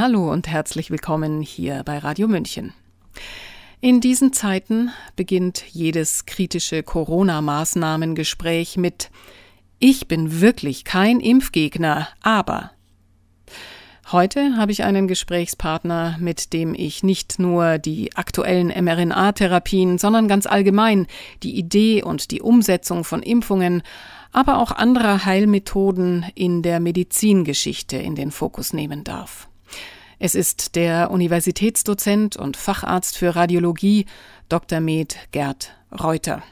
Hallo 0.00 0.32
und 0.32 0.48
herzlich 0.48 0.90
willkommen 0.90 1.42
hier 1.42 1.82
bei 1.84 1.98
Radio 1.98 2.26
München. 2.26 2.72
In 3.82 4.00
diesen 4.00 4.32
Zeiten 4.32 4.92
beginnt 5.14 5.62
jedes 5.68 6.24
kritische 6.24 6.82
Corona-Maßnahmengespräch 6.82 8.78
mit 8.78 9.10
Ich 9.78 10.08
bin 10.08 10.40
wirklich 10.40 10.84
kein 10.84 11.20
Impfgegner, 11.20 12.08
aber 12.22 12.70
Heute 14.10 14.56
habe 14.56 14.72
ich 14.72 14.84
einen 14.84 15.06
Gesprächspartner, 15.06 16.16
mit 16.18 16.54
dem 16.54 16.74
ich 16.74 17.02
nicht 17.02 17.38
nur 17.38 17.76
die 17.76 18.16
aktuellen 18.16 18.68
mRNA-Therapien, 18.68 19.98
sondern 19.98 20.28
ganz 20.28 20.46
allgemein 20.46 21.08
die 21.42 21.58
Idee 21.58 22.02
und 22.02 22.30
die 22.30 22.40
Umsetzung 22.40 23.04
von 23.04 23.22
Impfungen, 23.22 23.82
aber 24.32 24.60
auch 24.60 24.72
anderer 24.72 25.26
Heilmethoden 25.26 26.24
in 26.34 26.62
der 26.62 26.80
Medizingeschichte 26.80 27.98
in 27.98 28.14
den 28.14 28.30
Fokus 28.30 28.72
nehmen 28.72 29.04
darf. 29.04 29.49
Es 30.22 30.34
ist 30.34 30.76
der 30.76 31.10
Universitätsdozent 31.10 32.36
und 32.36 32.58
Facharzt 32.58 33.16
für 33.16 33.34
Radiologie 33.34 34.04
Dr. 34.50 34.80
Med 34.80 35.16
Gerd 35.32 35.74
Reuter. 35.98 36.42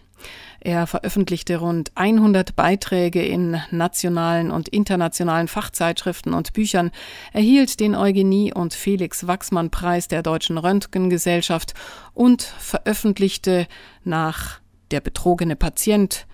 Er 0.58 0.86
veröffentlichte 0.86 1.58
rund 1.58 1.92
100 1.94 2.56
Beiträge 2.56 3.22
in 3.22 3.60
nationalen 3.70 4.50
und 4.50 4.70
internationalen 4.70 5.48
Fachzeitschriften 5.48 6.32
und 6.32 6.54
Büchern, 6.54 6.92
erhielt 7.34 7.78
den 7.78 7.94
Eugenie- 7.94 8.54
und 8.54 8.72
Felix 8.72 9.26
Wachsmann-Preis 9.26 10.08
der 10.08 10.22
Deutschen 10.22 10.56
Röntgengesellschaft 10.56 11.74
und 12.14 12.42
veröffentlichte 12.42 13.66
nach 14.02 14.60
Der 14.92 15.02
betrogene 15.02 15.56
Patient, 15.56 16.26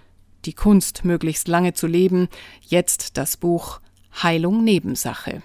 die 0.44 0.54
Kunst 0.54 1.04
möglichst 1.04 1.48
lange 1.48 1.72
zu 1.72 1.88
leben, 1.88 2.28
jetzt 2.62 3.16
das 3.16 3.36
Buch 3.36 3.80
Heilung 4.22 4.62
Nebensache. 4.62 5.42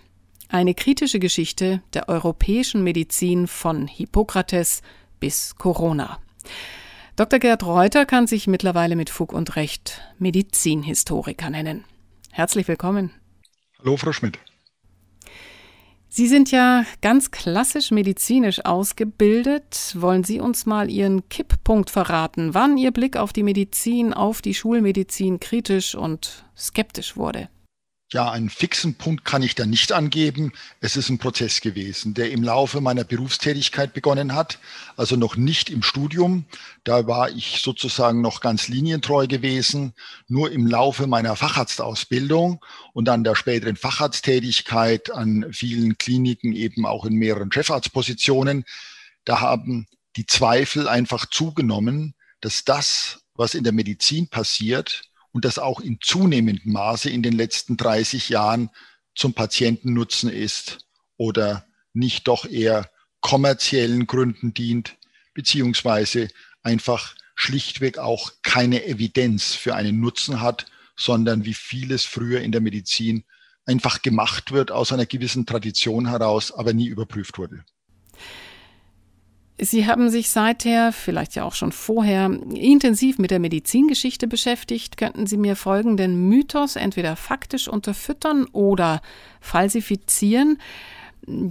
Eine 0.51 0.73
kritische 0.73 1.19
Geschichte 1.19 1.83
der 1.93 2.09
europäischen 2.09 2.83
Medizin 2.83 3.45
von 3.45 3.85
Hippokrates 3.85 4.81
bis 5.19 5.55
Corona. 5.55 6.17
Dr. 7.15 7.37
Gerd 7.37 7.63
Reuter 7.63 8.07
kann 8.07 8.25
sich 8.25 8.47
mittlerweile 8.47 8.95
mit 8.95 9.11
Fug 9.11 9.31
und 9.31 9.55
Recht 9.55 10.01
Medizinhistoriker 10.17 11.51
nennen. 11.51 11.85
Herzlich 12.31 12.67
willkommen. 12.67 13.11
Hallo, 13.77 13.95
Frau 13.95 14.11
Schmidt. 14.11 14.39
Sie 16.07 16.27
sind 16.27 16.49
ja 16.49 16.83
ganz 17.01 17.29
klassisch 17.29 17.91
medizinisch 17.91 18.65
ausgebildet. 18.65 19.93
Wollen 19.99 20.23
Sie 20.23 20.39
uns 20.39 20.65
mal 20.65 20.89
Ihren 20.89 21.29
Kipppunkt 21.29 21.91
verraten, 21.91 22.55
wann 22.55 22.75
Ihr 22.75 22.89
Blick 22.89 23.17
auf 23.17 23.33
die 23.33 23.43
Medizin, 23.43 24.15
auf 24.15 24.41
die 24.41 24.55
Schulmedizin 24.55 25.39
kritisch 25.39 25.93
und 25.93 26.43
skeptisch 26.57 27.17
wurde? 27.17 27.49
Ja, 28.11 28.31
einen 28.31 28.49
fixen 28.49 28.95
Punkt 28.95 29.23
kann 29.23 29.43
ich 29.43 29.53
da 29.53 29.67
nicht 29.67 29.91
angeben. 29.91 30.51
Es 30.81 30.97
ist 30.97 31.09
ein 31.09 31.19
Prozess 31.19 31.61
gewesen, 31.61 32.15
der 32.15 32.31
im 32.31 32.41
Laufe 32.41 32.81
meiner 32.81 33.03
Berufstätigkeit 33.03 33.93
begonnen 33.93 34.33
hat, 34.33 34.57
also 34.97 35.15
noch 35.15 35.35
nicht 35.35 35.69
im 35.69 35.83
Studium. 35.83 36.45
Da 36.83 37.05
war 37.05 37.29
ich 37.29 37.61
sozusagen 37.61 38.21
noch 38.21 38.41
ganz 38.41 38.67
linientreu 38.67 39.27
gewesen. 39.27 39.93
Nur 40.27 40.51
im 40.51 40.65
Laufe 40.65 41.05
meiner 41.05 41.35
Facharztausbildung 41.35 42.65
und 42.93 43.05
dann 43.05 43.23
der 43.23 43.35
späteren 43.35 43.75
Facharzttätigkeit 43.75 45.11
an 45.11 45.45
vielen 45.51 45.99
Kliniken, 45.99 46.53
eben 46.53 46.87
auch 46.87 47.05
in 47.05 47.13
mehreren 47.13 47.51
Chefarztpositionen, 47.51 48.65
da 49.23 49.39
haben 49.39 49.85
die 50.15 50.25
Zweifel 50.25 50.87
einfach 50.87 51.27
zugenommen, 51.27 52.15
dass 52.41 52.65
das, 52.65 53.19
was 53.35 53.53
in 53.53 53.63
der 53.63 53.73
Medizin 53.73 54.29
passiert, 54.29 55.08
und 55.31 55.45
das 55.45 55.59
auch 55.59 55.79
in 55.79 55.99
zunehmendem 56.01 56.73
Maße 56.73 57.09
in 57.09 57.23
den 57.23 57.33
letzten 57.33 57.77
30 57.77 58.29
Jahren 58.29 58.69
zum 59.15 59.33
Patientennutzen 59.33 60.29
ist 60.29 60.79
oder 61.17 61.65
nicht 61.93 62.27
doch 62.27 62.45
eher 62.45 62.89
kommerziellen 63.21 64.07
Gründen 64.07 64.53
dient, 64.53 64.97
beziehungsweise 65.33 66.29
einfach 66.63 67.15
schlichtweg 67.35 67.97
auch 67.97 68.31
keine 68.41 68.85
Evidenz 68.85 69.55
für 69.55 69.75
einen 69.75 69.99
Nutzen 69.99 70.41
hat, 70.41 70.65
sondern 70.95 71.45
wie 71.45 71.53
vieles 71.53 72.05
früher 72.05 72.41
in 72.41 72.51
der 72.51 72.61
Medizin 72.61 73.23
einfach 73.65 74.01
gemacht 74.01 74.51
wird 74.51 74.71
aus 74.71 74.91
einer 74.91 75.05
gewissen 75.05 75.45
Tradition 75.45 76.09
heraus, 76.09 76.51
aber 76.51 76.73
nie 76.73 76.87
überprüft 76.87 77.37
wurde. 77.37 77.63
Sie 79.61 79.87
haben 79.87 80.09
sich 80.09 80.29
seither, 80.29 80.93
vielleicht 80.93 81.35
ja 81.35 81.43
auch 81.43 81.53
schon 81.53 81.73
vorher, 81.73 82.31
intensiv 82.53 83.17
mit 83.17 83.29
der 83.31 83.39
Medizingeschichte 83.39 84.27
beschäftigt. 84.27 84.95
Könnten 84.95 85.27
Sie 85.27 85.37
mir 85.37 85.55
folgenden 85.57 86.29
Mythos 86.29 86.77
entweder 86.77 87.15
faktisch 87.15 87.67
unterfüttern 87.67 88.45
oder 88.53 89.01
falsifizieren? 89.41 90.59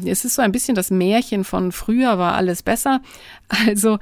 Es 0.07 0.25
ist 0.25 0.37
so 0.37 0.43
ein 0.43 0.53
bisschen 0.53 0.75
das 0.75 0.91
Märchen 0.91 1.45
von 1.45 1.71
früher 1.71 2.19
war 2.19 2.35
alles 2.35 2.63
besser. 2.63 3.03
Also 3.67 3.99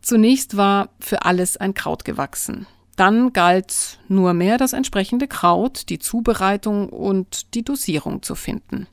zunächst 0.00 0.56
war 0.56 0.88
für 0.98 1.24
alles 1.24 1.58
ein 1.58 1.74
Kraut 1.74 2.04
gewachsen. 2.06 2.66
Dann 2.96 3.32
galt 3.32 3.98
nur 4.08 4.34
mehr 4.34 4.58
das 4.58 4.72
entsprechende 4.72 5.28
Kraut, 5.28 5.88
die 5.88 5.98
Zubereitung 5.98 6.88
und 6.88 7.54
die 7.54 7.64
Dosierung 7.64 8.22
zu 8.22 8.34
finden. 8.34 8.86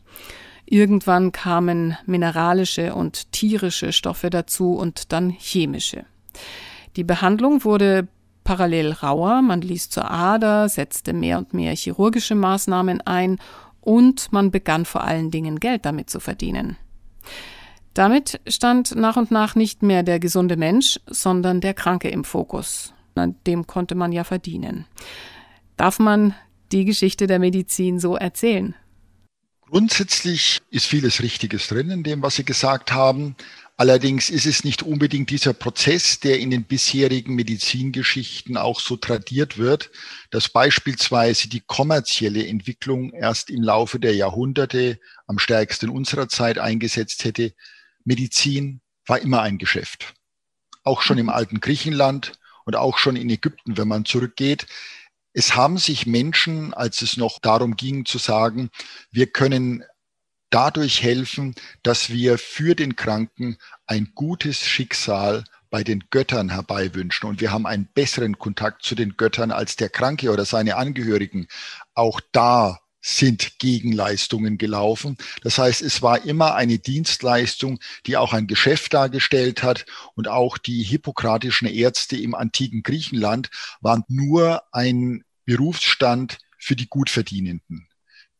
Irgendwann 0.72 1.32
kamen 1.32 1.98
mineralische 2.06 2.94
und 2.94 3.32
tierische 3.32 3.92
Stoffe 3.92 4.30
dazu 4.30 4.74
und 4.74 5.12
dann 5.12 5.32
chemische. 5.32 6.06
Die 6.96 7.04
Behandlung 7.04 7.64
wurde 7.64 8.08
parallel 8.44 8.92
rauer, 8.92 9.42
man 9.42 9.62
ließ 9.62 9.90
zur 9.90 10.12
Ader, 10.12 10.70
setzte 10.70 11.14
mehr 11.14 11.40
und 11.40 11.56
mehr 11.56 11.76
chirurgische 11.76 12.36
Maßnahmen 12.36 13.02
ein 13.02 13.40
und 13.82 14.32
man 14.32 14.52
begann 14.52 14.86
vor 14.86 15.04
allen 15.04 15.32
Dingen 15.32 15.60
Geld 15.60 15.86
damit 15.86 16.12
zu 16.12 16.20
verdienen. 16.20 16.78
Damit 17.96 18.40
stand 18.48 18.96
nach 18.96 19.18
und 19.18 19.32
nach 19.32 19.56
nicht 19.56 19.82
mehr 19.82 20.04
der 20.04 20.20
gesunde 20.20 20.56
Mensch, 20.56 21.00
sondern 21.08 21.62
der 21.62 21.74
Kranke 21.74 22.10
im 22.10 22.24
Fokus. 22.24 22.94
An 23.16 23.36
dem 23.48 23.66
konnte 23.66 23.96
man 23.96 24.12
ja 24.12 24.24
verdienen. 24.24 24.86
Darf 25.78 25.98
man 25.98 26.36
die 26.72 26.86
Geschichte 26.86 27.26
der 27.26 27.40
Medizin 27.40 28.00
so 28.00 28.16
erzählen? 28.16 28.76
Grundsätzlich 29.70 30.62
ist 30.72 30.88
vieles 30.88 31.22
Richtiges 31.22 31.68
drin 31.68 31.92
in 31.92 32.02
dem, 32.02 32.24
was 32.24 32.38
Sie 32.38 32.44
gesagt 32.44 32.92
haben. 32.92 33.36
Allerdings 33.78 34.32
ist 34.32 34.48
es 34.48 34.64
nicht 34.64 34.82
unbedingt 34.82 35.30
dieser 35.30 35.54
Prozess, 35.54 36.20
der 36.20 36.40
in 36.40 36.50
den 36.50 36.64
bisherigen 36.64 37.36
Medizingeschichten 37.36 38.58
auch 38.58 38.80
so 38.80 38.98
tradiert 38.98 39.60
wird, 39.60 39.92
dass 40.32 40.50
beispielsweise 40.50 41.50
die 41.50 41.60
kommerzielle 41.60 42.48
Entwicklung 42.48 43.14
erst 43.14 43.52
im 43.52 43.62
Laufe 43.62 44.00
der 44.00 44.16
Jahrhunderte 44.16 45.00
am 45.28 45.38
stärksten 45.38 45.90
unserer 45.90 46.28
Zeit 46.28 46.58
eingesetzt 46.58 47.24
hätte. 47.24 47.54
Medizin 48.04 48.82
war 49.06 49.20
immer 49.20 49.44
ein 49.44 49.60
Geschäft. 49.60 50.16
Auch 50.84 51.04
schon 51.04 51.20
im 51.20 51.30
alten 51.30 51.60
Griechenland 51.60 52.34
und 52.66 52.76
auch 52.76 52.98
schon 52.98 53.16
in 53.16 53.30
Ägypten, 53.30 53.78
wenn 53.78 53.88
man 53.88 54.04
zurückgeht. 54.04 54.66
Es 55.34 55.56
haben 55.56 55.78
sich 55.78 56.06
Menschen, 56.06 56.74
als 56.74 57.02
es 57.02 57.18
noch 57.18 57.40
darum 57.40 57.76
ging 57.76 58.06
zu 58.06 58.18
sagen, 58.18 58.70
wir 59.12 59.28
können 59.28 59.84
dadurch 60.50 61.04
helfen, 61.04 61.56
dass 61.84 62.10
wir 62.10 62.38
für 62.38 62.76
den 62.76 62.96
Kranken 62.96 63.58
ein 63.86 64.12
gutes 64.16 64.66
Schicksal 64.66 65.44
bei 65.70 65.84
den 65.84 66.06
Göttern 66.10 66.50
herbeiwünschen 66.50 67.30
und 67.30 67.42
wir 67.42 67.52
haben 67.52 67.68
einen 67.68 67.88
besseren 67.94 68.40
Kontakt 68.40 68.84
zu 68.84 68.96
den 68.96 69.18
Göttern 69.18 69.52
als 69.52 69.76
der 69.76 69.90
Kranke 69.90 70.32
oder 70.32 70.46
seine 70.46 70.78
Angehörigen. 70.78 71.48
Auch 71.94 72.20
da 72.32 72.80
sind 73.02 73.60
Gegenleistungen 73.60 74.58
gelaufen. 74.58 75.18
Das 75.42 75.58
heißt, 75.58 75.82
es 75.82 76.02
war 76.02 76.26
immer 76.26 76.56
eine 76.56 76.80
Dienstleistung, 76.80 77.80
die 78.06 78.18
auch 78.18 78.34
ein 78.34 78.48
Geschäft 78.48 78.94
dargestellt 78.94 79.64
hat 79.64 79.86
und 80.16 80.28
auch 80.28 80.58
die 80.58 80.84
hippokratischen 80.84 81.68
Ärzte 81.68 82.18
im 82.18 82.36
antiken 82.36 82.84
Griechenland 82.84 83.50
waren 83.82 84.04
nur 84.08 84.64
ein 84.74 85.24
Berufsstand 85.46 86.38
für 86.58 86.76
die 86.76 86.88
Gutverdienenden. 86.88 87.88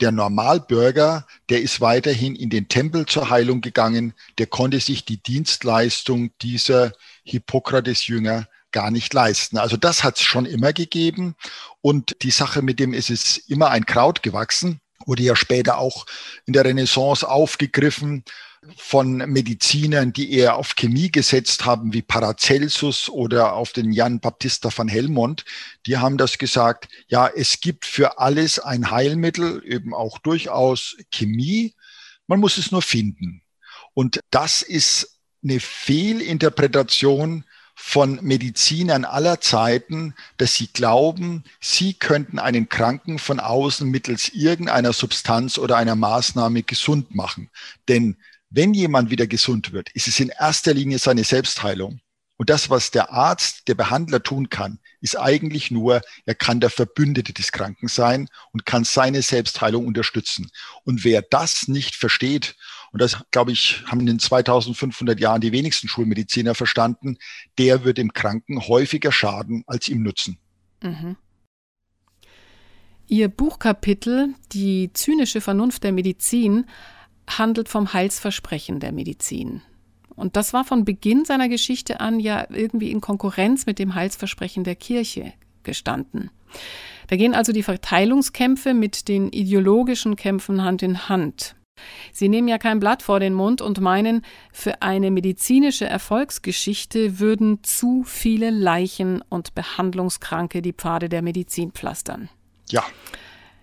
Der 0.02 0.12
Normalbürger, 0.12 1.28
der 1.50 1.62
ist 1.62 1.82
weiterhin 1.82 2.36
in 2.36 2.50
den 2.50 2.70
Tempel 2.70 3.06
zur 3.06 3.30
Heilung 3.30 3.60
gegangen, 3.60 4.14
der 4.38 4.48
konnte 4.48 4.80
sich 4.80 5.04
die 5.04 5.22
Dienstleistung 5.22 6.32
dieser 6.42 6.94
Hippokrates-Jünger 7.24 8.48
gar 8.72 8.92
nicht 8.92 9.14
leisten. 9.14 9.58
Also 9.58 9.78
das 9.78 10.04
hat 10.04 10.18
es 10.18 10.24
schon 10.24 10.46
immer 10.46 10.74
gegeben. 10.74 11.36
Und 11.82 12.18
die 12.22 12.32
Sache 12.32 12.62
mit 12.62 12.80
dem 12.80 12.94
ist 12.94 13.10
es 13.10 13.38
immer 13.38 13.70
ein 13.70 13.86
Kraut 13.86 14.24
gewachsen, 14.24 14.82
wurde 15.06 15.24
ja 15.24 15.36
später 15.36 15.78
auch 15.78 16.06
in 16.46 16.54
der 16.54 16.66
Renaissance 16.66 17.28
aufgegriffen 17.28 18.24
von 18.78 19.18
Medizinern, 19.18 20.12
die 20.12 20.34
eher 20.34 20.56
auf 20.56 20.76
Chemie 20.76 21.12
gesetzt 21.12 21.66
haben, 21.66 21.94
wie 21.94 22.02
Paracelsus 22.02 23.10
oder 23.10 23.54
auf 23.54 23.72
den 23.72 23.92
Jan 23.92 24.20
Baptista 24.20 24.70
von 24.70 24.88
Helmont, 24.88 25.46
die 25.86 25.98
haben 25.98 26.18
das 26.18 26.38
gesagt, 26.38 26.90
ja, 27.08 27.28
es 27.28 27.62
gibt 27.62 27.86
für 27.86 28.20
alles 28.20 28.60
ein 28.60 28.92
Heilmittel, 28.92 29.62
eben 29.66 29.94
auch 29.94 30.20
durchaus 30.20 30.98
Chemie, 31.10 31.74
man 32.28 32.40
muss 32.40 32.58
es 32.58 32.72
nur 32.72 32.82
finden. 32.82 33.44
Und 33.94 34.20
das 34.30 34.62
ist 34.62 35.20
eine 35.42 35.60
Fehlinterpretation 35.60 37.46
von 37.82 38.20
Medizinern 38.22 39.06
aller 39.06 39.40
Zeiten, 39.40 40.14
dass 40.38 40.54
sie 40.54 40.68
glauben, 40.68 41.46
sie 41.62 41.94
könnten 41.94 42.38
einen 42.38 42.68
Kranken 42.68 43.20
von 43.20 43.40
außen 43.40 43.90
mittels 43.90 44.30
irgendeiner 44.30 44.92
Substanz 44.92 45.58
oder 45.58 45.78
einer 45.78 45.96
Maßnahme 45.96 46.64
gesund 46.64 47.16
machen. 47.16 47.50
Denn 47.88 48.18
wenn 48.50 48.74
jemand 48.74 49.12
wieder 49.12 49.28
gesund 49.28 49.72
wird, 49.72 49.90
ist 49.92 50.10
es 50.10 50.20
in 50.20 50.28
erster 50.28 50.74
Linie 50.74 51.00
seine 51.00 51.24
Selbstheilung. 51.24 52.02
Und 52.36 52.50
das, 52.50 52.70
was 52.70 52.92
der 52.92 53.12
Arzt, 53.12 53.70
der 53.70 53.76
Behandler 53.76 54.22
tun 54.22 54.50
kann, 54.50 54.80
ist 55.00 55.18
eigentlich 55.18 55.72
nur, 55.72 56.02
er 56.26 56.36
kann 56.36 56.60
der 56.60 56.70
Verbündete 56.70 57.34
des 57.34 57.54
Kranken 57.54 57.88
sein 57.88 58.30
und 58.52 58.66
kann 58.66 58.84
seine 58.84 59.22
Selbstheilung 59.22 59.88
unterstützen. 59.88 60.52
Und 60.84 61.06
wer 61.06 61.22
das 61.22 61.70
nicht 61.70 61.96
versteht 61.96 62.56
und 62.92 63.02
das, 63.02 63.24
glaube 63.32 63.52
ich, 63.52 63.84
haben 63.86 64.02
in 64.02 64.08
den 64.08 64.20
2500 64.20 65.20
Jahren 65.20 65.42
die 65.42 65.52
wenigsten 65.52 65.88
Schulmediziner 65.88 66.56
verstanden, 66.56 67.18
der 67.58 67.84
wird 67.84 67.98
dem 67.98 68.14
Kranken 68.14 68.68
häufiger 68.68 69.12
schaden 69.12 69.64
als 69.68 69.90
ihm 69.90 70.02
nutzen. 70.02 70.40
Mhm. 70.82 71.18
Ihr 73.08 73.28
Buchkapitel 73.28 74.36
Die 74.52 74.92
zynische 74.94 75.42
Vernunft 75.42 75.84
der 75.84 75.92
Medizin 75.92 76.66
handelt 77.28 77.70
vom 77.70 77.94
Heilsversprechen 77.94 78.80
der 78.80 78.92
Medizin. 78.92 79.62
Und 80.16 80.36
das 80.36 80.54
war 80.54 80.66
von 80.66 80.86
Beginn 80.86 81.26
seiner 81.26 81.50
Geschichte 81.50 82.02
an 82.02 82.20
ja 82.20 82.46
irgendwie 82.50 82.92
in 82.92 83.02
Konkurrenz 83.02 83.66
mit 83.66 83.80
dem 83.80 83.96
Heilsversprechen 83.96 84.64
der 84.64 84.76
Kirche 84.76 85.34
gestanden. 85.64 86.30
Da 87.08 87.16
gehen 87.16 87.34
also 87.34 87.52
die 87.52 87.64
Verteilungskämpfe 87.64 88.74
mit 88.74 89.08
den 89.08 89.30
ideologischen 89.30 90.16
Kämpfen 90.16 90.64
Hand 90.64 90.84
in 90.84 91.10
Hand. 91.10 91.56
Sie 92.12 92.30
nehmen 92.30 92.48
ja 92.48 92.58
kein 92.58 92.80
Blatt 92.80 93.04
vor 93.04 93.20
den 93.20 93.34
Mund 93.34 93.62
und 93.62 93.80
meinen, 93.80 94.24
für 94.52 94.82
eine 94.82 95.12
medizinische 95.12 95.86
Erfolgsgeschichte 95.86 97.20
würden 97.20 97.64
zu 97.64 98.04
viele 98.04 98.50
Leichen 98.50 99.22
und 99.30 99.56
Behandlungskranke 99.56 100.62
die 100.62 100.74
Pfade 100.74 101.10
der 101.10 101.22
Medizin 101.22 101.72
pflastern. 101.72 102.30
Ja. 102.70 102.84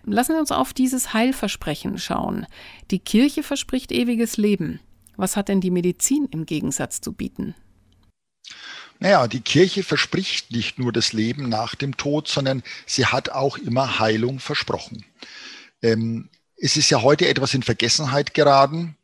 Lassen 0.05 0.33
Sie 0.35 0.41
uns 0.41 0.53
auf 0.53 0.73
dieses 0.73 1.13
Heilversprechen 1.13 1.99
schauen. 1.99 2.47
Die 2.91 3.01
Kirche 3.01 3.43
verspricht 3.43 3.91
ewiges 3.91 4.37
Leben. 4.37 4.81
Was 5.17 5.37
hat 5.37 5.49
denn 5.49 5.61
die 5.61 5.71
Medizin 5.71 6.29
im 6.31 6.47
Gegensatz 6.47 7.01
zu 7.01 7.13
bieten? 7.13 7.55
Naja, 8.99 9.27
die 9.27 9.41
Kirche 9.41 9.83
verspricht 9.83 10.53
nicht 10.53 10.79
nur 10.79 10.93
das 10.93 11.13
Leben 11.13 11.49
nach 11.49 11.75
dem 11.75 11.97
Tod, 11.97 12.29
sondern 12.29 12.63
sie 12.87 13.07
hat 13.07 13.31
auch 13.31 13.59
immer 13.59 13.99
Heilung 13.99 14.39
versprochen. 14.39 15.05
Ähm, 15.83 16.31
es 16.56 16.76
ist 16.76 16.91
ja 16.91 17.03
heute 17.03 17.29
etwas 17.29 17.55
in 17.55 17.62
Vergessenheit 17.62 18.35
geraten, 18.35 18.97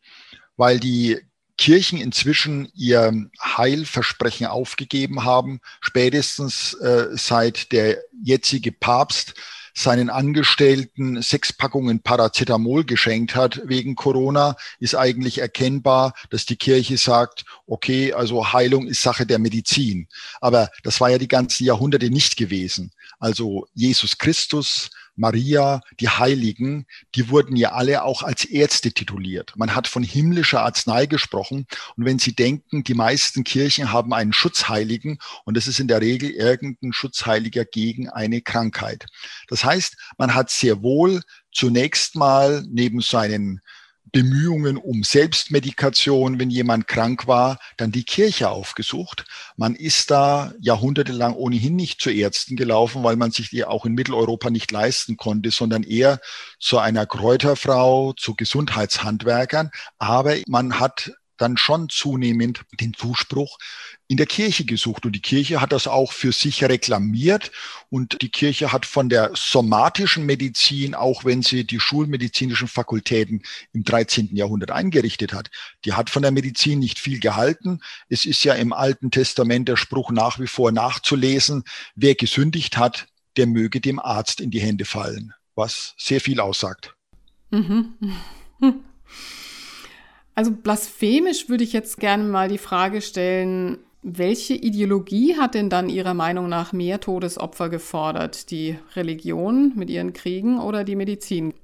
weil 0.57 0.81
die 0.81 1.19
Kirchen 1.59 2.01
inzwischen 2.01 2.71
ihr 2.75 3.13
Heilversprechen 3.41 4.47
aufgegeben 4.47 5.25
haben, 5.25 5.61
spätestens 5.81 6.75
äh, 6.75 7.09
seit 7.13 7.73
der 7.73 7.99
jetzige 8.23 8.73
Papst 8.73 9.35
seinen 9.75 10.11
Angestellten 10.11 11.23
sechs 11.23 11.53
Packungen 11.53 12.03
Paracetamol 12.03 12.85
geschenkt 12.85 13.35
hat 13.35 13.61
wegen 13.65 13.95
Corona, 13.95 14.57
ist 14.81 14.95
eigentlich 14.95 15.39
erkennbar, 15.39 16.15
dass 16.31 16.45
die 16.45 16.57
Kirche 16.57 16.99
sagt, 16.99 17.45
okay, 17.67 18.13
also 18.13 18.53
Heilung 18.53 18.87
ist 18.87 19.03
Sache 19.03 19.25
der 19.25 19.39
Medizin. 19.39 20.09
Aber 20.41 20.69
das 20.83 21.01
war 21.01 21.11
ja 21.11 21.19
die 21.19 21.29
ganzen 21.29 21.65
Jahrhunderte 21.65 22.11
nicht 22.11 22.37
gewesen. 22.37 22.93
Also 23.19 23.67
Jesus 23.75 24.19
Christus, 24.19 24.91
Maria, 25.15 25.81
die 26.01 26.09
Heiligen, 26.09 26.87
die 27.15 27.29
wurden 27.29 27.57
ja 27.57 27.73
alle 27.73 28.03
auch 28.03 28.23
als 28.23 28.45
Ärzte 28.45 28.93
tituliert. 28.93 29.53
Man 29.57 29.75
hat 29.75 29.87
von 29.87 30.03
himmlischer 30.03 30.63
Arznei 30.63 31.07
gesprochen. 31.07 31.67
Und 31.97 32.05
wenn 32.05 32.19
Sie 32.19 32.35
denken, 32.35 32.83
die 32.85 32.95
meisten 32.95 33.45
Kirchen 33.45 33.93
haben 33.93 34.13
einen 34.15 34.33
Schutzheiligen 34.33 35.19
und 35.45 35.57
das 35.57 35.67
ist 35.67 35.81
in 35.81 35.89
der 35.89 36.01
Regel 36.01 36.31
irgendein 36.31 36.93
Schutzheiliger 36.93 37.65
gegen 37.65 38.09
eine 38.09 38.41
Krankheit. 38.41 39.07
Das 39.49 39.65
heißt, 39.65 39.97
man 40.19 40.35
hat 40.35 40.51
sehr 40.51 40.83
wohl 40.83 41.23
zunächst 41.53 42.17
mal 42.17 42.65
neben 42.69 43.01
seinen 43.01 43.61
Bemühungen 44.13 44.77
um 44.77 45.03
Selbstmedikation, 45.03 46.39
wenn 46.39 46.51
jemand 46.51 46.87
krank 46.87 47.27
war, 47.27 47.59
dann 47.79 47.93
die 47.93 48.05
Kirche 48.05 48.51
aufgesucht. 48.51 49.25
Man 49.57 49.75
ist 49.75 50.11
da 50.11 50.53
jahrhundertelang 50.61 51.35
ohnehin 51.35 51.77
nicht 51.77 52.03
zu 52.03 52.11
Ärzten 52.11 52.57
gelaufen, 52.57 53.03
weil 53.03 53.17
man 53.17 53.31
sich 53.31 53.49
die 53.49 53.65
auch 53.65 53.87
in 53.87 53.95
Mitteleuropa 53.95 54.51
nicht 54.51 54.71
leisten 54.71 55.17
konnte, 55.17 55.51
sondern 55.51 55.83
eher 55.83 56.21
zu 56.61 56.79
einer 56.79 57.07
Kräuterfrau, 57.07 58.13
zu 58.13 58.35
Gesundheitshandwerkern. 58.35 59.71
Aber 59.99 60.37
man 60.47 60.79
hat 60.79 61.13
dann 61.43 61.57
schon 61.57 61.89
zunehmend 61.89 62.63
den 62.81 62.95
Zuspruch 62.95 63.59
in 64.09 64.17
der 64.17 64.27
Kirche 64.27 64.65
gesucht. 64.65 65.05
Und 65.05 65.13
die 65.13 65.21
Kirche 65.21 65.61
hat 65.61 65.73
das 65.73 65.87
auch 65.87 66.13
für 66.13 66.33
sich 66.33 66.63
reklamiert. 66.65 67.51
Und 67.91 68.23
die 68.23 68.31
Kirche 68.31 68.73
hat 68.73 68.87
von 68.87 69.09
der 69.09 69.33
somatischen 69.35 70.25
Medizin, 70.25 70.95
auch 70.95 71.25
wenn 71.25 71.43
sie 71.43 71.67
die 71.67 71.81
schulmedizinischen 71.81 72.69
Fakultäten 72.69 73.43
im 73.73 73.85
13. 73.85 74.35
Jahrhundert 74.37 74.71
eingerichtet 74.71 75.33
hat, 75.33 75.51
die 75.85 75.93
hat 75.93 76.11
von 76.11 76.23
der 76.23 76.31
Medizin 76.31 76.79
nicht 76.79 76.99
viel 76.99 77.21
gehalten. 77.21 77.81
Es 78.09 78.25
ist 78.25 78.45
ja 78.45 78.55
im 78.55 78.73
Alten 78.73 79.11
Testament 79.11 79.69
der 79.69 79.77
Spruch 79.77 80.11
nach 80.11 80.39
wie 80.39 80.47
vor 80.47 80.73
nachzulesen, 80.73 81.65
wer 81.95 82.15
gesündigt 82.15 82.77
hat, 82.77 83.09
der 83.37 83.47
möge 83.47 83.81
dem 83.81 83.99
Arzt 83.99 84.41
in 84.41 84.51
die 84.51 84.61
Hände 84.61 84.85
fallen, 84.85 85.35
was 85.55 85.95
sehr 85.99 86.21
viel 86.21 86.41
aussagt. 86.41 86.95
Mhm. 87.51 87.95
Also 90.35 90.51
blasphemisch 90.51 91.49
würde 91.49 91.65
ich 91.65 91.73
jetzt 91.73 91.99
gerne 91.99 92.25
mal 92.25 92.49
die 92.49 92.59
Frage 92.59 93.03
stellen, 93.03 93.79
welche 94.03 94.55
Ideologie 94.55 95.37
hat 95.37 95.55
denn 95.55 95.71
dann 95.71 95.89
Ihrer 95.89 96.15
Meinung 96.15 96.49
nach 96.49 96.73
mehr 96.73 97.01
Todesopfer 97.01 97.69
gefordert? 97.69 98.51
Die 98.51 98.77
Religion 98.97 99.73
mit 99.77 99.91
ihren 99.91 100.13
Kriegen 100.13 100.59
oder 100.59 100.83
die 100.83 100.97
Medizin? 100.97 101.55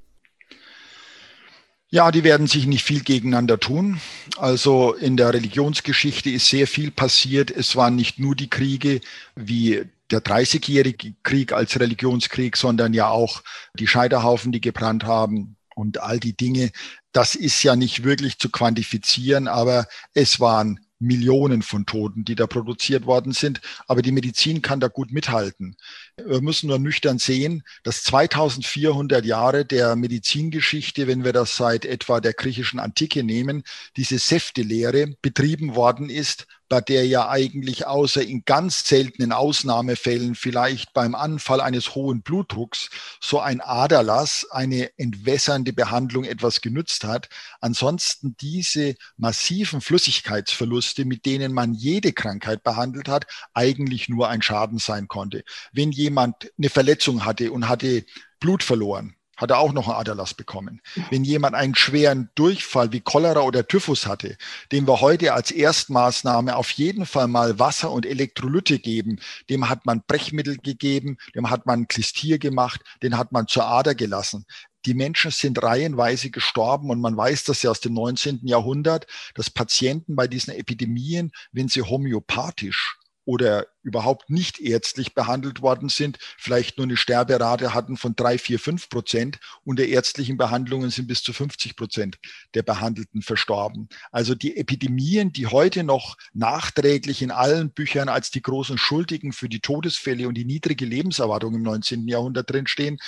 Ja, 1.91 2.11
die 2.11 2.23
werden 2.23 2.47
sich 2.47 2.67
nicht 2.67 2.85
viel 2.85 3.01
gegeneinander 3.01 3.59
tun. 3.59 3.99
Also 4.37 4.93
in 4.93 5.17
der 5.17 5.33
Religionsgeschichte 5.33 6.31
ist 6.31 6.49
sehr 6.49 6.67
viel 6.67 6.91
passiert. 6.91 7.51
Es 7.51 7.75
waren 7.77 7.97
nicht 7.97 8.19
nur 8.19 8.37
die 8.37 8.51
Kriege 8.51 9.01
wie 9.35 9.85
der 10.11 10.23
30-jährige 10.23 11.15
Krieg 11.23 11.53
als 11.53 11.81
Religionskrieg, 11.81 12.57
sondern 12.57 12.93
ja 12.93 13.09
auch 13.09 13.43
die 13.75 13.87
Scheiterhaufen, 13.87 14.53
die 14.53 14.61
gebrannt 14.61 15.05
haben, 15.05 15.57
und 15.79 16.03
all 16.03 16.19
die 16.19 16.37
Dinge, 16.37 16.71
das 17.13 17.35
ist 17.35 17.63
ja 17.63 17.77
nicht 17.77 18.05
wirklich 18.05 18.39
zu 18.39 18.51
quantifizieren, 18.51 19.49
aber 19.49 19.87
es 20.13 20.41
waren 20.41 20.81
Millionen 21.01 21.63
von 21.63 21.87
Toten, 21.87 22.25
die 22.25 22.35
da 22.35 22.47
produziert 22.47 23.07
worden 23.07 23.33
sind. 23.33 23.61
Aber 23.87 24.03
die 24.03 24.13
Medizin 24.13 24.63
kann 24.63 24.81
da 24.81 24.89
gut 24.89 25.13
mithalten. 25.13 25.77
Wir 26.17 26.41
müssen 26.41 26.69
nur 26.69 26.79
nüchtern 26.79 27.19
sehen, 27.19 27.63
dass 27.85 28.03
2400 28.03 29.25
Jahre 29.25 29.65
der 29.65 29.95
Medizingeschichte, 29.95 31.07
wenn 31.07 31.25
wir 31.25 31.33
das 31.33 31.57
seit 31.57 31.85
etwa 31.85 32.21
der 32.21 32.33
griechischen 32.33 32.81
Antike 32.81 33.23
nehmen, 33.23 33.63
diese 33.97 34.19
Säftelehre 34.19 35.15
betrieben 35.23 35.77
worden 35.77 36.11
ist 36.11 36.47
bei 36.69 36.81
der 36.81 37.07
ja 37.07 37.29
eigentlich 37.29 37.87
außer 37.87 38.23
in 38.23 38.45
ganz 38.45 38.87
seltenen 38.87 39.33
Ausnahmefällen 39.33 40.35
vielleicht 40.35 40.93
beim 40.93 41.15
Anfall 41.15 41.61
eines 41.61 41.95
hohen 41.95 42.23
Blutdrucks 42.23 42.91
so 43.21 43.41
ein 43.41 43.61
Aderlass, 43.61 44.47
eine 44.51 44.91
entwässernde 44.99 45.73
Behandlung 45.73 46.25
etwas 46.25 46.61
genützt 46.61 47.05
hat. 47.05 47.29
Ansonsten 47.61 48.37
diese 48.41 48.95
massiven 49.17 49.81
Flüssigkeitsverluste, 49.81 51.05
mit 51.05 51.27
denen 51.27 51.53
man 51.53 51.75
jede 51.75 52.13
Krankheit 52.13 52.63
behandelt 52.63 53.09
hat, 53.09 53.27
eigentlich 53.55 54.09
nur 54.09 54.29
ein 54.29 54.43
Schaden 54.43 54.79
sein 54.79 55.09
konnte. 55.09 55.45
Wenn 55.73 55.93
jemand 55.93 56.51
eine 56.59 56.71
Verletzung 56.71 57.25
hatte 57.25 57.53
und 57.53 57.69
hatte 57.69 58.05
Blut 58.41 58.63
verloren, 58.63 59.18
hat 59.39 59.51
er 59.51 59.59
auch 59.59 59.73
noch 59.73 59.89
einen 59.89 59.97
Aderlass 59.97 60.35
bekommen. 60.35 60.83
Wenn 61.11 61.25
jemand 61.25 61.55
einen 61.55 61.75
schweren 61.75 62.29
Durchfall 62.35 62.93
wie 62.93 63.01
Cholera 63.01 63.41
oder 63.41 63.67
Typhus 63.67 64.07
hatte, 64.07 64.37
dem 64.73 64.87
wir 64.87 65.01
heute 65.01 65.33
als 65.33 65.51
Erstmaßnahme 65.51 66.57
auf 66.57 66.71
jeden 66.73 67.07
Fall 67.07 67.29
mal 67.29 67.59
Wasser 67.59 67.91
und 67.91 68.05
Elektrolyte 68.05 68.81
geben, 68.81 69.21
dem 69.49 69.69
hat 69.69 69.87
man 69.87 70.03
Brechmittel 70.07 70.59
gegeben, 70.59 71.17
dem 71.35 71.49
hat 71.49 71.65
man 71.65 71.89
Klistier 71.89 72.39
gemacht, 72.39 72.83
den 73.03 73.17
hat 73.17 73.33
man 73.33 73.47
zur 73.47 73.65
Ader 73.65 73.95
gelassen. 73.95 74.45
Die 74.87 74.95
Menschen 74.95 75.31
sind 75.31 75.63
reihenweise 75.63 76.31
gestorben 76.31 76.91
und 76.91 77.01
man 77.01 77.17
weiß 77.17 77.45
das 77.45 77.63
ja 77.63 77.71
aus 77.71 77.81
dem 77.81 77.95
19. 77.95 78.41
Jahrhundert, 78.43 79.07
dass 79.35 79.51
Patienten 79.51 80.17
bei 80.17 80.27
diesen 80.27 80.55
Epidemien, 80.55 81.33
wenn 81.53 81.69
sie 81.69 81.83
homöopathisch 81.83 82.98
oder 83.29 83.67
überhaupt 83.83 84.31
nicht 84.31 84.59
ärztlich 84.59 85.15
behandelt 85.15 85.61
worden 85.61 85.91
sind, 85.91 86.19
vielleicht 86.39 86.79
nur 86.79 86.87
eine 86.87 86.97
Sterberate 86.97 87.75
hatten 87.75 87.99
von 87.99 88.17
drei, 88.17 88.39
vier, 88.39 88.59
fünf 88.59 88.89
Prozent. 88.89 89.39
Unter 89.65 89.85
ärztlichen 89.85 90.39
Behandlungen 90.39 90.89
sind 90.89 91.09
bis 91.09 91.23
zu 91.23 91.35
50 91.35 91.77
Prozent 91.77 92.19
der 92.55 92.63
Behandelten 92.63 93.21
verstorben. 93.21 93.91
Also 94.13 94.35
die 94.35 94.57
Epidemien, 94.57 95.31
die 95.31 95.47
heute 95.47 95.85
noch 95.85 96.17
nachträglich 96.33 97.21
in 97.21 97.31
allen 97.31 97.71
Büchern 97.71 98.09
als 98.09 98.31
die 98.31 98.41
großen 98.41 98.79
Schuldigen 98.79 99.35
für 99.35 99.51
die 99.51 99.61
Todesfälle 99.61 100.27
und 100.27 100.35
die 100.35 100.47
niedrige 100.47 100.87
Lebenserwartung 100.87 101.55
im 101.55 101.63
19. 101.63 102.09
Jahrhundert 102.09 102.51
drinstehen, 102.51 102.99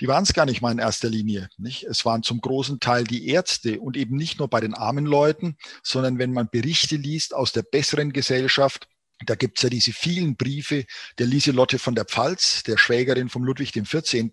die 0.00 0.06
waren 0.06 0.22
es 0.22 0.34
gar 0.34 0.46
nicht 0.46 0.60
mal 0.60 0.70
in 0.70 0.78
erster 0.78 1.08
Linie. 1.08 1.48
Nicht? 1.58 1.82
Es 1.82 2.04
waren 2.04 2.22
zum 2.22 2.40
großen 2.40 2.78
Teil 2.78 3.02
die 3.02 3.28
Ärzte 3.28 3.80
und 3.80 3.96
eben 3.96 4.16
nicht 4.16 4.38
nur 4.38 4.48
bei 4.48 4.60
den 4.60 4.74
armen 4.74 5.06
Leuten, 5.06 5.56
sondern 5.82 6.18
wenn 6.18 6.32
man 6.32 6.48
Berichte 6.48 6.96
liest 6.96 7.34
aus 7.34 7.52
der 7.52 7.62
besseren 7.62 8.12
Gesellschaft, 8.12 8.88
Da 9.24 9.36
gibt's 9.36 9.62
ja 9.62 9.68
diese 9.68 9.92
vielen 9.92 10.36
Briefe 10.36 10.86
der 11.18 11.26
Lieselotte 11.26 11.78
von 11.78 11.94
der 11.94 12.04
Pfalz, 12.04 12.64
der 12.64 12.76
Schwägerin 12.76 13.28
von 13.28 13.44
Ludwig 13.44 13.72
XIV., 13.72 14.30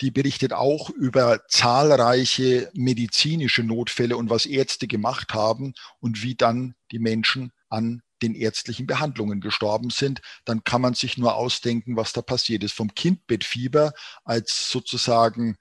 die 0.00 0.10
berichtet 0.10 0.52
auch 0.52 0.90
über 0.90 1.46
zahlreiche 1.48 2.70
medizinische 2.74 3.62
Notfälle 3.62 4.16
und 4.16 4.30
was 4.30 4.46
Ärzte 4.46 4.86
gemacht 4.86 5.34
haben 5.34 5.74
und 6.00 6.22
wie 6.22 6.34
dann 6.34 6.74
die 6.90 6.98
Menschen 6.98 7.52
an 7.68 8.02
den 8.22 8.34
ärztlichen 8.34 8.86
Behandlungen 8.86 9.40
gestorben 9.40 9.90
sind, 9.90 10.22
dann 10.44 10.64
kann 10.64 10.80
man 10.80 10.94
sich 10.94 11.18
nur 11.18 11.36
ausdenken, 11.36 11.96
was 11.96 12.12
da 12.12 12.22
passiert 12.22 12.64
ist. 12.64 12.72
Vom 12.72 12.94
Kindbettfieber 12.94 13.92
als 14.24 14.70
sozusagen 14.70 15.56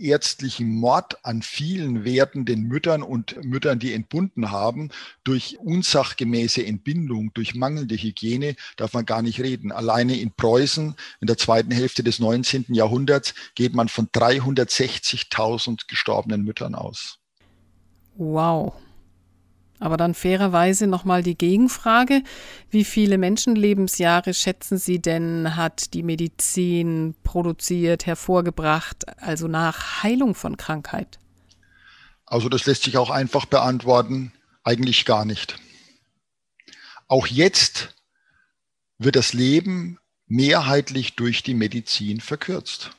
ärztlichen 0.00 0.68
Mord 0.68 1.24
an 1.24 1.42
vielen 1.42 2.04
werdenden 2.04 2.62
Müttern 2.62 3.02
und 3.02 3.42
Müttern, 3.44 3.78
die 3.78 3.92
entbunden 3.92 4.50
haben, 4.50 4.90
durch 5.24 5.58
unsachgemäße 5.58 6.64
Entbindung, 6.64 7.32
durch 7.34 7.54
mangelnde 7.54 7.96
Hygiene, 7.96 8.56
darf 8.76 8.94
man 8.94 9.06
gar 9.06 9.22
nicht 9.22 9.40
reden. 9.40 9.72
Alleine 9.72 10.18
in 10.18 10.32
Preußen 10.32 10.94
in 11.20 11.26
der 11.26 11.36
zweiten 11.36 11.70
Hälfte 11.70 12.02
des 12.02 12.18
19. 12.18 12.66
Jahrhunderts 12.68 13.34
geht 13.54 13.74
man 13.74 13.88
von 13.88 14.08
360.000 14.08 15.86
gestorbenen 15.88 16.42
Müttern 16.42 16.74
aus. 16.74 17.18
Wow. 18.16 18.74
Aber 19.80 19.96
dann 19.96 20.14
fairerweise 20.14 20.86
nochmal 20.86 21.22
die 21.22 21.36
Gegenfrage. 21.36 22.22
Wie 22.70 22.84
viele 22.84 23.18
Menschenlebensjahre 23.18 24.34
schätzen 24.34 24.78
Sie 24.78 25.00
denn, 25.00 25.56
hat 25.56 25.94
die 25.94 26.02
Medizin 26.02 27.16
produziert, 27.24 28.06
hervorgebracht, 28.06 29.06
also 29.20 29.48
nach 29.48 30.02
Heilung 30.02 30.34
von 30.34 30.56
Krankheit? 30.56 31.18
Also 32.26 32.48
das 32.48 32.66
lässt 32.66 32.84
sich 32.84 32.96
auch 32.98 33.10
einfach 33.10 33.46
beantworten. 33.46 34.32
Eigentlich 34.62 35.04
gar 35.06 35.24
nicht. 35.24 35.58
Auch 37.08 37.26
jetzt 37.26 37.96
wird 38.98 39.16
das 39.16 39.32
Leben 39.32 39.98
mehrheitlich 40.26 41.16
durch 41.16 41.42
die 41.42 41.54
Medizin 41.54 42.20
verkürzt. 42.20 42.92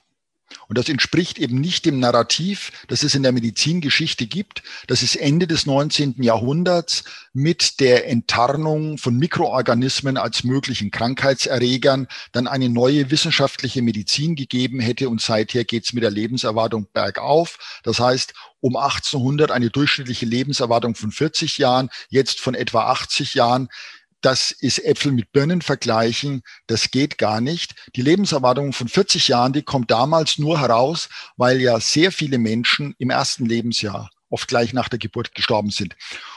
Und 0.68 0.78
das 0.78 0.90
entspricht 0.90 1.40
eben 1.40 1.60
nicht 1.60 1.86
dem 1.86 2.00
Narrativ, 2.00 2.72
das 2.88 3.04
es 3.04 3.16
in 3.16 3.24
der 3.24 3.32
Medizingeschichte 3.32 4.28
gibt, 4.28 4.64
dass 4.88 5.02
es 5.02 5.16
Ende 5.16 5.48
des 5.48 5.66
19. 5.66 6.22
Jahrhunderts 6.22 7.04
mit 7.34 7.80
der 7.80 8.08
Enttarnung 8.08 8.98
von 8.98 9.18
Mikroorganismen 9.18 10.18
als 10.18 10.44
möglichen 10.44 10.92
Krankheitserregern 10.92 12.08
dann 12.32 12.48
eine 12.48 12.70
neue 12.70 13.12
wissenschaftliche 13.12 13.82
Medizin 13.82 14.36
gegeben 14.36 14.80
hätte 14.80 15.10
und 15.10 15.22
seither 15.22 15.64
geht 15.64 15.86
es 15.86 15.94
mit 15.94 16.04
der 16.04 16.12
Lebenserwartung 16.12 16.88
bergauf. 16.94 17.58
Das 17.84 18.00
heißt, 18.00 18.34
um 18.60 18.76
1800 18.76 19.52
eine 19.52 19.70
durchschnittliche 19.70 20.26
Lebenserwartung 20.26 20.96
von 20.96 21.12
40 21.12 21.58
Jahren, 21.58 21.90
jetzt 22.10 22.40
von 22.40 22.54
etwa 22.54 22.92
80 22.92 23.34
Jahren 23.34 23.70
das 24.22 24.52
ist 24.52 24.84
Äpfel 24.84 25.12
mit 25.12 25.32
Birnen 25.32 25.62
vergleichen, 25.62 26.44
das 26.68 26.92
geht 26.92 27.18
gar 27.18 27.42
nicht. 27.42 27.76
Die 27.96 28.02
Lebenserwartung 28.02 28.74
von 28.74 28.88
40 28.88 29.28
Jahren, 29.28 29.54
die 29.54 29.64
kommt 29.64 29.92
damals 29.92 30.38
nur 30.38 30.60
heraus, 30.60 31.10
weil 31.38 31.60
ja 31.60 31.80
sehr 31.80 32.12
viele 32.12 32.38
Menschen 32.38 32.96
im 32.98 33.10
ersten 33.10 33.46
Lebensjahr 33.46 34.10
oft 34.30 34.48
gleich 34.48 34.74
nach 34.74 34.90
der 34.90 35.00
Geburt 35.00 35.36
gestorben 35.36 35.72
sind. 35.72 35.96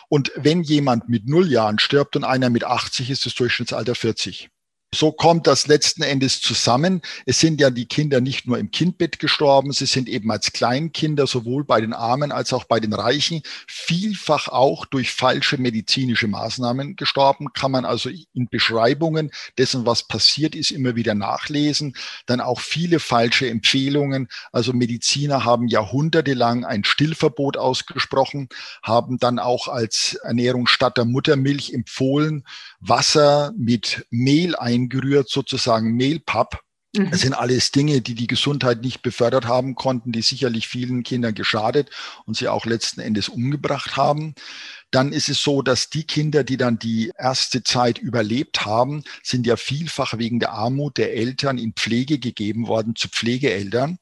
Und 0.09 0.33
wenn 0.37 0.63
jemand 0.63 1.09
mit 1.09 1.29
null 1.29 1.51
Jahren 1.51 1.79
stirbt 1.79 2.17
und 2.17 2.25
einer 2.25 2.51
mit 2.51 2.65
80, 2.65 3.11
ist 3.11 3.25
das 3.25 3.35
Durchschnittsalter 3.35 3.95
40. 3.95 4.51
So 4.95 5.13
kommt 5.13 5.47
das 5.47 5.67
letzten 5.67 6.03
Endes 6.03 6.41
zusammen. 6.41 7.03
Es 7.27 7.41
sind 7.41 7.61
ja 7.61 7.71
die 7.71 7.87
Kinder 7.87 8.21
nicht 8.21 8.47
nur 8.47 8.59
im 8.59 8.71
Kindbett 8.71 9.19
gestorben, 9.19 9.73
sie 9.73 9.87
sind 9.87 10.09
eben 10.09 10.31
als 10.31 10.53
Kleinkinder 10.53 11.27
sowohl 11.27 11.65
bei 11.65 11.81
den 11.81 11.93
Armen 11.93 12.33
als 12.33 12.53
auch 12.53 12.65
bei 12.65 12.81
den 12.81 12.93
Reichen 12.93 13.43
vielfach 13.67 14.49
auch 14.49 14.87
durch 14.87 15.13
falsche 15.13 15.59
medizinische 15.59 16.29
Maßnahmen 16.29 16.97
gestorben. 16.97 17.53
Kann 17.53 17.73
man 17.73 17.85
also 17.85 18.09
in 18.33 18.49
Beschreibungen 18.49 19.31
dessen, 19.59 19.85
was 19.85 20.07
passiert 20.07 20.55
ist, 20.55 20.71
immer 20.71 20.97
wieder 20.97 21.15
nachlesen. 21.15 21.97
Dann 22.27 22.41
auch 22.41 22.61
viele 22.61 23.01
falsche 23.01 23.49
Empfehlungen. 23.49 24.29
Also 24.53 24.73
Mediziner 24.73 25.45
haben 25.45 25.69
jahrhundertelang 25.69 26.65
ein 26.65 26.85
Stillverbot 26.85 27.57
ausgesprochen, 27.57 28.49
haben 28.83 29.19
dann 29.19 29.39
auch 29.39 29.69
als 29.69 30.15
Ernährung 30.23 30.67
statt 30.67 30.97
der 30.97 31.05
Muttermilch 31.05 31.73
empfohlen, 31.73 32.45
Wasser 32.81 33.53
mit 33.57 34.07
Mehl 34.11 34.55
eingerührt, 34.85 35.29
sozusagen 35.29 35.93
Mehlpapp. 35.93 36.61
Mhm. 36.97 37.11
Das 37.11 37.21
sind 37.21 37.35
alles 37.35 37.73
Dinge, 37.73 38.01
die 38.01 38.15
die 38.15 38.27
Gesundheit 38.27 38.83
nicht 38.83 39.03
befördert 39.03 39.47
haben 39.47 39.75
konnten, 39.75 40.13
die 40.13 40.23
sicherlich 40.23 40.69
vielen 40.69 41.03
Kindern 41.03 41.35
geschadet 41.35 41.91
und 42.25 42.37
sie 42.37 42.49
auch 42.49 42.67
letzten 42.67 43.01
Endes 43.01 43.29
umgebracht 43.29 43.97
haben. 43.97 44.35
Dann 44.91 45.13
ist 45.13 45.29
es 45.29 45.43
so, 45.43 45.63
dass 45.63 45.91
die 45.91 46.05
Kinder, 46.05 46.45
die 46.45 46.57
dann 46.57 46.79
die 46.79 47.11
erste 47.19 47.65
Zeit 47.65 47.99
überlebt 47.99 48.65
haben, 48.65 49.03
sind 49.25 49.47
ja 49.47 49.57
vielfach 49.57 50.19
wegen 50.19 50.39
der 50.39 50.53
Armut 50.53 50.99
der 50.99 51.15
Eltern 51.15 51.59
in 51.59 51.73
Pflege 51.73 52.21
gegeben 52.21 52.69
worden 52.69 52.95
zu 52.95 53.09
Pflegeeltern. 53.09 53.99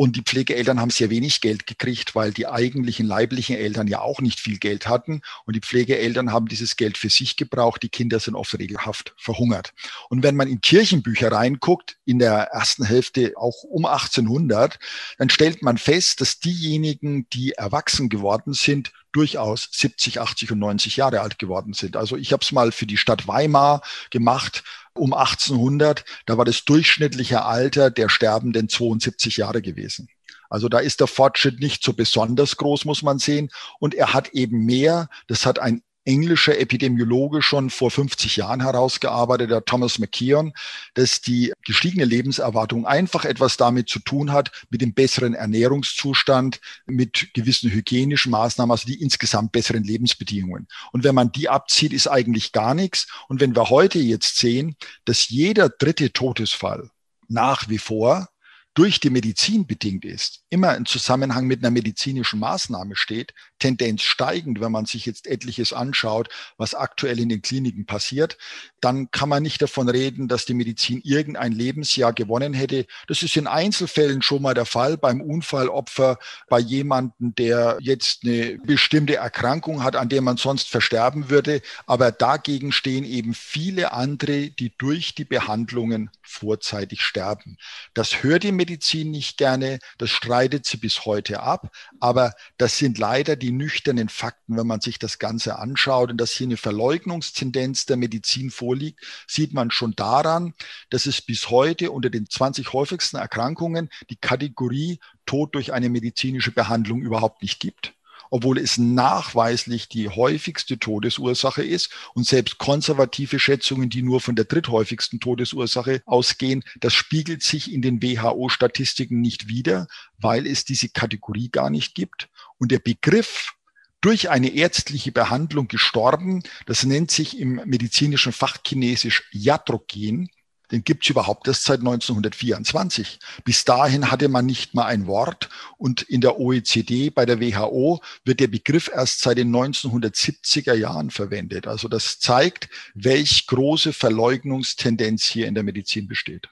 Und 0.00 0.16
die 0.16 0.22
Pflegeeltern 0.22 0.80
haben 0.80 0.88
sehr 0.88 1.10
wenig 1.10 1.42
Geld 1.42 1.66
gekriegt, 1.66 2.14
weil 2.14 2.32
die 2.32 2.46
eigentlichen 2.46 3.06
leiblichen 3.06 3.54
Eltern 3.54 3.86
ja 3.86 4.00
auch 4.00 4.22
nicht 4.22 4.40
viel 4.40 4.56
Geld 4.56 4.88
hatten. 4.88 5.20
Und 5.44 5.56
die 5.56 5.60
Pflegeeltern 5.60 6.32
haben 6.32 6.48
dieses 6.48 6.76
Geld 6.76 6.96
für 6.96 7.10
sich 7.10 7.36
gebraucht. 7.36 7.82
Die 7.82 7.90
Kinder 7.90 8.18
sind 8.18 8.34
oft 8.34 8.58
regelhaft 8.58 9.12
verhungert. 9.18 9.74
Und 10.08 10.22
wenn 10.22 10.36
man 10.36 10.48
in 10.48 10.62
Kirchenbücher 10.62 11.30
reinguckt, 11.30 11.98
in 12.06 12.18
der 12.18 12.32
ersten 12.32 12.86
Hälfte 12.86 13.34
auch 13.36 13.62
um 13.62 13.84
1800, 13.84 14.78
dann 15.18 15.28
stellt 15.28 15.62
man 15.62 15.76
fest, 15.76 16.22
dass 16.22 16.40
diejenigen, 16.40 17.28
die 17.28 17.52
erwachsen 17.52 18.08
geworden 18.08 18.54
sind, 18.54 18.92
durchaus 19.12 19.68
70, 19.70 20.18
80 20.20 20.52
und 20.52 20.60
90 20.60 20.96
Jahre 20.96 21.20
alt 21.20 21.38
geworden 21.38 21.74
sind. 21.74 21.96
Also 21.96 22.16
ich 22.16 22.32
habe 22.32 22.42
es 22.42 22.52
mal 22.52 22.72
für 22.72 22.86
die 22.86 22.96
Stadt 22.96 23.28
Weimar 23.28 23.82
gemacht 24.08 24.62
um 24.94 25.14
1800, 25.14 26.04
da 26.26 26.36
war 26.38 26.44
das 26.44 26.64
durchschnittliche 26.64 27.44
Alter 27.44 27.90
der 27.90 28.08
Sterbenden 28.08 28.68
72 28.68 29.36
Jahre 29.36 29.62
gewesen. 29.62 30.08
Also 30.48 30.68
da 30.68 30.80
ist 30.80 31.00
der 31.00 31.06
Fortschritt 31.06 31.60
nicht 31.60 31.82
so 31.82 31.92
besonders 31.92 32.56
groß, 32.56 32.84
muss 32.84 33.02
man 33.02 33.18
sehen. 33.18 33.50
Und 33.78 33.94
er 33.94 34.12
hat 34.12 34.30
eben 34.30 34.66
mehr, 34.66 35.08
das 35.28 35.46
hat 35.46 35.60
ein 35.60 35.82
englischer 36.04 36.58
Epidemiologe 36.58 37.42
schon 37.42 37.68
vor 37.70 37.90
50 37.90 38.36
Jahren 38.36 38.62
herausgearbeitet, 38.62 39.50
der 39.50 39.64
Thomas 39.64 39.98
McKeon, 39.98 40.54
dass 40.94 41.20
die 41.20 41.52
gestiegene 41.64 42.04
Lebenserwartung 42.04 42.86
einfach 42.86 43.24
etwas 43.24 43.56
damit 43.56 43.88
zu 43.88 44.00
tun 44.00 44.32
hat, 44.32 44.50
mit 44.70 44.80
dem 44.80 44.94
besseren 44.94 45.34
Ernährungszustand, 45.34 46.60
mit 46.86 47.28
gewissen 47.34 47.70
hygienischen 47.70 48.30
Maßnahmen, 48.30 48.70
also 48.70 48.86
die 48.86 49.02
insgesamt 49.02 49.52
besseren 49.52 49.84
Lebensbedingungen. 49.84 50.66
Und 50.92 51.04
wenn 51.04 51.14
man 51.14 51.32
die 51.32 51.48
abzieht, 51.48 51.92
ist 51.92 52.06
eigentlich 52.06 52.52
gar 52.52 52.74
nichts. 52.74 53.06
Und 53.28 53.40
wenn 53.40 53.54
wir 53.54 53.68
heute 53.68 53.98
jetzt 53.98 54.38
sehen, 54.38 54.76
dass 55.04 55.28
jeder 55.28 55.68
dritte 55.68 56.12
Todesfall 56.12 56.90
nach 57.28 57.68
wie 57.68 57.78
vor 57.78 58.29
durch 58.74 59.00
die 59.00 59.10
Medizin 59.10 59.66
bedingt 59.66 60.04
ist, 60.04 60.44
immer 60.48 60.76
im 60.76 60.86
Zusammenhang 60.86 61.46
mit 61.46 61.60
einer 61.60 61.70
medizinischen 61.70 62.38
Maßnahme 62.38 62.94
steht, 62.94 63.34
Tendenz 63.58 64.02
steigend, 64.02 64.60
wenn 64.60 64.72
man 64.72 64.86
sich 64.86 65.06
jetzt 65.06 65.26
etliches 65.26 65.72
anschaut, 65.72 66.28
was 66.56 66.74
aktuell 66.74 67.18
in 67.18 67.28
den 67.28 67.42
Kliniken 67.42 67.86
passiert, 67.86 68.38
dann 68.80 69.10
kann 69.10 69.28
man 69.28 69.42
nicht 69.42 69.60
davon 69.62 69.88
reden, 69.88 70.28
dass 70.28 70.46
die 70.46 70.54
Medizin 70.54 71.00
irgendein 71.04 71.52
Lebensjahr 71.52 72.12
gewonnen 72.12 72.54
hätte. 72.54 72.86
Das 73.06 73.22
ist 73.22 73.36
in 73.36 73.46
Einzelfällen 73.46 74.22
schon 74.22 74.42
mal 74.42 74.54
der 74.54 74.64
Fall, 74.64 74.96
beim 74.96 75.20
Unfallopfer, 75.20 76.18
bei 76.48 76.58
jemandem, 76.58 77.34
der 77.34 77.78
jetzt 77.80 78.24
eine 78.24 78.58
bestimmte 78.64 79.16
Erkrankung 79.16 79.82
hat, 79.82 79.96
an 79.96 80.08
der 80.08 80.22
man 80.22 80.36
sonst 80.36 80.68
versterben 80.68 81.30
würde. 81.30 81.62
Aber 81.86 82.12
dagegen 82.12 82.72
stehen 82.72 83.04
eben 83.04 83.34
viele 83.34 83.92
andere, 83.92 84.50
die 84.50 84.72
durch 84.76 85.14
die 85.14 85.24
Behandlungen 85.24 86.10
vorzeitig 86.22 87.02
sterben. 87.02 87.58
Das 87.94 88.22
hört 88.22 88.44
die 88.44 88.52
Medizin 88.52 89.10
nicht 89.10 89.36
gerne, 89.36 89.78
das 89.98 90.10
streitet 90.10 90.66
sie 90.66 90.76
bis 90.76 91.04
heute 91.04 91.40
ab, 91.40 91.72
aber 91.98 92.32
das 92.56 92.78
sind 92.78 92.98
leider 92.98 93.36
die 93.36 93.52
nüchternen 93.52 94.08
Fakten, 94.08 94.56
wenn 94.56 94.66
man 94.66 94.80
sich 94.80 94.98
das 94.98 95.18
Ganze 95.18 95.58
anschaut 95.58 96.10
und 96.10 96.18
dass 96.18 96.32
hier 96.32 96.46
eine 96.46 96.56
Verleugnungstendenz 96.56 97.86
der 97.86 97.96
Medizin 97.96 98.50
vorliegt, 98.70 99.00
sieht 99.26 99.52
man 99.52 99.72
schon 99.72 99.96
daran, 99.96 100.54
dass 100.90 101.06
es 101.06 101.20
bis 101.20 101.50
heute 101.50 101.90
unter 101.90 102.08
den 102.08 102.30
20 102.30 102.72
häufigsten 102.72 103.16
Erkrankungen 103.16 103.90
die 104.10 104.16
Kategorie 104.16 105.00
Tod 105.26 105.56
durch 105.56 105.72
eine 105.72 105.88
medizinische 105.88 106.52
Behandlung 106.52 107.02
überhaupt 107.02 107.42
nicht 107.42 107.58
gibt 107.58 107.94
obwohl 108.32 108.58
es 108.58 108.78
nachweislich 108.78 109.88
die 109.88 110.08
häufigste 110.08 110.78
Todesursache 110.78 111.64
ist. 111.64 111.90
Und 112.14 112.28
selbst 112.28 112.58
konservative 112.58 113.40
Schätzungen, 113.40 113.90
die 113.90 114.02
nur 114.02 114.20
von 114.20 114.36
der 114.36 114.44
dritthäufigsten 114.44 115.18
Todesursache 115.18 116.00
ausgehen, 116.06 116.62
das 116.78 116.94
spiegelt 116.94 117.42
sich 117.42 117.72
in 117.72 117.82
den 117.82 118.00
WHO-Statistiken 118.00 119.20
nicht 119.20 119.48
wider, 119.48 119.88
weil 120.16 120.46
es 120.46 120.64
diese 120.64 120.90
Kategorie 120.90 121.48
gar 121.48 121.70
nicht 121.70 121.96
gibt. 121.96 122.28
Und 122.56 122.70
der 122.70 122.78
Begriff 122.78 123.56
durch 124.00 124.30
eine 124.30 124.54
ärztliche 124.54 125.12
Behandlung 125.12 125.68
gestorben, 125.68 126.42
das 126.66 126.84
nennt 126.84 127.10
sich 127.10 127.38
im 127.38 127.60
medizinischen 127.66 128.32
Fach 128.32 128.58
chinesisch 128.66 129.28
Iatrogen, 129.32 130.30
Den 130.70 130.84
gibt 130.84 131.04
es 131.04 131.10
überhaupt 131.10 131.48
erst 131.48 131.64
seit 131.64 131.80
1924. 131.80 133.18
Bis 133.44 133.64
dahin 133.64 134.10
hatte 134.10 134.28
man 134.28 134.46
nicht 134.46 134.74
mal 134.74 134.86
ein 134.86 135.06
Wort 135.06 135.48
und 135.78 136.02
in 136.02 136.20
der 136.20 136.38
OECD, 136.38 137.10
bei 137.10 137.26
der 137.26 137.40
WHO, 137.40 138.00
wird 138.24 138.40
der 138.40 138.46
Begriff 138.46 138.88
erst 138.92 139.20
seit 139.20 139.38
den 139.38 139.54
1970er 139.54 140.74
Jahren 140.74 141.10
verwendet. 141.10 141.66
Also 141.66 141.88
das 141.88 142.20
zeigt, 142.20 142.68
welch 142.94 143.46
große 143.46 143.92
Verleugnungstendenz 143.92 145.24
hier 145.24 145.48
in 145.48 145.54
der 145.54 145.64
Medizin 145.64 146.06
besteht. 146.06 146.48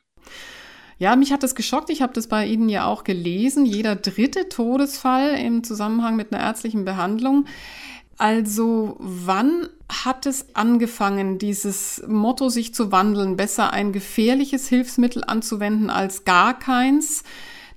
Ja, 0.98 1.14
mich 1.14 1.32
hat 1.32 1.44
das 1.44 1.54
geschockt. 1.54 1.90
Ich 1.90 2.02
habe 2.02 2.12
das 2.12 2.26
bei 2.26 2.46
Ihnen 2.46 2.68
ja 2.68 2.86
auch 2.86 3.04
gelesen. 3.04 3.64
Jeder 3.64 3.94
dritte 3.94 4.48
Todesfall 4.48 5.38
im 5.38 5.62
Zusammenhang 5.62 6.16
mit 6.16 6.32
einer 6.32 6.42
ärztlichen 6.42 6.84
Behandlung. 6.84 7.46
Also 8.16 8.96
wann 8.98 9.68
hat 9.88 10.26
es 10.26 10.56
angefangen, 10.56 11.38
dieses 11.38 12.02
Motto 12.08 12.48
sich 12.48 12.74
zu 12.74 12.90
wandeln, 12.90 13.36
besser 13.36 13.72
ein 13.72 13.92
gefährliches 13.92 14.68
Hilfsmittel 14.68 15.22
anzuwenden 15.24 15.88
als 15.88 16.24
gar 16.24 16.58
keins? 16.58 17.22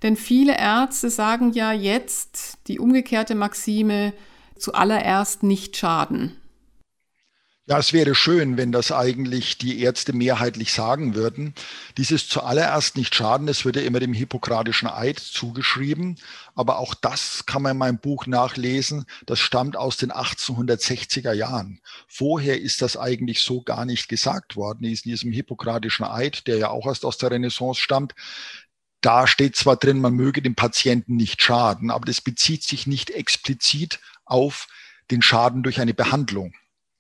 Denn 0.01 0.15
viele 0.15 0.57
Ärzte 0.57 1.11
sagen 1.11 1.51
ja 1.53 1.71
jetzt 1.71 2.57
die 2.67 2.79
umgekehrte 2.79 3.35
Maxime, 3.35 4.13
zuallererst 4.57 5.43
nicht 5.43 5.77
schaden. 5.77 6.35
Ja, 7.67 7.77
es 7.77 7.93
wäre 7.93 8.15
schön, 8.15 8.57
wenn 8.57 8.71
das 8.71 8.91
eigentlich 8.91 9.59
die 9.59 9.81
Ärzte 9.81 10.13
mehrheitlich 10.13 10.73
sagen 10.73 11.13
würden. 11.13 11.53
Dieses 11.95 12.27
zuallererst 12.27 12.97
nicht 12.97 13.13
schaden, 13.13 13.45
das 13.45 13.65
wird 13.65 13.75
ja 13.75 13.83
immer 13.83 13.99
dem 13.99 14.13
hippokratischen 14.13 14.89
Eid 14.89 15.19
zugeschrieben. 15.19 16.17
Aber 16.55 16.79
auch 16.79 16.95
das 16.95 17.45
kann 17.45 17.61
man 17.61 17.73
in 17.73 17.77
meinem 17.77 17.99
Buch 17.99 18.25
nachlesen. 18.25 19.05
Das 19.27 19.39
stammt 19.39 19.77
aus 19.77 19.95
den 19.95 20.11
1860er 20.11 21.33
Jahren. 21.33 21.81
Vorher 22.07 22.59
ist 22.59 22.81
das 22.81 22.97
eigentlich 22.97 23.41
so 23.41 23.61
gar 23.61 23.85
nicht 23.85 24.09
gesagt 24.09 24.55
worden. 24.55 24.83
In 24.83 24.95
diesem 24.95 25.31
hippokratischen 25.31 26.05
Eid, 26.05 26.47
der 26.47 26.57
ja 26.57 26.69
auch 26.69 26.87
erst 26.87 27.05
aus 27.05 27.19
der 27.19 27.29
Renaissance 27.29 27.79
stammt, 27.79 28.15
da 29.01 29.27
steht 29.27 29.55
zwar 29.55 29.77
drin, 29.77 30.01
man 30.01 30.15
möge 30.15 30.41
dem 30.41 30.55
Patienten 30.55 31.15
nicht 31.15 31.41
schaden, 31.41 31.91
aber 31.91 32.05
das 32.05 32.21
bezieht 32.21 32.63
sich 32.63 32.87
nicht 32.87 33.11
explizit 33.11 33.99
auf 34.25 34.67
den 35.11 35.21
Schaden 35.21 35.63
durch 35.63 35.79
eine 35.79 35.93
Behandlung 35.93 36.53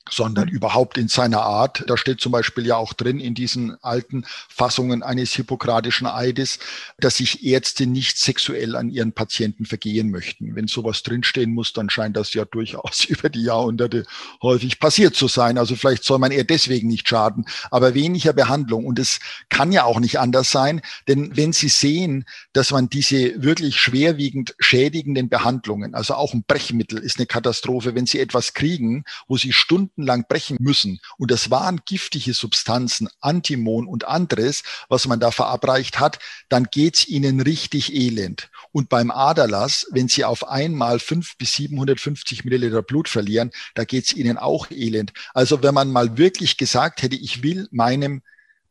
sondern 0.09 0.49
mhm. 0.49 0.55
überhaupt 0.55 0.97
in 0.97 1.07
seiner 1.07 1.41
Art. 1.41 1.83
Da 1.87 1.97
steht 1.97 2.21
zum 2.21 2.31
Beispiel 2.31 2.65
ja 2.65 2.77
auch 2.77 2.93
drin 2.93 3.19
in 3.19 3.33
diesen 3.33 3.75
alten 3.83 4.25
Fassungen 4.49 5.03
eines 5.03 5.33
hippokratischen 5.33 6.07
Eides, 6.07 6.59
dass 6.99 7.17
sich 7.17 7.43
Ärzte 7.43 7.85
nicht 7.85 8.17
sexuell 8.17 8.75
an 8.75 8.89
ihren 8.89 9.13
Patienten 9.13 9.65
vergehen 9.65 10.11
möchten. 10.11 10.55
Wenn 10.55 10.67
sowas 10.67 11.03
drinstehen 11.03 11.53
muss, 11.53 11.73
dann 11.73 11.89
scheint 11.89 12.17
das 12.17 12.33
ja 12.33 12.45
durchaus 12.45 13.05
über 13.09 13.29
die 13.29 13.43
Jahrhunderte 13.43 14.05
häufig 14.41 14.79
passiert 14.79 15.15
zu 15.15 15.27
sein. 15.27 15.57
Also 15.57 15.75
vielleicht 15.75 16.03
soll 16.03 16.19
man 16.19 16.31
eher 16.31 16.43
deswegen 16.43 16.87
nicht 16.87 17.07
schaden, 17.07 17.45
aber 17.69 17.93
weniger 17.93 18.33
Behandlung. 18.33 18.85
Und 18.85 18.99
es 18.99 19.19
kann 19.49 19.71
ja 19.71 19.83
auch 19.83 19.99
nicht 19.99 20.19
anders 20.19 20.51
sein, 20.51 20.81
denn 21.07 21.35
wenn 21.37 21.53
Sie 21.53 21.69
sehen, 21.69 22.25
dass 22.53 22.71
man 22.71 22.89
diese 22.89 23.41
wirklich 23.41 23.79
schwerwiegend 23.79 24.55
schädigenden 24.59 25.29
Behandlungen, 25.29 25.93
also 25.93 26.15
auch 26.15 26.33
ein 26.33 26.43
Brechmittel 26.47 26.97
ist 26.99 27.17
eine 27.17 27.25
Katastrophe, 27.25 27.95
wenn 27.95 28.05
Sie 28.05 28.19
etwas 28.19 28.53
kriegen, 28.53 29.03
wo 29.27 29.37
Sie 29.37 29.53
Stunden 29.53 29.90
stundenlang 29.91 30.25
brechen 30.27 30.57
müssen. 30.59 30.99
Und 31.17 31.31
das 31.31 31.49
waren 31.51 31.81
giftige 31.85 32.33
Substanzen, 32.33 33.09
Antimon 33.19 33.87
und 33.87 34.07
anderes, 34.07 34.63
was 34.89 35.07
man 35.07 35.19
da 35.19 35.31
verabreicht 35.31 35.99
hat, 35.99 36.19
dann 36.49 36.65
geht's 36.65 37.07
ihnen 37.07 37.41
richtig 37.41 37.93
elend. 37.93 38.49
Und 38.71 38.89
beim 38.89 39.11
Aderlass, 39.11 39.87
wenn 39.91 40.07
sie 40.07 40.25
auf 40.25 40.47
einmal 40.47 40.99
fünf 40.99 41.37
bis 41.37 41.53
750 41.53 42.45
Milliliter 42.45 42.81
Blut 42.81 43.09
verlieren, 43.09 43.51
da 43.75 43.83
geht's 43.83 44.13
ihnen 44.13 44.37
auch 44.37 44.71
elend. 44.71 45.13
Also 45.33 45.61
wenn 45.63 45.73
man 45.73 45.91
mal 45.91 46.17
wirklich 46.17 46.57
gesagt 46.57 47.01
hätte, 47.01 47.15
ich 47.15 47.43
will 47.43 47.67
meinem 47.71 48.21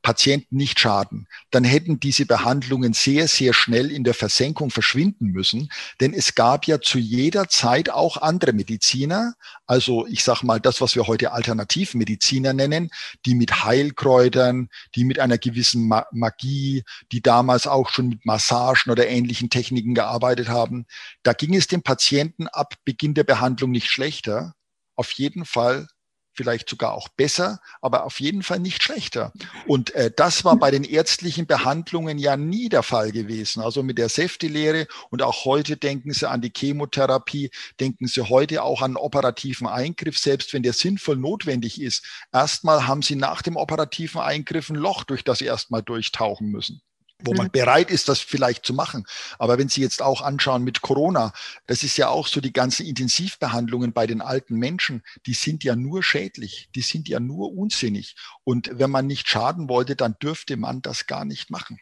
Patienten 0.02 0.56
nicht 0.56 0.80
schaden, 0.80 1.28
dann 1.50 1.64
hätten 1.64 2.00
diese 2.00 2.26
Behandlungen 2.26 2.92
sehr, 2.92 3.28
sehr 3.28 3.52
schnell 3.52 3.90
in 3.90 4.04
der 4.04 4.14
Versenkung 4.14 4.70
verschwinden 4.70 5.26
müssen. 5.26 5.70
Denn 6.00 6.14
es 6.14 6.34
gab 6.34 6.66
ja 6.66 6.80
zu 6.80 6.98
jeder 6.98 7.48
Zeit 7.48 7.90
auch 7.90 8.16
andere 8.16 8.52
Mediziner, 8.52 9.34
also 9.66 10.06
ich 10.06 10.24
sage 10.24 10.46
mal 10.46 10.60
das, 10.60 10.80
was 10.80 10.96
wir 10.96 11.06
heute 11.06 11.32
Alternativmediziner 11.32 12.52
nennen, 12.52 12.90
die 13.26 13.34
mit 13.34 13.64
Heilkräutern, 13.64 14.68
die 14.94 15.04
mit 15.04 15.18
einer 15.18 15.38
gewissen 15.38 15.88
Magie, 16.10 16.82
die 17.12 17.22
damals 17.22 17.66
auch 17.66 17.90
schon 17.90 18.08
mit 18.08 18.24
Massagen 18.26 18.90
oder 18.90 19.06
ähnlichen 19.06 19.50
Techniken 19.50 19.94
gearbeitet 19.94 20.48
haben. 20.48 20.86
Da 21.22 21.32
ging 21.34 21.54
es 21.54 21.66
dem 21.66 21.82
Patienten 21.82 22.48
ab 22.48 22.74
Beginn 22.84 23.14
der 23.14 23.24
Behandlung 23.24 23.70
nicht 23.70 23.90
schlechter. 23.90 24.54
Auf 24.96 25.12
jeden 25.12 25.44
Fall 25.44 25.86
vielleicht 26.32 26.68
sogar 26.68 26.92
auch 26.92 27.08
besser, 27.08 27.60
aber 27.80 28.04
auf 28.04 28.20
jeden 28.20 28.42
Fall 28.42 28.60
nicht 28.60 28.82
schlechter. 28.82 29.32
Und 29.66 29.94
äh, 29.94 30.10
das 30.14 30.44
war 30.44 30.56
bei 30.56 30.70
den 30.70 30.84
ärztlichen 30.84 31.46
Behandlungen 31.46 32.18
ja 32.18 32.36
nie 32.36 32.68
der 32.68 32.82
Fall 32.82 33.12
gewesen. 33.12 33.62
Also 33.62 33.82
mit 33.82 33.98
der 33.98 34.08
Säftelehre 34.08 34.86
und 35.10 35.22
auch 35.22 35.44
heute 35.44 35.76
denken 35.76 36.12
Sie 36.12 36.28
an 36.28 36.40
die 36.40 36.52
Chemotherapie, 36.54 37.50
denken 37.78 38.06
Sie 38.06 38.22
heute 38.22 38.62
auch 38.62 38.82
an 38.82 38.96
operativen 38.96 39.66
Eingriff, 39.66 40.18
selbst 40.18 40.52
wenn 40.52 40.62
der 40.62 40.72
sinnvoll 40.72 41.16
notwendig 41.16 41.80
ist. 41.80 42.06
Erstmal 42.32 42.86
haben 42.86 43.02
Sie 43.02 43.16
nach 43.16 43.42
dem 43.42 43.56
operativen 43.56 44.20
Eingriff 44.20 44.70
ein 44.70 44.76
Loch, 44.76 45.04
durch 45.04 45.24
das 45.24 45.38
Sie 45.38 45.46
erstmal 45.46 45.82
durchtauchen 45.82 46.48
müssen 46.48 46.82
wo 47.24 47.34
man 47.34 47.46
mhm. 47.46 47.52
bereit 47.52 47.90
ist, 47.90 48.08
das 48.08 48.20
vielleicht 48.20 48.64
zu 48.64 48.74
machen. 48.74 49.04
Aber 49.38 49.58
wenn 49.58 49.68
Sie 49.68 49.80
jetzt 49.80 50.02
auch 50.02 50.22
anschauen 50.22 50.64
mit 50.64 50.80
Corona, 50.80 51.32
das 51.66 51.82
ist 51.82 51.96
ja 51.96 52.08
auch 52.08 52.26
so, 52.26 52.40
die 52.40 52.52
ganzen 52.52 52.86
Intensivbehandlungen 52.86 53.92
bei 53.92 54.06
den 54.06 54.20
alten 54.20 54.56
Menschen, 54.56 55.02
die 55.26 55.34
sind 55.34 55.64
ja 55.64 55.76
nur 55.76 56.02
schädlich, 56.02 56.68
die 56.74 56.82
sind 56.82 57.08
ja 57.08 57.20
nur 57.20 57.52
unsinnig. 57.52 58.16
Und 58.44 58.70
wenn 58.72 58.90
man 58.90 59.06
nicht 59.06 59.28
schaden 59.28 59.68
wollte, 59.68 59.96
dann 59.96 60.16
dürfte 60.22 60.56
man 60.56 60.82
das 60.82 61.06
gar 61.06 61.24
nicht 61.24 61.50
machen. 61.50 61.78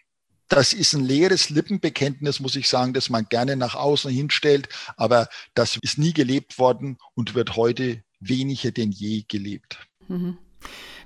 Das 0.48 0.72
ist 0.72 0.94
ein 0.94 1.04
leeres 1.04 1.50
Lippenbekenntnis, 1.50 2.40
muss 2.40 2.56
ich 2.56 2.68
sagen, 2.68 2.94
das 2.94 3.10
man 3.10 3.26
gerne 3.28 3.56
nach 3.56 3.74
außen 3.74 4.10
hinstellt, 4.10 4.68
aber 4.96 5.28
das 5.54 5.78
ist 5.82 5.98
nie 5.98 6.14
gelebt 6.14 6.58
worden 6.58 6.96
und 7.14 7.34
wird 7.34 7.56
heute 7.56 8.02
weniger 8.18 8.70
denn 8.70 8.90
je 8.90 9.24
gelebt. 9.28 9.78
Mhm. 10.08 10.38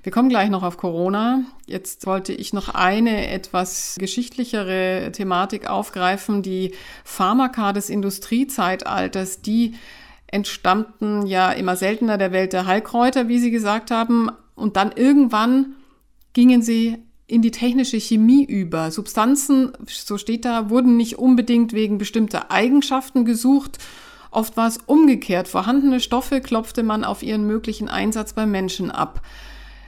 Wir 0.02 0.10
kommen 0.10 0.28
gleich 0.28 0.50
noch 0.50 0.64
auf 0.64 0.78
Corona. 0.78 1.44
Jetzt 1.66 2.06
wollte 2.06 2.32
ich 2.32 2.52
noch 2.52 2.70
eine 2.70 3.28
etwas 3.28 3.94
geschichtlichere 4.00 5.12
Thematik 5.12 5.70
aufgreifen. 5.70 6.42
Die 6.42 6.72
Pharmaka 7.04 7.72
des 7.72 7.88
Industriezeitalters, 7.88 9.42
die 9.42 9.74
entstammten 10.26 11.26
ja 11.26 11.52
immer 11.52 11.76
seltener 11.76 12.18
der 12.18 12.32
Welt 12.32 12.52
der 12.52 12.66
Heilkräuter, 12.66 13.28
wie 13.28 13.38
Sie 13.38 13.52
gesagt 13.52 13.92
haben. 13.92 14.28
Und 14.56 14.76
dann 14.76 14.90
irgendwann 14.90 15.74
gingen 16.32 16.62
sie 16.62 16.98
in 17.28 17.40
die 17.40 17.50
technische 17.52 18.00
Chemie 18.00 18.44
über. 18.44 18.90
Substanzen, 18.90 19.72
so 19.86 20.18
steht 20.18 20.44
da, 20.44 20.68
wurden 20.68 20.96
nicht 20.96 21.18
unbedingt 21.18 21.72
wegen 21.74 21.98
bestimmter 21.98 22.50
Eigenschaften 22.50 23.24
gesucht. 23.24 23.78
Oft 24.32 24.56
war 24.56 24.66
es 24.66 24.78
umgekehrt. 24.86 25.46
Vorhandene 25.46 26.00
Stoffe 26.00 26.40
klopfte 26.40 26.82
man 26.82 27.04
auf 27.04 27.22
ihren 27.22 27.46
möglichen 27.46 27.88
Einsatz 27.88 28.32
beim 28.32 28.50
Menschen 28.50 28.90
ab. 28.90 29.22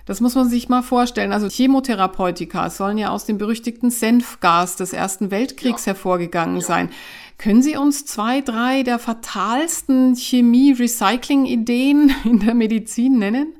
Das 0.06 0.20
muss 0.20 0.34
man 0.34 0.50
sich 0.50 0.68
mal 0.68 0.82
vorstellen. 0.82 1.32
Also 1.32 1.48
Chemotherapeutika 1.48 2.68
sollen 2.68 2.98
ja 2.98 3.10
aus 3.10 3.24
dem 3.24 3.38
berüchtigten 3.38 3.90
Senfgas 3.90 4.76
des 4.76 4.92
Ersten 4.92 5.30
Weltkriegs 5.30 5.86
ja. 5.86 5.92
hervorgegangen 5.92 6.56
ja. 6.56 6.66
sein. 6.66 6.90
Können 7.38 7.62
Sie 7.62 7.76
uns 7.76 8.04
zwei, 8.04 8.42
drei 8.42 8.82
der 8.82 8.98
fatalsten 8.98 10.14
Chemie-Recycling-Ideen 10.14 12.14
in 12.24 12.40
der 12.40 12.54
Medizin 12.54 13.18
nennen? 13.18 13.56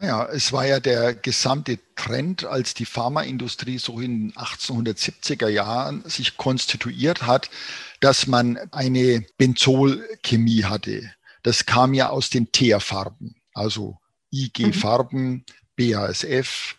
Ja, 0.00 0.26
es 0.26 0.52
war 0.52 0.66
ja 0.66 0.80
der 0.80 1.14
gesamte 1.14 1.78
Trend, 1.94 2.44
als 2.44 2.74
die 2.74 2.84
Pharmaindustrie 2.84 3.78
so 3.78 4.00
in 4.00 4.32
1870er 4.32 5.48
Jahren 5.48 6.02
sich 6.04 6.36
konstituiert 6.36 7.26
hat, 7.26 7.48
dass 8.00 8.26
man 8.26 8.58
eine 8.70 9.24
Benzolchemie 9.38 10.64
hatte. 10.64 11.10
Das 11.42 11.64
kam 11.64 11.94
ja 11.94 12.10
aus 12.10 12.28
den 12.28 12.52
Teerfarben, 12.52 13.36
also 13.54 13.96
IG 14.34 14.66
mhm. 14.66 14.72
Farben, 14.72 15.44
BASF. 15.76 16.76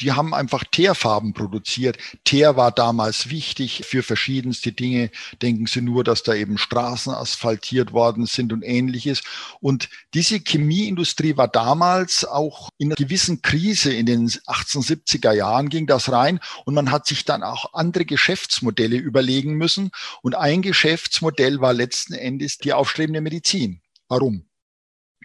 Die 0.00 0.12
haben 0.12 0.32
einfach 0.32 0.62
Teerfarben 0.62 1.32
produziert. 1.32 1.98
Teer 2.22 2.56
war 2.56 2.70
damals 2.70 3.30
wichtig 3.30 3.82
für 3.84 4.04
verschiedenste 4.04 4.70
Dinge. 4.70 5.10
Denken 5.42 5.66
Sie 5.66 5.80
nur, 5.80 6.04
dass 6.04 6.22
da 6.22 6.34
eben 6.34 6.56
Straßen 6.56 7.12
asphaltiert 7.12 7.92
worden 7.92 8.26
sind 8.26 8.52
und 8.52 8.62
ähnliches. 8.62 9.22
Und 9.60 9.88
diese 10.14 10.38
Chemieindustrie 10.38 11.36
war 11.36 11.48
damals 11.48 12.24
auch 12.24 12.68
in 12.78 12.88
einer 12.88 12.94
gewissen 12.94 13.42
Krise 13.42 13.92
in 13.92 14.06
den 14.06 14.28
1870er 14.28 15.32
Jahren 15.32 15.68
ging 15.68 15.88
das 15.88 16.12
rein 16.12 16.38
und 16.64 16.74
man 16.74 16.92
hat 16.92 17.06
sich 17.08 17.24
dann 17.24 17.42
auch 17.42 17.74
andere 17.74 18.04
Geschäftsmodelle 18.04 18.96
überlegen 18.96 19.54
müssen. 19.54 19.90
Und 20.22 20.36
ein 20.36 20.62
Geschäftsmodell 20.62 21.60
war 21.60 21.72
letzten 21.72 22.14
Endes 22.14 22.58
die 22.58 22.72
aufstrebende 22.72 23.20
Medizin. 23.20 23.80
Warum? 24.06 24.47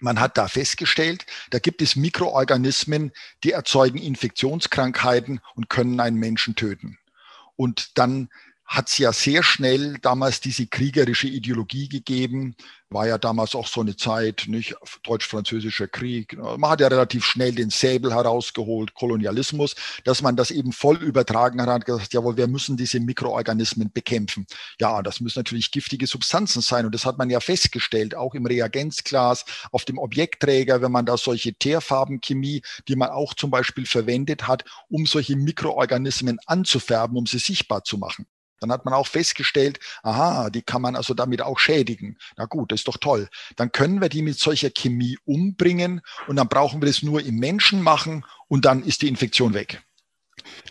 Man 0.04 0.20
hat 0.20 0.38
da 0.38 0.50
festgestellt, 0.50 1.26
da 1.50 1.60
gibt 1.60 1.82
es 1.82 1.96
Mikroorganismen, 1.96 3.14
die 3.46 3.54
erzeugen 3.54 3.98
Infektionskrankheiten 3.98 5.40
und 5.56 5.70
können 5.70 6.02
einen 6.02 6.18
Menschen 6.18 6.56
töten. 6.56 6.98
Und 7.56 7.98
dann 7.98 8.28
hat 8.66 8.90
es 8.90 8.98
ja 8.98 9.14
sehr 9.14 9.44
schnell 9.44 9.98
damals 10.02 10.40
diese 10.40 10.66
kriegerische 10.66 11.28
Ideologie 11.28 11.90
gegeben. 11.90 12.56
War 12.90 13.08
ja 13.08 13.18
damals 13.18 13.56
auch 13.56 13.68
so 13.68 13.82
eine 13.82 13.96
Zeit, 13.96 14.46
nicht 14.48 14.76
deutsch-französischer 15.04 15.88
Krieg. 15.88 16.38
Man 16.38 16.70
hat 16.70 16.80
ja 16.80 16.88
relativ 16.88 17.26
schnell 17.26 17.54
den 17.54 17.72
Säbel 17.72 18.14
herausgeholt, 18.14 18.94
Kolonialismus, 18.94 19.76
dass 20.06 20.22
man 20.22 20.36
das 20.36 20.52
eben 20.52 20.72
voll 20.72 20.98
übertragen 20.98 21.62
hat, 21.62 21.70
hat 21.70 21.86
gesagt, 21.86 22.14
jawohl, 22.14 22.38
wir 22.38 22.48
müssen 22.48 22.78
diese 22.78 23.00
Mikroorganismen 23.00 23.92
bekämpfen. 23.92 24.48
Ja, 24.80 25.02
das 25.02 25.20
müssen 25.20 25.40
natürlich 25.40 25.72
giftige 25.72 26.08
Substanzen 26.08 26.62
sein. 26.62 26.86
Und 26.86 26.96
das 26.96 27.06
hat 27.06 27.18
man 27.18 27.30
ja 27.30 27.40
festgestellt, 27.40 28.16
auch 28.16 28.34
im 28.34 28.46
Reagenzglas, 28.46 29.46
auf 29.72 29.86
dem 29.86 29.98
Objektträger, 29.98 30.82
wenn 30.82 30.92
man 30.92 31.06
da 31.06 31.18
solche 31.18 31.54
Teerfarbenchemie, 31.54 32.62
die 32.88 32.96
man 32.96 33.10
auch 33.10 33.34
zum 33.34 33.52
Beispiel 33.52 33.86
verwendet 33.86 34.48
hat, 34.48 34.66
um 34.90 35.06
solche 35.06 35.36
Mikroorganismen 35.36 36.40
anzufärben, 36.46 37.18
um 37.18 37.26
sie 37.26 37.40
sichtbar 37.40 37.84
zu 37.84 37.98
machen. 37.98 38.26
Dann 38.64 38.72
hat 38.72 38.86
man 38.86 38.94
auch 38.94 39.08
festgestellt, 39.08 39.80
aha, 40.04 40.50
die 40.50 40.62
kann 40.62 40.82
man 40.82 40.96
also 40.96 41.14
damit 41.14 41.42
auch 41.42 41.60
schädigen. 41.60 42.18
Na 42.38 42.46
gut, 42.46 42.72
das 42.72 42.80
ist 42.80 42.88
doch 42.88 42.98
toll. 42.98 43.28
Dann 43.58 43.74
können 43.74 44.00
wir 44.00 44.08
die 44.08 44.22
mit 44.22 44.40
solcher 44.40 44.70
Chemie 44.70 45.18
umbringen 45.26 46.00
und 46.28 46.38
dann 46.38 46.48
brauchen 46.48 46.82
wir 46.82 46.88
das 46.88 47.04
nur 47.04 47.22
im 47.22 47.36
Menschen 47.36 47.82
machen 47.82 48.26
und 48.48 48.64
dann 48.64 48.82
ist 48.84 49.02
die 49.02 49.10
Infektion 49.10 49.54
weg. 49.54 49.84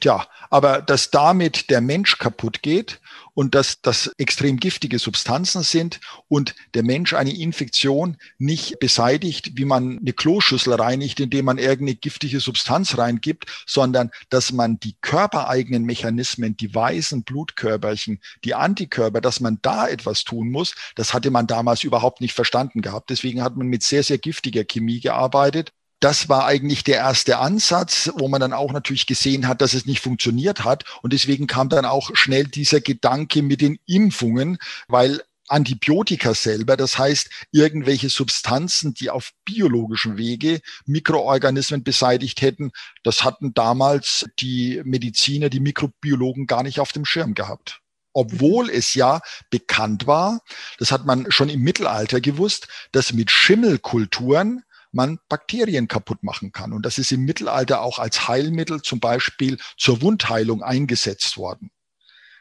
Tja, 0.01 0.27
aber 0.51 0.83
dass 0.83 1.11
damit 1.11 1.71
der 1.71 1.81
Mensch 1.81 2.19
kaputt 2.19 2.63
geht 2.63 3.01
und 3.35 3.55
dass 3.55 3.81
das 3.81 4.11
extrem 4.19 4.59
giftige 4.59 4.99
Substanzen 4.99 5.63
sind 5.63 6.01
und 6.29 6.55
der 6.75 6.83
Mensch 6.83 7.15
eine 7.15 7.35
Infektion 7.35 8.17
nicht 8.39 8.79
beseitigt, 8.79 9.53
wie 9.55 9.65
man 9.65 9.99
eine 9.99 10.13
Kloschüssel 10.13 10.75
reinigt, 10.75 11.21
indem 11.21 11.47
man 11.47 11.59
irgendeine 11.59 11.97
giftige 11.97 12.41
Substanz 12.41 12.99
reingibt, 12.99 13.47
sondern 13.67 14.11
dass 14.29 14.53
man 14.53 14.79
die 14.81 14.97
körpereigenen 15.01 15.85
Mechanismen, 15.85 16.57
die 16.57 16.75
weißen 16.75 17.23
Blutkörperchen, 17.23 18.21
die 18.45 18.55
Antikörper, 18.55 19.21
dass 19.21 19.41
man 19.41 19.59
da 19.63 19.89
etwas 19.89 20.25
tun 20.25 20.51
muss, 20.51 20.75
das 20.95 21.15
hatte 21.15 21.31
man 21.31 21.47
damals 21.47 21.85
überhaupt 21.85 22.21
nicht 22.21 22.35
verstanden 22.35 22.83
gehabt. 22.83 23.11
Deswegen 23.11 23.43
hat 23.43 23.57
man 23.57 23.69
mit 23.69 23.83
sehr, 23.83 24.03
sehr 24.03 24.19
giftiger 24.19 24.65
Chemie 24.65 25.01
gearbeitet 25.01 25.73
das 26.03 26.29
war 26.29 26.47
eigentlich 26.47 26.83
der 26.83 26.97
erste 26.97 27.39
Ansatz, 27.39 28.11
wo 28.17 28.27
man 28.27 28.41
dann 28.41 28.53
auch 28.53 28.73
natürlich 28.73 29.07
gesehen 29.07 29.47
hat, 29.47 29.61
dass 29.61 29.73
es 29.73 29.87
nicht 29.87 30.01
funktioniert 30.01 30.65
hat. 30.65 30.85
Und 31.03 31.13
deswegen 31.13 31.47
kam 31.47 31.69
dann 31.69 31.85
auch 31.85 32.11
schnell 32.15 32.45
dieser 32.45 32.81
Gedanke 32.81 33.41
mit 33.43 33.61
den 33.61 33.79
Impfungen, 33.87 34.59
weil 34.89 35.23
Antibiotika 35.47 36.35
selber, 36.35 36.77
das 36.77 36.99
heißt 36.99 37.31
irgendwelche 37.53 38.09
Substanzen, 38.09 38.95
die 38.95 39.11
auf 39.11 39.31
biologischem 39.45 40.17
Wege 40.17 40.61
Mikroorganismen 40.87 41.85
beseitigt 41.85 42.43
hätten, 42.43 42.73
das 43.05 43.23
hatten 43.23 43.55
damals 43.55 44.27
die 44.41 44.81
Mediziner, 44.85 45.51
die 45.51 45.61
Mikrobiologen 45.61 46.47
gar 46.49 46.65
nicht 46.65 46.81
auf 46.81 46.93
dem 46.93 47.05
Schirm 47.05 47.35
gehabt 47.35 47.79
obwohl 48.15 48.69
es 48.69 48.93
ja 48.93 49.23
bekannt 49.49 50.07
war, 50.07 50.43
das 50.79 50.93
hat 50.93 51.07
man 51.07 51.33
schon 51.33 51.49
im 51.49 51.63
Mittelalter 51.63 52.21
gewusst, 52.21 52.69
dass 52.93 53.15
mit 53.15 53.31
Schimmelkulturen 53.31 54.65
man 54.93 55.19
Bakterien 55.29 55.89
kaputt 55.89 56.23
machen 56.23 56.53
kann. 56.53 56.73
Und 56.73 56.87
das 56.87 56.99
ist 56.99 57.11
im 57.13 57.25
Mittelalter 57.25 57.83
auch 57.83 57.99
als 57.99 58.29
Heilmittel 58.29 58.83
zum 58.83 59.01
Beispiel 59.01 59.59
zur 59.77 60.03
Wundheilung 60.03 60.63
eingesetzt 60.63 61.37
worden. 61.37 61.71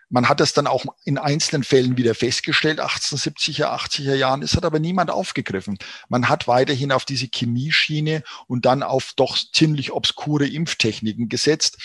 Man 0.09 0.27
hat 0.27 0.41
das 0.41 0.51
dann 0.51 0.67
auch 0.67 0.83
in 1.05 1.17
einzelnen 1.17 1.63
Fällen 1.63 1.95
wieder 1.95 2.13
festgestellt, 2.13 2.81
1870er, 2.81 3.67
80er 3.67 4.13
Jahren. 4.13 4.41
Es 4.41 4.57
hat 4.57 4.65
aber 4.65 4.79
niemand 4.79 5.09
aufgegriffen. 5.09 5.77
Man 6.09 6.27
hat 6.27 6.49
weiterhin 6.49 6.91
auf 6.91 7.05
diese 7.05 7.29
Chemieschiene 7.33 8.21
und 8.47 8.65
dann 8.65 8.83
auf 8.83 9.13
doch 9.15 9.37
ziemlich 9.53 9.93
obskure 9.93 10.45
Impftechniken 10.45 11.29
gesetzt, 11.29 11.77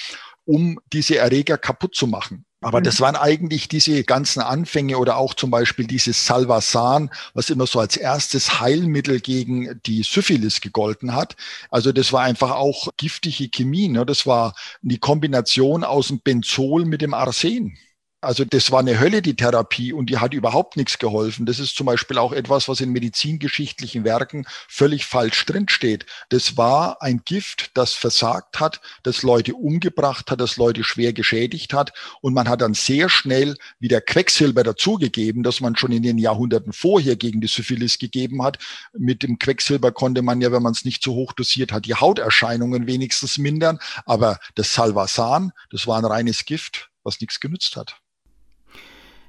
um 0.44 0.81
diese 0.92 1.18
Erreger 1.18 1.57
kaputt 1.57 1.94
zu 1.94 2.09
machen. 2.09 2.44
Aber 2.66 2.81
das 2.81 2.98
mhm. 2.98 3.05
waren 3.05 3.16
eigentlich 3.16 3.68
diese 3.68 4.02
ganzen 4.02 4.40
Anfänge 4.40 4.98
oder 4.98 5.18
auch 5.18 5.35
zum 5.35 5.52
Beispiel 5.52 5.87
dieses 5.87 6.26
Salvasan, 6.26 7.11
was 7.33 7.48
immer 7.48 7.64
so 7.68 7.79
als 7.79 7.96
erstes 7.96 8.59
Heilmittel 8.59 9.20
gegen 9.20 9.81
die 9.87 10.02
Syphilis 10.02 10.61
gegolten 10.61 11.14
hat. 11.14 11.37
Also 11.70 11.92
das 11.92 12.12
war 12.12 12.22
einfach 12.22 12.50
auch 12.50 12.88
giftige 12.96 13.48
Chemie. 13.50 13.87
Ne? 13.87 14.05
Das 14.05 14.26
war 14.26 14.52
die 14.83 14.98
Kombination 14.98 15.85
aus 15.85 16.09
dem 16.09 16.18
Benzol 16.18 16.87
mit 16.87 17.02
dem 17.02 17.14
Arsen. 17.14 17.79
Also 18.22 18.46
das 18.46 18.72
war 18.72 18.81
eine 18.81 18.98
Hölle, 18.98 19.20
die 19.20 19.37
Therapie, 19.37 19.92
und 19.92 20.09
die 20.09 20.16
hat 20.16 20.33
überhaupt 20.33 20.76
nichts 20.76 20.98
geholfen. 20.98 21.44
Das 21.44 21.59
ist 21.59 21.76
zum 21.76 21.87
Beispiel 21.87 22.16
auch 22.16 22.33
etwas, 22.33 22.66
was 22.66 22.81
in 22.81 22.90
medizingeschichtlichen 22.90 24.05
Werken 24.05 24.46
völlig 24.68 25.05
falsch 25.05 25.44
drinsteht. 25.44 26.07
Das 26.31 26.57
war 26.57 27.02
ein 27.02 27.20
Gift, 27.26 27.72
das 27.74 27.92
versagt 27.92 28.59
hat, 28.59 28.81
das 29.02 29.22
Leute 29.22 29.55
umgebracht 29.55 30.31
hat, 30.31 30.40
das 30.40 30.57
Leute 30.57 30.83
schwer 30.83 31.12
geschädigt 31.12 31.74
hat. 31.74 31.92
Und 32.22 32.33
man 32.33 32.48
hat 32.48 32.62
dann 32.62 32.72
sehr 32.72 33.11
schnell 33.11 33.55
wieder 33.79 34.00
Quecksilber 34.00 34.64
dazugegeben, 34.64 35.42
das 35.42 35.61
man 35.61 35.76
schon 35.76 35.92
in 35.92 36.02
den 36.02 36.16
Jahrhunderten 36.16 36.72
vorher 36.72 37.16
gegen 37.16 37.42
die 37.42 37.48
Syphilis 37.48 37.98
gegeben 37.98 38.42
hat. 38.42 38.59
Mit 38.96 39.22
dem 39.22 39.38
Quecksilber 39.38 39.92
konnte 39.92 40.22
man 40.22 40.40
ja, 40.40 40.50
wenn 40.52 40.62
man 40.62 40.72
es 40.72 40.87
nicht 40.87 41.02
zu 41.02 41.12
hoch 41.12 41.35
dosiert 41.35 41.70
hat, 41.70 41.85
die 41.85 41.94
Hauterscheinungen 41.94 42.87
wenigstens 42.87 43.37
mindern. 43.37 43.79
Aber 44.07 44.38
das 44.55 44.72
Salvasan, 44.72 45.52
das 45.70 45.87
war 45.87 45.98
ein 45.98 46.07
reines 46.07 46.46
Gift, 46.46 46.88
was 47.05 47.20
nichts 47.20 47.40
genützt 47.40 47.76
hat. 47.76 48.00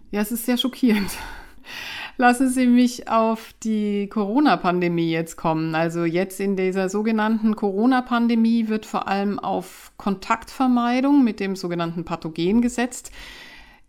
Ja, 0.09 0.21
es 0.21 0.31
ist 0.31 0.45
sehr 0.45 0.57
schockierend. 0.57 1.11
Lassen 2.15 2.49
Sie 2.49 2.65
mich 2.65 3.09
auf 3.09 3.53
die 3.61 4.07
Corona-Pandemie 4.07 5.11
jetzt 5.11 5.35
kommen. 5.35 5.75
Also 5.75 6.05
jetzt 6.05 6.39
in 6.39 6.55
dieser 6.55 6.87
sogenannten 6.87 7.55
Corona-Pandemie 7.55 8.69
wird 8.69 8.85
vor 8.85 9.07
allem 9.07 9.37
auf 9.37 9.91
Kontaktvermeidung 9.97 11.23
mit 11.23 11.41
dem 11.41 11.57
sogenannten 11.57 12.05
Pathogen 12.05 12.61
gesetzt. 12.61 13.11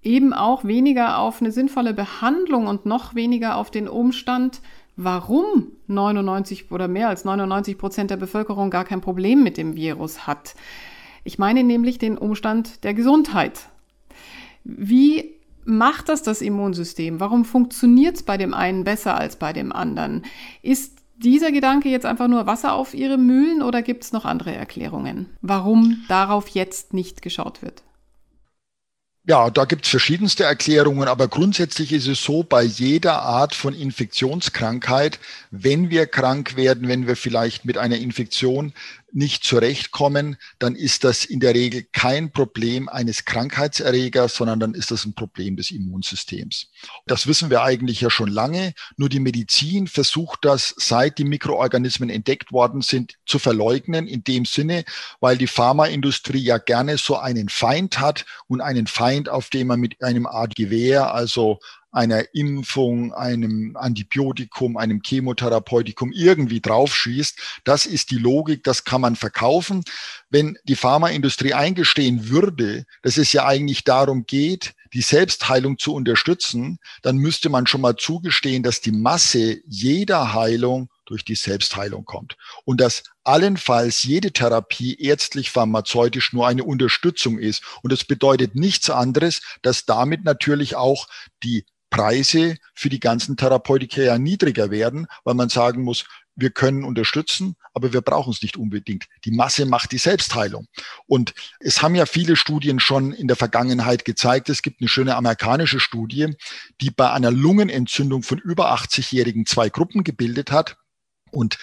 Eben 0.03 0.33
auch 0.33 0.65
weniger 0.65 1.19
auf 1.19 1.41
eine 1.41 1.53
sinnvolle 1.53 1.95
Behandlung 1.95 2.67
und 2.67 2.85
noch 2.85 3.15
weniger 3.15 3.57
auf 3.57 3.71
den 3.71 3.89
Umstand, 3.89 4.61
warum 4.97 5.69
99 5.87 6.71
oder 6.73 6.89
mehr 6.89 7.09
als 7.09 7.25
99 7.25 7.79
Prozent 7.79 8.11
der 8.11 8.17
Bevölkerung 8.17 8.71
gar 8.71 8.85
kein 8.85 9.01
Problem 9.01 9.45
mit 9.45 9.57
dem 9.57 9.77
Virus 9.77 10.27
hat. 10.27 10.57
Ich 11.23 11.39
meine 11.39 11.63
nämlich 11.63 11.99
den 11.99 12.19
Umstand 12.19 12.83
der 12.83 12.95
Gesundheit. 12.95 13.69
Wie 14.65 15.38
macht 15.69 16.09
das 16.09 16.23
das 16.23 16.41
Immunsystem? 16.41 17.21
Warum 17.21 17.45
funktioniert 17.45 18.17
es 18.17 18.23
bei 18.23 18.37
dem 18.37 18.55
einen 18.55 18.85
besser 18.85 19.17
als 19.19 19.37
bei 19.37 19.53
dem 19.53 19.71
anderen? 19.71 20.25
Ist 20.63 20.99
dieser 21.19 21.53
Gedanke 21.53 21.89
jetzt 21.89 22.07
einfach 22.07 22.29
nur 22.29 22.47
Wasser 22.47 22.73
auf 22.73 22.95
ihre 22.95 23.19
Mühlen 23.19 23.63
oder 23.63 23.83
gibt 23.83 24.05
es 24.05 24.13
noch 24.13 24.25
andere 24.25 24.55
Erklärungen, 24.55 25.27
warum 25.43 26.05
darauf 26.09 26.49
jetzt 26.49 26.95
nicht 26.95 27.23
geschaut 27.23 27.61
wird? 27.63 27.83
Ja, 29.29 29.51
da 29.51 29.67
gibt 29.67 29.85
es 29.85 29.91
verschiedenste 29.91 30.45
Erklärungen, 30.45 31.07
aber 31.07 31.29
grundsätzlich 31.29 31.93
ist 31.93 32.07
es 32.07 32.25
so, 32.25 32.45
bei 32.45 32.63
jeder 32.63 33.21
Art 33.21 33.55
von 33.55 33.75
Infektionskrankheit, 33.75 35.19
wenn 35.51 35.91
wir 35.91 36.07
krank 36.07 36.57
werden, 36.57 36.89
wenn 36.89 37.07
wir 37.07 37.15
vielleicht 37.15 37.67
mit 37.67 37.77
einer 37.77 37.99
Infektion 37.99 38.73
nicht 39.13 39.45
zurechtkommen, 39.45 40.37
dann 40.59 40.75
ist 40.75 41.05
das 41.05 41.25
in 41.25 41.41
der 41.41 41.55
Regel 41.55 41.85
kein 41.93 42.31
Problem 42.33 42.89
eines 42.89 43.25
Krankheitserregers, 43.25 44.35
sondern 44.35 44.61
dann 44.61 44.75
ist 44.75 44.91
das 44.91 45.05
ein 45.05 45.15
Problem 45.15 45.57
des 45.57 45.71
Immunsystems. 45.71 46.71
Das 47.07 47.27
wissen 47.27 47.51
wir 47.51 47.63
eigentlich 47.63 48.01
ja 48.01 48.11
schon 48.11 48.29
lange. 48.29 48.75
Nur 48.97 49.09
die 49.09 49.21
Medizin 49.21 49.87
versucht 49.87 50.45
das, 50.45 50.75
seit 50.77 51.19
die 51.19 51.25
Mikroorganismen 51.25 52.11
entdeckt 52.11 52.53
worden 52.53 52.83
sind, 52.83 53.15
zu 53.27 53.39
verleugnen, 53.39 54.07
in 54.07 54.25
dem 54.25 54.45
Sinne, 54.45 54.85
weil 55.21 55.39
die 55.39 55.47
Pharmaindustrie 55.47 56.43
ja 56.43 56.59
gerne 56.59 56.99
so 56.99 57.17
einen 57.17 57.49
Feind 57.49 58.01
hat 58.01 58.27
und 58.47 58.61
einen 58.61 58.87
Feind, 58.87 59.29
auf 59.29 59.49
dem 59.51 59.69
man 59.69 59.81
mit 59.81 60.03
einem 60.03 60.27
Art 60.27 60.55
Gewehr, 60.55 61.15
also 61.15 61.59
einer 61.99 62.33
Impfung, 62.33 63.13
einem 63.13 63.77
Antibiotikum, 63.77 64.77
einem 64.77 65.03
Chemotherapeutikum 65.05 66.13
irgendwie 66.13 66.61
draufschießt. 66.61 67.61
Das 67.65 67.87
ist 67.87 68.13
die 68.13 68.19
Logik, 68.19 68.63
das 68.63 68.85
kann 68.85 69.01
man 69.01 69.17
verkaufen. 69.17 69.83
Wenn 70.31 70.57
die 70.63 70.77
Pharmaindustrie 70.77 71.55
eingestehen 71.55 72.29
würde, 72.29 72.85
dass 73.03 73.17
es 73.17 73.33
ja 73.33 73.47
eigentlich 73.47 73.83
darum 73.83 74.27
geht, 74.27 74.75
die 74.95 75.03
Selbstheilung 75.03 75.77
zu 75.79 75.93
unterstützen, 75.93 76.79
dann 77.03 77.17
müsste 77.17 77.49
man 77.49 77.67
schon 77.67 77.81
mal 77.81 77.97
zugestehen, 77.97 78.63
dass 78.63 78.81
die 78.81 78.93
Masse 78.93 79.61
jeder 79.67 80.33
Heilung 80.33 80.89
durch 81.05 81.25
die 81.25 81.35
Selbstheilung 81.35 82.05
kommt. 82.05 82.37
Und 82.65 82.81
dass 82.81 83.03
allenfalls 83.25 84.05
jede 84.05 84.33
Therapie 84.33 84.95
ärztlich 84.95 85.51
pharmazeutisch 85.51 86.33
nur 86.33 86.47
eine 86.47 86.65
Unterstützung 86.65 87.39
ist. 87.39 87.63
Und 87.83 87.93
das 87.93 88.05
bedeutet 88.05 88.55
nichts 88.55 88.89
anderes, 88.89 89.43
dass 89.63 89.85
damit 89.85 90.25
natürlich 90.25 90.77
auch 90.77 91.09
die 91.43 91.65
Preise 91.91 92.57
für 92.75 92.89
die 92.89 93.01
ganzen 93.01 93.37
Therapeutika 93.37 94.03
ja 94.03 94.19
niedriger 94.19 94.71
werden, 94.71 95.07
weil 95.25 95.35
man 95.35 95.49
sagen 95.49 95.83
muss, 95.83 96.05
wir 96.39 96.51
können 96.51 96.85
unterstützen, 96.85 97.57
aber 97.75 97.93
wir 97.93 98.01
brauchen 98.01 98.33
es 98.33 98.43
nicht 98.43 98.57
unbedingt. 98.57 99.07
Die 99.25 99.33
Masse 99.33 99.67
macht 99.67 99.91
die 99.91 99.99
Selbstheilung. 99.99 100.69
Und 101.07 101.35
es 101.59 101.83
haben 101.83 101.97
ja 101.97 102.07
viele 102.07 102.37
Studien 102.37 102.79
schon 102.79 103.13
in 103.13 103.27
der 103.27 103.37
Vergangenheit 103.37 104.05
gezeigt. 104.05 104.49
Es 104.49 104.63
gibt 104.63 104.81
eine 104.81 104.89
schöne 104.89 105.17
amerikanische 105.17 105.81
Studie, 105.81 106.37
die 106.81 106.91
bei 106.91 107.11
einer 107.11 107.33
Lungenentzündung 107.33 108.23
von 108.23 108.39
über 108.39 108.73
80-Jährigen 108.73 109.47
zwei 109.47 109.69
Gruppen 109.69 110.05
gebildet 110.05 110.53
hat. 110.53 110.77
Und 111.33 111.59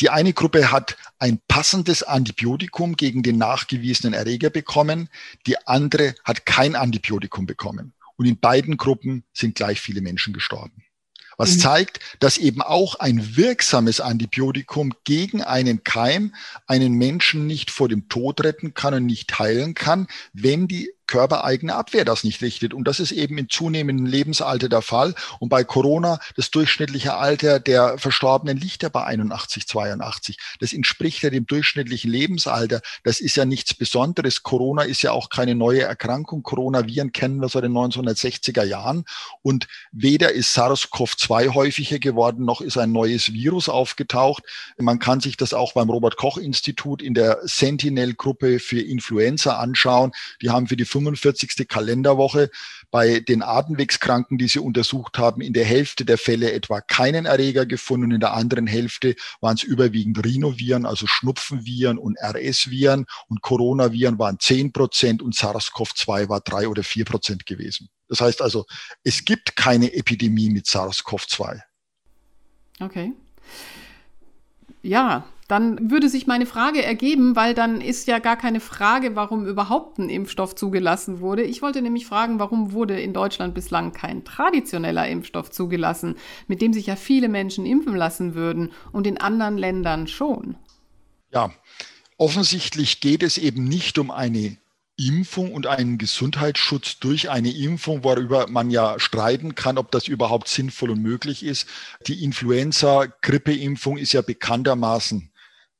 die 0.00 0.08
eine 0.08 0.32
Gruppe 0.32 0.70
hat 0.72 0.96
ein 1.18 1.38
passendes 1.46 2.02
Antibiotikum 2.02 2.96
gegen 2.96 3.22
den 3.22 3.36
nachgewiesenen 3.36 4.14
Erreger 4.14 4.50
bekommen. 4.50 5.10
Die 5.46 5.66
andere 5.66 6.14
hat 6.24 6.46
kein 6.46 6.74
Antibiotikum 6.74 7.44
bekommen. 7.44 7.92
Und 8.16 8.26
in 8.26 8.38
beiden 8.38 8.76
Gruppen 8.76 9.24
sind 9.32 9.54
gleich 9.54 9.80
viele 9.80 10.00
Menschen 10.00 10.32
gestorben. 10.32 10.84
Was 11.36 11.56
mhm. 11.56 11.60
zeigt, 11.60 12.00
dass 12.20 12.38
eben 12.38 12.62
auch 12.62 12.94
ein 12.96 13.36
wirksames 13.36 14.00
Antibiotikum 14.00 14.94
gegen 15.04 15.42
einen 15.42 15.84
Keim 15.84 16.34
einen 16.66 16.94
Menschen 16.94 17.46
nicht 17.46 17.70
vor 17.70 17.88
dem 17.88 18.08
Tod 18.08 18.42
retten 18.42 18.74
kann 18.74 18.94
und 18.94 19.06
nicht 19.06 19.38
heilen 19.38 19.74
kann, 19.74 20.06
wenn 20.32 20.66
die 20.66 20.90
körpereigene 21.06 21.74
Abwehr 21.74 22.04
das 22.04 22.24
nicht 22.24 22.42
richtet. 22.42 22.74
Und 22.74 22.86
das 22.88 23.00
ist 23.00 23.12
eben 23.12 23.38
im 23.38 23.48
zunehmenden 23.48 24.06
Lebensalter 24.06 24.68
der 24.68 24.82
Fall. 24.82 25.14
Und 25.38 25.48
bei 25.48 25.64
Corona, 25.64 26.18
das 26.36 26.50
durchschnittliche 26.50 27.14
Alter 27.14 27.60
der 27.60 27.98
Verstorbenen 27.98 28.56
liegt 28.56 28.82
ja 28.82 28.88
bei 28.88 29.04
81, 29.04 29.66
82. 29.66 30.38
Das 30.60 30.72
entspricht 30.72 31.22
ja 31.22 31.30
dem 31.30 31.46
durchschnittlichen 31.46 32.10
Lebensalter. 32.10 32.80
Das 33.04 33.20
ist 33.20 33.36
ja 33.36 33.44
nichts 33.44 33.74
Besonderes. 33.74 34.42
Corona 34.42 34.82
ist 34.82 35.02
ja 35.02 35.12
auch 35.12 35.30
keine 35.30 35.54
neue 35.54 35.82
Erkrankung. 35.82 36.42
Coronaviren 36.42 37.12
kennen 37.12 37.40
wir 37.40 37.48
seit 37.48 37.64
den 37.64 37.72
1960er 37.72 38.64
Jahren. 38.64 39.04
Und 39.42 39.68
weder 39.92 40.32
ist 40.32 40.56
SARS-CoV-2 40.56 41.54
häufiger 41.54 41.98
geworden, 41.98 42.44
noch 42.44 42.60
ist 42.60 42.78
ein 42.78 42.92
neues 42.92 43.32
Virus 43.32 43.68
aufgetaucht. 43.68 44.42
Man 44.78 44.98
kann 44.98 45.20
sich 45.20 45.36
das 45.36 45.54
auch 45.54 45.72
beim 45.72 45.90
Robert-Koch-Institut 45.90 47.02
in 47.02 47.14
der 47.14 47.38
Sentinel-Gruppe 47.42 48.58
für 48.58 48.80
Influenza 48.80 49.56
anschauen. 49.58 50.12
Die 50.42 50.50
haben 50.50 50.66
für 50.66 50.76
die 50.76 50.84
45. 51.00 51.68
Kalenderwoche 51.68 52.50
bei 52.90 53.20
den 53.20 53.42
Atemwegskranken, 53.42 54.38
die 54.38 54.48
sie 54.48 54.58
untersucht 54.58 55.18
haben, 55.18 55.40
in 55.40 55.52
der 55.52 55.64
Hälfte 55.64 56.04
der 56.04 56.18
Fälle 56.18 56.52
etwa 56.52 56.80
keinen 56.80 57.26
Erreger 57.26 57.66
gefunden. 57.66 58.10
In 58.12 58.20
der 58.20 58.34
anderen 58.34 58.66
Hälfte 58.66 59.14
waren 59.40 59.56
es 59.56 59.62
überwiegend 59.62 60.24
Rhinoviren, 60.24 60.86
also 60.86 61.06
Schnupfenviren 61.06 61.98
und 61.98 62.16
RS-Viren 62.18 63.06
und 63.28 63.42
Coronaviren 63.42 64.18
waren 64.18 64.38
10 64.38 64.72
Prozent 64.72 65.22
und 65.22 65.34
SARS-CoV-2 65.34 66.28
war 66.28 66.40
drei 66.40 66.68
oder 66.68 66.82
vier 66.82 67.04
Prozent 67.04 67.46
gewesen. 67.46 67.88
Das 68.08 68.20
heißt 68.20 68.40
also, 68.40 68.66
es 69.02 69.24
gibt 69.24 69.56
keine 69.56 69.92
Epidemie 69.92 70.50
mit 70.50 70.66
SARS-CoV-2. 70.66 71.60
Okay. 72.80 73.12
Ja, 74.82 75.26
dann 75.48 75.90
würde 75.90 76.08
sich 76.08 76.26
meine 76.26 76.46
Frage 76.46 76.82
ergeben, 76.82 77.36
weil 77.36 77.54
dann 77.54 77.80
ist 77.80 78.08
ja 78.08 78.18
gar 78.18 78.36
keine 78.36 78.60
Frage, 78.60 79.14
warum 79.14 79.46
überhaupt 79.46 79.98
ein 79.98 80.08
Impfstoff 80.08 80.54
zugelassen 80.54 81.20
wurde. 81.20 81.42
Ich 81.42 81.62
wollte 81.62 81.82
nämlich 81.82 82.06
fragen, 82.06 82.40
warum 82.40 82.72
wurde 82.72 83.00
in 83.00 83.12
Deutschland 83.12 83.54
bislang 83.54 83.92
kein 83.92 84.24
traditioneller 84.24 85.08
Impfstoff 85.08 85.50
zugelassen, 85.50 86.16
mit 86.48 86.62
dem 86.62 86.72
sich 86.72 86.86
ja 86.86 86.96
viele 86.96 87.28
Menschen 87.28 87.64
impfen 87.64 87.94
lassen 87.94 88.34
würden 88.34 88.72
und 88.90 89.06
in 89.06 89.18
anderen 89.18 89.56
Ländern 89.56 90.08
schon. 90.08 90.56
Ja, 91.32 91.52
offensichtlich 92.16 93.00
geht 93.00 93.22
es 93.22 93.38
eben 93.38 93.64
nicht 93.64 93.98
um 93.98 94.10
eine 94.10 94.56
Impfung 94.98 95.52
und 95.52 95.66
einen 95.66 95.98
Gesundheitsschutz 95.98 96.98
durch 96.98 97.28
eine 97.28 97.50
Impfung, 97.50 98.02
worüber 98.02 98.48
man 98.48 98.70
ja 98.70 98.98
streiten 98.98 99.54
kann, 99.54 99.76
ob 99.76 99.90
das 99.90 100.08
überhaupt 100.08 100.48
sinnvoll 100.48 100.90
und 100.90 101.02
möglich 101.02 101.44
ist. 101.44 101.68
Die 102.06 102.24
Influenza-Grippeimpfung 102.24 103.98
ist 103.98 104.12
ja 104.12 104.22
bekanntermaßen 104.22 105.30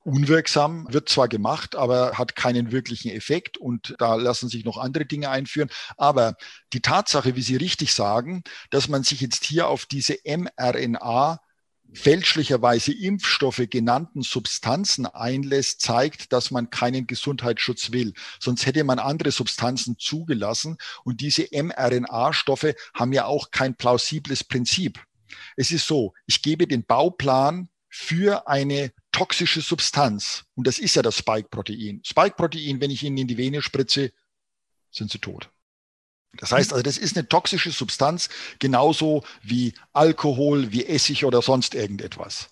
unwirksam, 0.06 0.86
wird 0.88 1.08
zwar 1.08 1.26
gemacht, 1.26 1.74
aber 1.74 2.12
hat 2.12 2.36
keinen 2.36 2.70
wirklichen 2.70 3.10
Effekt 3.10 3.58
und 3.58 3.96
da 3.98 4.14
lassen 4.14 4.48
sich 4.48 4.64
noch 4.64 4.78
andere 4.78 5.04
Dinge 5.04 5.30
einführen. 5.30 5.68
Aber 5.96 6.36
die 6.72 6.80
Tatsache, 6.80 7.34
wie 7.34 7.42
Sie 7.42 7.56
richtig 7.56 7.92
sagen, 7.92 8.44
dass 8.70 8.88
man 8.88 9.02
sich 9.02 9.20
jetzt 9.20 9.44
hier 9.44 9.66
auf 9.66 9.84
diese 9.84 10.16
mRNA 10.24 11.40
fälschlicherweise 11.92 12.92
Impfstoffe 12.92 13.62
genannten 13.68 14.22
Substanzen 14.22 15.06
einlässt, 15.06 15.80
zeigt, 15.80 16.32
dass 16.32 16.52
man 16.52 16.70
keinen 16.70 17.08
Gesundheitsschutz 17.08 17.90
will. 17.90 18.12
Sonst 18.38 18.64
hätte 18.66 18.84
man 18.84 19.00
andere 19.00 19.32
Substanzen 19.32 19.96
zugelassen. 19.98 20.78
Und 21.04 21.20
diese 21.20 21.48
mRNA-Stoffe 21.50 22.76
haben 22.94 23.12
ja 23.12 23.24
auch 23.24 23.50
kein 23.50 23.74
plausibles 23.74 24.44
Prinzip. 24.44 25.02
Es 25.56 25.72
ist 25.72 25.86
so, 25.86 26.14
ich 26.26 26.42
gebe 26.42 26.68
den 26.68 26.84
Bauplan 26.84 27.68
für 27.88 28.46
eine 28.46 28.92
toxische 29.16 29.62
Substanz. 29.62 30.44
Und 30.56 30.66
das 30.66 30.78
ist 30.78 30.94
ja 30.94 31.00
das 31.00 31.16
Spike-Protein. 31.16 32.02
Spike-Protein, 32.04 32.82
wenn 32.82 32.90
ich 32.90 33.02
Ihnen 33.02 33.16
in 33.16 33.26
die 33.26 33.38
Vene 33.38 33.62
spritze, 33.62 34.12
sind 34.90 35.10
Sie 35.10 35.18
tot. 35.18 35.50
Das 36.36 36.52
heißt 36.52 36.74
also, 36.74 36.82
das 36.82 36.98
ist 36.98 37.16
eine 37.16 37.26
toxische 37.26 37.70
Substanz, 37.70 38.28
genauso 38.58 39.24
wie 39.40 39.72
Alkohol, 39.94 40.70
wie 40.70 40.84
Essig 40.84 41.24
oder 41.24 41.40
sonst 41.40 41.74
irgendetwas. 41.74 42.50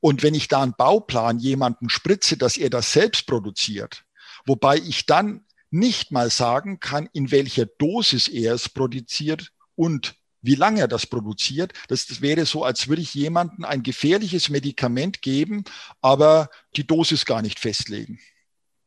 Und 0.00 0.22
wenn 0.22 0.34
ich 0.34 0.48
da 0.48 0.62
einen 0.62 0.72
Bauplan 0.72 1.38
jemanden 1.38 1.90
spritze, 1.90 2.38
dass 2.38 2.56
er 2.56 2.70
das 2.70 2.92
selbst 2.92 3.26
produziert, 3.26 4.06
wobei 4.46 4.78
ich 4.78 5.04
dann 5.04 5.44
nicht 5.70 6.12
mal 6.12 6.30
sagen 6.30 6.80
kann, 6.80 7.10
in 7.12 7.30
welcher 7.30 7.66
Dosis 7.66 8.28
er 8.28 8.54
es 8.54 8.70
produziert 8.70 9.52
und 9.74 10.14
wie 10.46 10.54
lange 10.54 10.80
er 10.80 10.88
das 10.88 11.06
produziert. 11.06 11.72
Das, 11.88 12.06
das 12.06 12.20
wäre 12.20 12.46
so, 12.46 12.64
als 12.64 12.88
würde 12.88 13.02
ich 13.02 13.14
jemandem 13.14 13.64
ein 13.64 13.82
gefährliches 13.82 14.48
Medikament 14.48 15.22
geben, 15.22 15.64
aber 16.00 16.48
die 16.76 16.86
Dosis 16.86 17.26
gar 17.26 17.42
nicht 17.42 17.58
festlegen 17.58 18.18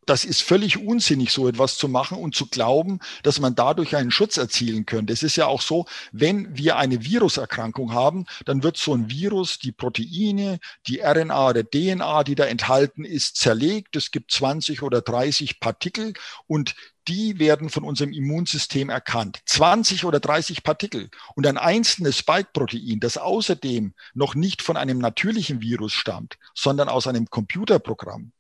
das 0.10 0.26
ist 0.26 0.42
völlig 0.42 0.78
unsinnig, 0.80 1.32
so 1.32 1.48
etwas 1.48 1.78
zu 1.78 1.88
machen 1.88 2.18
und 2.18 2.34
zu 2.34 2.48
glauben, 2.48 3.00
dass 3.22 3.40
man 3.40 3.54
dadurch 3.54 3.96
einen 3.96 4.10
Schutz 4.10 4.38
erzielen 4.38 4.88
könnte. 4.88 5.14
Es 5.14 5.22
ist 5.22 5.36
ja 5.36 5.46
auch 5.46 5.62
so, 5.62 5.86
wenn 6.12 6.58
wir 6.58 6.78
eine 6.78 7.04
Viruserkrankung 7.04 7.94
haben, 7.94 8.26
dann 8.46 8.64
wird 8.64 8.78
so 8.78 8.96
ein 8.96 9.12
Virus 9.12 9.60
die 9.60 9.72
Proteine, 9.72 10.60
die 10.88 11.00
RNA 11.00 11.50
oder 11.50 11.64
DNA, 11.64 12.24
die 12.24 12.34
da 12.34 12.46
enthalten 12.46 13.06
ist, 13.06 13.38
zerlegt. 13.38 13.96
Es 13.96 14.10
gibt 14.10 14.32
20 14.32 14.82
oder 14.82 15.02
30 15.02 15.60
Partikel 15.60 16.14
und 16.48 16.74
die 17.10 17.40
werden 17.40 17.70
von 17.70 17.84
unserem 17.84 18.14
Immunsystem 18.14 18.90
erkannt. 18.90 19.40
20 19.46 20.06
oder 20.06 20.20
30 20.20 20.62
Partikel 20.62 21.10
und 21.36 21.48
ein 21.48 21.58
einzelnes 21.58 22.20
Spike-Protein, 22.20 23.00
das 23.00 23.18
außerdem 23.18 23.96
noch 24.14 24.36
nicht 24.36 24.62
von 24.62 24.78
einem 24.78 25.00
natürlichen 25.00 25.60
Virus 25.60 25.92
stammt, 25.92 26.38
sondern 26.54 26.88
aus 26.88 27.08
einem 27.08 27.26
Computerprogramm, 27.26 28.32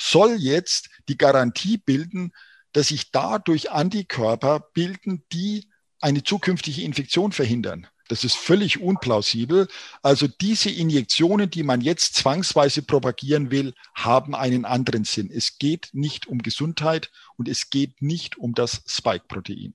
soll 0.00 0.36
jetzt 0.38 0.88
die 1.08 1.18
Garantie 1.18 1.76
bilden, 1.76 2.32
dass 2.72 2.88
sich 2.88 3.10
dadurch 3.10 3.70
Antikörper 3.70 4.60
bilden, 4.72 5.24
die 5.30 5.68
eine 6.00 6.22
zukünftige 6.22 6.82
Infektion 6.82 7.32
verhindern. 7.32 7.86
Das 8.08 8.24
ist 8.24 8.36
völlig 8.36 8.80
unplausibel. 8.80 9.68
Also 10.02 10.28
diese 10.28 10.70
Injektionen, 10.70 11.50
die 11.50 11.62
man 11.62 11.80
jetzt 11.80 12.14
zwangsweise 12.14 12.82
propagieren 12.82 13.50
will, 13.50 13.74
haben 13.94 14.34
einen 14.34 14.64
anderen 14.64 15.04
Sinn. 15.04 15.30
Es 15.30 15.58
geht 15.58 15.88
nicht 15.92 16.26
um 16.26 16.38
Gesundheit 16.38 17.10
und 17.36 17.48
es 17.48 17.70
geht 17.70 18.02
nicht 18.02 18.36
um 18.36 18.54
das 18.54 18.82
Spike-Protein. 18.86 19.74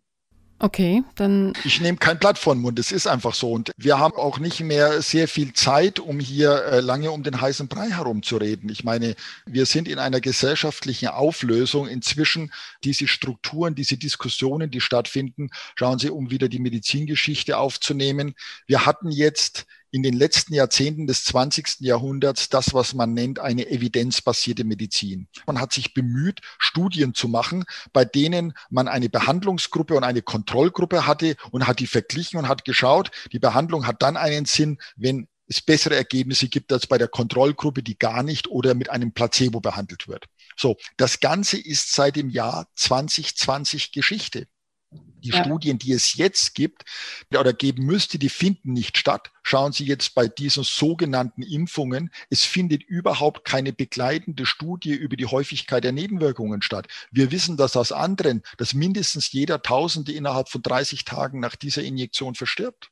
Okay, 0.62 1.04
dann. 1.16 1.54
Ich 1.64 1.80
nehme 1.80 1.98
kein 1.98 2.20
Blatt 2.20 2.38
vor 2.38 2.54
den 2.54 2.62
Mund, 2.62 2.80
es 2.80 2.92
ist 2.92 3.08
einfach 3.08 3.34
so. 3.34 3.54
Und 3.54 3.72
wir 3.78 3.98
haben 3.98 4.16
auch 4.16 4.40
nicht 4.40 4.60
mehr 4.60 5.02
sehr 5.02 5.30
viel 5.30 5.54
Zeit, 5.54 6.02
um 6.02 6.20
hier 6.20 6.64
äh, 6.66 6.80
lange 6.82 7.12
um 7.12 7.24
den 7.24 7.40
heißen 7.40 7.70
Brei 7.70 7.90
herumzureden. 7.90 8.70
Ich 8.70 8.84
meine, 8.84 9.16
wir 9.46 9.66
sind 9.66 9.88
in 9.88 10.00
einer 10.00 10.20
gesellschaftlichen 10.20 11.08
Auflösung. 11.08 11.88
Inzwischen 11.88 12.52
diese 12.84 13.08
Strukturen, 13.08 13.74
diese 13.74 13.96
Diskussionen, 13.96 14.70
die 14.70 14.82
stattfinden, 14.82 15.50
schauen 15.76 15.98
Sie, 15.98 16.10
um 16.10 16.30
wieder 16.30 16.50
die 16.50 16.60
Medizingeschichte 16.60 17.58
aufzunehmen. 17.58 18.36
Wir 18.68 18.86
hatten 18.86 19.12
jetzt 19.12 19.66
in 19.92 20.04
den 20.04 20.14
letzten 20.14 20.54
Jahrzehnten 20.54 21.08
des 21.08 21.24
20. 21.26 21.82
Jahrhunderts 21.82 22.50
das, 22.50 22.74
was 22.74 22.94
man 22.94 23.14
nennt, 23.14 23.40
eine 23.40 23.70
evidenzbasierte 23.70 24.64
Medizin. 24.64 25.28
Man 25.46 25.60
hat 25.60 25.74
sich 25.74 25.94
bemüht, 25.94 26.42
Studien 26.58 27.14
zu 27.14 27.28
machen, 27.28 27.66
bei 27.94 28.06
denen 28.06 28.54
man 28.70 28.88
eine 28.88 29.10
Behandlungsgruppe 29.10 29.96
und 29.96 30.04
eine 30.04 30.22
Kontrollgruppe 30.22 31.08
hatte 31.08 31.36
und 31.52 31.68
hat 31.68 31.80
die 31.80 31.88
verglichen 31.88 32.40
und 32.40 32.48
hat 32.48 32.66
geschaut, 32.66 33.12
die 33.32 33.40
Behandlung 33.40 33.88
hat 33.88 34.02
dann 34.02 34.18
einen 34.18 34.46
Sinn, 34.46 34.78
wenn 34.96 35.28
es 35.48 35.62
bessere 35.62 35.96
Ergebnisse 35.96 36.48
gibt 36.48 36.72
als 36.72 36.86
bei 36.86 36.98
der 36.98 37.08
Kontrollgruppe, 37.08 37.82
die 37.82 37.98
gar 37.98 38.22
nicht 38.22 38.48
oder 38.48 38.76
mit 38.76 38.90
einem 38.90 39.12
Placebo 39.14 39.60
behandelt 39.60 40.08
wird. 40.08 40.26
So, 40.56 40.78
das 40.98 41.20
Ganze 41.20 41.58
ist 41.58 41.94
seit 41.94 42.16
dem 42.16 42.30
Jahr 42.30 42.68
2020 42.76 43.92
Geschichte. 43.92 44.46
Die 44.92 45.30
ja. 45.30 45.44
Studien, 45.44 45.78
die 45.78 45.92
es 45.92 46.16
jetzt 46.16 46.56
gibt 46.56 46.86
oder 47.38 47.54
geben 47.54 47.86
müsste, 47.86 48.18
die 48.18 48.30
finden 48.30 48.74
nicht 48.74 48.98
statt. 48.98 49.32
Schauen 49.44 49.72
Sie 49.72 49.86
jetzt 49.86 50.16
bei 50.16 50.28
diesen 50.28 50.64
sogenannten 50.64 51.44
Impfungen. 51.44 52.12
Es 52.30 52.46
findet 52.46 52.84
überhaupt 52.84 53.46
keine 53.46 53.74
begleitende 53.74 54.46
Studie 54.46 54.94
über 54.94 55.18
die 55.18 55.26
Häufigkeit 55.26 55.84
der 55.84 55.92
Nebenwirkungen 55.92 56.62
statt. 56.62 56.88
Wir 57.12 57.32
wissen 57.32 57.58
das 57.58 57.76
aus 57.76 57.92
anderen, 57.92 58.44
dass 58.58 58.74
mindestens 58.74 59.32
jeder 59.32 59.62
Tausende 59.62 60.14
innerhalb 60.14 60.50
von 60.50 60.62
30 60.62 61.04
Tagen 61.04 61.40
nach 61.40 61.56
dieser 61.56 61.84
Injektion 61.84 62.36
verstirbt. 62.36 62.92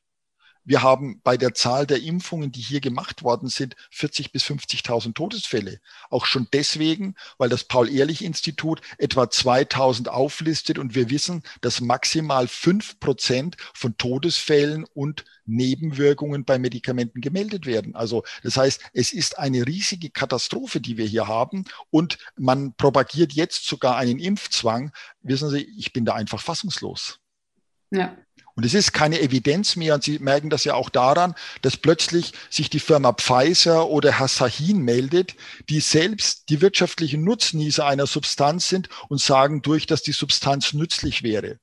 Wir 0.68 0.82
haben 0.82 1.22
bei 1.24 1.38
der 1.38 1.54
Zahl 1.54 1.86
der 1.86 2.02
Impfungen, 2.02 2.52
die 2.52 2.60
hier 2.60 2.82
gemacht 2.82 3.22
worden 3.22 3.48
sind, 3.48 3.74
40 3.90 4.32
bis 4.32 4.44
50.000 4.44 5.14
Todesfälle. 5.14 5.80
Auch 6.10 6.26
schon 6.26 6.46
deswegen, 6.52 7.14
weil 7.38 7.48
das 7.48 7.64
Paul-Ehrlich-Institut 7.64 8.82
etwa 8.98 9.30
2000 9.30 10.10
auflistet 10.10 10.78
und 10.78 10.94
wir 10.94 11.08
wissen, 11.08 11.42
dass 11.62 11.80
maximal 11.80 12.48
fünf 12.48 13.00
Prozent 13.00 13.56
von 13.72 13.96
Todesfällen 13.96 14.84
und 14.92 15.24
Nebenwirkungen 15.46 16.44
bei 16.44 16.58
Medikamenten 16.58 17.22
gemeldet 17.22 17.64
werden. 17.64 17.94
Also 17.94 18.24
das 18.42 18.58
heißt, 18.58 18.90
es 18.92 19.14
ist 19.14 19.38
eine 19.38 19.66
riesige 19.66 20.10
Katastrophe, 20.10 20.82
die 20.82 20.98
wir 20.98 21.06
hier 21.06 21.28
haben 21.28 21.64
und 21.88 22.18
man 22.36 22.74
propagiert 22.74 23.32
jetzt 23.32 23.66
sogar 23.66 23.96
einen 23.96 24.18
Impfzwang. 24.18 24.92
Wissen 25.22 25.48
Sie, 25.48 25.66
ich 25.78 25.94
bin 25.94 26.04
da 26.04 26.12
einfach 26.12 26.42
fassungslos. 26.42 27.20
Ja. 27.90 28.14
Und 28.58 28.64
es 28.64 28.74
ist 28.74 28.92
keine 28.92 29.20
Evidenz 29.20 29.76
mehr. 29.76 29.94
Und 29.94 30.02
Sie 30.02 30.18
merken 30.18 30.50
das 30.50 30.64
ja 30.64 30.74
auch 30.74 30.90
daran, 30.90 31.36
dass 31.62 31.76
plötzlich 31.76 32.32
sich 32.50 32.68
die 32.68 32.80
Firma 32.80 33.12
Pfizer 33.12 33.88
oder 33.88 34.18
Herr 34.18 34.26
Sahin 34.26 34.80
meldet, 34.80 35.36
die 35.68 35.78
selbst 35.78 36.48
die 36.48 36.60
wirtschaftlichen 36.60 37.22
Nutznießer 37.22 37.86
einer 37.86 38.08
Substanz 38.08 38.68
sind 38.68 38.88
und 39.08 39.20
sagen 39.20 39.62
durch, 39.62 39.86
dass 39.86 40.02
die 40.02 40.10
Substanz 40.10 40.72
nützlich 40.72 41.22
wäre. 41.22 41.60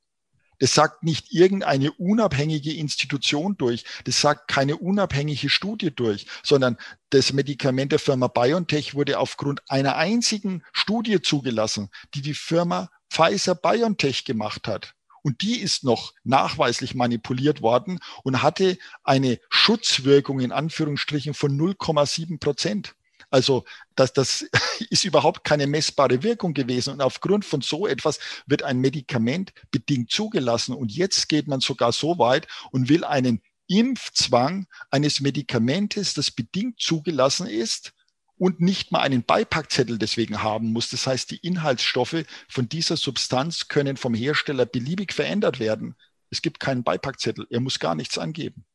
Das 0.59 0.73
sagt 0.73 1.03
nicht 1.03 1.33
irgendeine 1.33 1.91
unabhängige 1.91 2.73
Institution 2.73 3.57
durch. 3.57 3.83
Das 4.05 4.21
sagt 4.21 4.47
keine 4.47 4.77
unabhängige 4.77 5.49
Studie 5.49 5.93
durch, 5.93 6.27
sondern 6.43 6.77
das 7.09 7.33
Medikament 7.33 7.91
der 7.91 7.99
Firma 7.99 8.27
BioNTech 8.27 8.95
wurde 8.95 9.19
aufgrund 9.19 9.69
einer 9.69 9.97
einzigen 9.97 10.63
Studie 10.71 11.21
zugelassen, 11.21 11.89
die 12.13 12.21
die 12.21 12.33
Firma 12.33 12.89
Pfizer 13.09 13.53
BioNTech 13.53 14.23
gemacht 14.23 14.69
hat. 14.69 14.95
Und 15.25 15.41
die 15.41 15.59
ist 15.59 15.83
noch 15.83 16.13
nachweislich 16.23 16.93
manipuliert 16.93 17.63
worden 17.63 17.97
und 18.21 18.43
hatte 18.43 18.77
eine 19.03 19.39
Schutzwirkung 19.49 20.39
in 20.39 20.51
Anführungsstrichen 20.51 21.33
von 21.33 21.59
0,7 21.59 22.39
Prozent. 22.39 22.93
Also 23.31 23.65
das, 23.95 24.13
das 24.13 24.45
ist 24.91 25.03
überhaupt 25.03 25.43
keine 25.43 25.65
messbare 25.65 26.21
Wirkung 26.21 26.53
gewesen. 26.53 26.93
Und 26.93 27.01
aufgrund 27.01 27.43
von 27.43 27.61
so 27.61 27.87
etwas 27.87 28.19
wird 28.45 28.61
ein 28.61 28.77
Medikament 28.77 29.51
bedingt 29.71 30.11
zugelassen. 30.11 30.75
Und 30.75 30.91
jetzt 30.91 31.27
geht 31.27 31.47
man 31.47 31.59
sogar 31.59 31.91
so 31.91 32.19
weit 32.19 32.47
und 32.69 32.87
will 32.87 33.03
einen 33.03 33.41
Impfzwang 33.65 34.67
eines 34.91 35.21
Medikamentes, 35.21 36.13
das 36.13 36.29
bedingt 36.29 36.79
zugelassen 36.79 37.47
ist, 37.47 37.94
und 38.37 38.59
nicht 38.59 38.91
mal 38.91 38.99
einen 38.99 39.23
Beipackzettel 39.23 39.97
deswegen 39.97 40.43
haben 40.43 40.71
muss. 40.73 40.89
Das 40.89 41.07
heißt, 41.07 41.31
die 41.31 41.37
Inhaltsstoffe 41.37 42.25
von 42.49 42.69
dieser 42.69 42.97
Substanz 42.97 43.67
können 43.67 43.97
vom 43.97 44.13
Hersteller 44.13 44.65
beliebig 44.65 45.13
verändert 45.13 45.59
werden. 45.59 45.95
Es 46.29 46.41
gibt 46.41 46.59
keinen 46.59 46.83
Beipackzettel. 46.83 47.47
Er 47.49 47.61
muss 47.61 47.79
gar 47.79 47.95
nichts 47.95 48.17
angeben. 48.17 48.65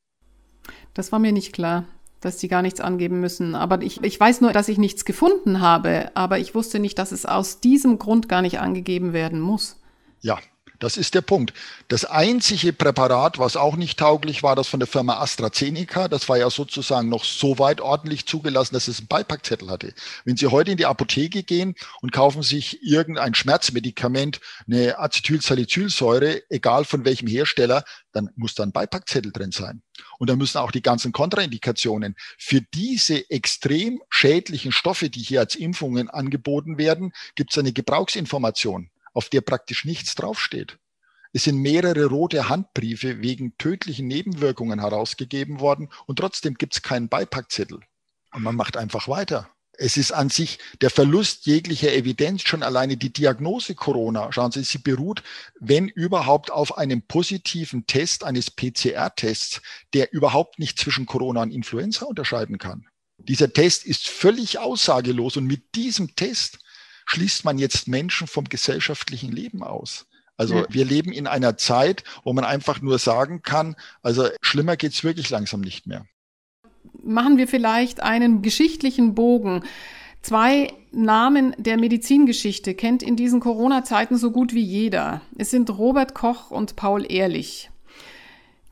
Das 0.95 1.13
war 1.13 1.19
mir 1.19 1.33
nicht 1.33 1.53
klar, 1.53 1.87
dass 2.21 2.39
die 2.39 2.49
gar 2.49 2.63
nichts 2.63 2.81
angeben 2.81 3.21
müssen. 3.21 3.55
Aber 3.55 3.83
ich, 3.83 4.03
ich 4.03 4.19
weiß 4.19 4.41
nur, 4.41 4.53
dass 4.53 4.69
ich 4.69 4.79
nichts 4.79 5.05
gefunden 5.05 5.61
habe. 5.61 6.11
Aber 6.15 6.39
ich 6.39 6.55
wusste 6.55 6.79
nicht, 6.79 6.99
dass 6.99 7.13
es 7.13 7.27
aus 7.27 7.61
diesem 7.61 7.99
Grund 7.99 8.29
gar 8.29 8.43
nicht 8.43 8.61
angegeben 8.61 9.13
werden 9.13 9.41
muss. 9.41 9.81
Ja, 10.21 10.39
das 10.81 10.97
ist 10.97 11.15
der 11.15 11.21
Punkt. 11.21 11.53
Das 11.89 12.07
einzige 12.07 12.73
Präparat, 12.73 13.39
was 13.39 13.57
auch 13.57 13.77
nicht 13.77 13.99
tauglich 13.99 14.43
war, 14.43 14.57
das 14.57 14.67
von 14.67 14.81
der 14.81 14.87
Firma 14.87 15.21
AstraZeneca, 15.21 16.09
das 16.09 16.29
war 16.29 16.39
ja 16.39 16.49
sozusagen 16.49 17.09
noch 17.11 17.25
so 17.25 17.59
weit 17.59 17.83
ordentlich 17.83 18.27
zugelassen, 18.27 18.75
dass 18.75 18.89
es 18.89 18.99
einen 18.99 19.07
Beipackzettel 19.07 19.71
hatte. 19.71 19.93
Wenn 20.25 20.39
Sie 20.39 20.47
heute 20.47 20.73
in 20.73 20.79
die 20.79 20.87
Apotheke 20.87 21.43
gehen 21.43 21.75
und 22.01 22.13
kaufen 22.13 22.43
sich 22.43 22.83
irgendein 22.83 23.35
Schmerzmedikament, 23.35 24.41
eine 24.67 24.99
Acetylsalicylsäure, 24.99 26.43
egal 26.49 26.87
von 26.87 27.05
welchem 27.05 27.29
Hersteller, 27.29 27.85
dann 28.13 28.31
muss 28.37 28.55
da 28.55 28.63
ein 28.63 28.73
Beipackzettel 28.73 29.33
drin 29.33 29.53
sein. 29.53 29.83
Und 30.19 30.31
da 30.31 30.37
müssen 30.37 30.59
auch 30.59 30.73
die 30.73 30.83
ganzen 30.83 31.13
Kontraindikationen 31.13 32.17
für 32.39 32.63
diese 32.63 33.29
extrem 33.31 34.01
schädlichen 34.09 34.73
Stoffe, 34.73 35.11
die 35.11 35.21
hier 35.21 35.41
als 35.41 35.55
Impfungen 35.57 36.09
angeboten 36.09 36.79
werden, 36.79 37.13
gibt 37.35 37.53
es 37.53 37.59
eine 37.59 37.73
Gebrauchsinformation 37.73 38.91
auf 39.13 39.29
der 39.29 39.41
praktisch 39.41 39.85
nichts 39.85 40.15
draufsteht. 40.15 40.79
Es 41.33 41.45
sind 41.45 41.59
mehrere 41.59 42.07
rote 42.07 42.49
Handbriefe 42.49 43.23
wegen 43.23 43.57
tödlichen 43.57 44.09
Nebenwirkungen 44.09 44.81
herausgegeben 44.81 45.61
worden 45.61 45.89
und 46.07 46.19
trotzdem 46.19 46.55
gibt 46.55 46.75
es 46.75 46.83
keinen 46.83 47.09
Beipackzettel. 47.09 47.81
Und 48.33 48.43
man 48.43 48.57
macht 48.57 48.77
einfach 48.77 49.09
weiter. 49.09 49.49
Es 49.83 49.97
ist 49.97 50.13
an 50.13 50.29
sich 50.29 50.59
der 50.83 50.91
Verlust 50.91 51.47
jeglicher 51.47 51.93
Evidenz, 51.93 52.43
schon 52.43 52.63
alleine 52.63 52.99
die 52.99 53.13
Diagnose 53.13 53.75
Corona. 53.75 54.31
Schauen 54.31 54.53
Sie, 54.53 54.63
sie 54.63 54.79
beruht, 54.79 55.23
wenn 55.59 55.89
überhaupt, 55.89 56.51
auf 56.51 56.77
einem 56.77 57.01
positiven 57.01 57.87
Test 57.87 58.25
eines 58.25 58.51
PCR-Tests, 58.51 59.63
der 59.95 60.13
überhaupt 60.13 60.59
nicht 60.59 60.79
zwischen 60.79 61.07
Corona 61.07 61.43
und 61.43 61.51
Influenza 61.51 62.05
unterscheiden 62.05 62.59
kann. 62.59 62.89
Dieser 63.17 63.53
Test 63.53 63.85
ist 63.85 64.09
völlig 64.09 64.59
aussagelos 64.59 65.37
und 65.37 65.47
mit 65.47 65.75
diesem 65.75 66.15
Test 66.15 66.59
schließt 67.11 67.45
man 67.45 67.59
jetzt 67.59 67.89
Menschen 67.89 68.29
vom 68.29 68.45
gesellschaftlichen 68.45 69.33
Leben 69.33 69.65
aus. 69.65 70.07
Also 70.37 70.65
wir 70.71 70.85
leben 70.87 71.13
in 71.13 71.27
einer 71.27 71.59
Zeit, 71.59 72.05
wo 72.25 72.33
man 72.33 72.45
einfach 72.45 72.81
nur 72.81 72.99
sagen 72.99 73.43
kann, 73.43 73.77
also 74.01 74.29
schlimmer 74.41 74.77
geht 74.77 74.93
es 74.93 75.05
wirklich 75.05 75.29
langsam 75.29 75.61
nicht 75.61 75.87
mehr. 75.87 76.07
Machen 77.03 77.37
wir 77.37 77.47
vielleicht 77.47 78.01
einen 78.01 78.41
geschichtlichen 78.41 79.15
Bogen. 79.15 79.65
Zwei 80.23 80.73
Namen 80.93 81.55
der 81.59 81.77
Medizingeschichte 81.79 82.75
kennt 82.75 83.03
in 83.03 83.17
diesen 83.17 83.41
Corona-Zeiten 83.41 84.17
so 84.17 84.31
gut 84.31 84.55
wie 84.55 84.63
jeder. 84.63 85.21
Es 85.37 85.51
sind 85.51 85.69
Robert 85.69 86.15
Koch 86.15 86.51
und 86.51 86.77
Paul 86.77 87.05
Ehrlich. 87.11 87.71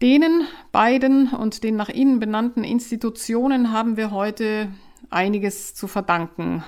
Denen 0.00 0.46
beiden 0.72 1.28
und 1.28 1.64
den 1.64 1.76
nach 1.76 1.88
ihnen 1.88 2.20
benannten 2.20 2.64
Institutionen 2.64 3.72
haben 3.72 3.96
wir 3.96 4.10
heute 4.10 4.70
einiges 5.10 5.74
zu 5.74 5.88
verdanken 5.88 6.62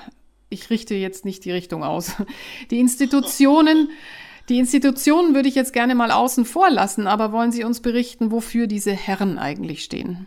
ich 0.50 0.68
richte 0.68 0.94
jetzt 0.94 1.24
nicht 1.24 1.44
die 1.44 1.52
Richtung 1.52 1.82
aus. 1.82 2.12
Die 2.70 2.78
Institutionen, 2.78 3.90
die 4.48 4.58
Institutionen 4.58 5.34
würde 5.34 5.48
ich 5.48 5.54
jetzt 5.54 5.72
gerne 5.72 5.94
mal 5.94 6.10
außen 6.10 6.44
vor 6.44 6.70
lassen, 6.70 7.06
aber 7.06 7.32
wollen 7.32 7.52
Sie 7.52 7.64
uns 7.64 7.80
berichten, 7.80 8.30
wofür 8.30 8.66
diese 8.66 8.92
Herren 8.92 9.38
eigentlich 9.38 9.84
stehen? 9.84 10.26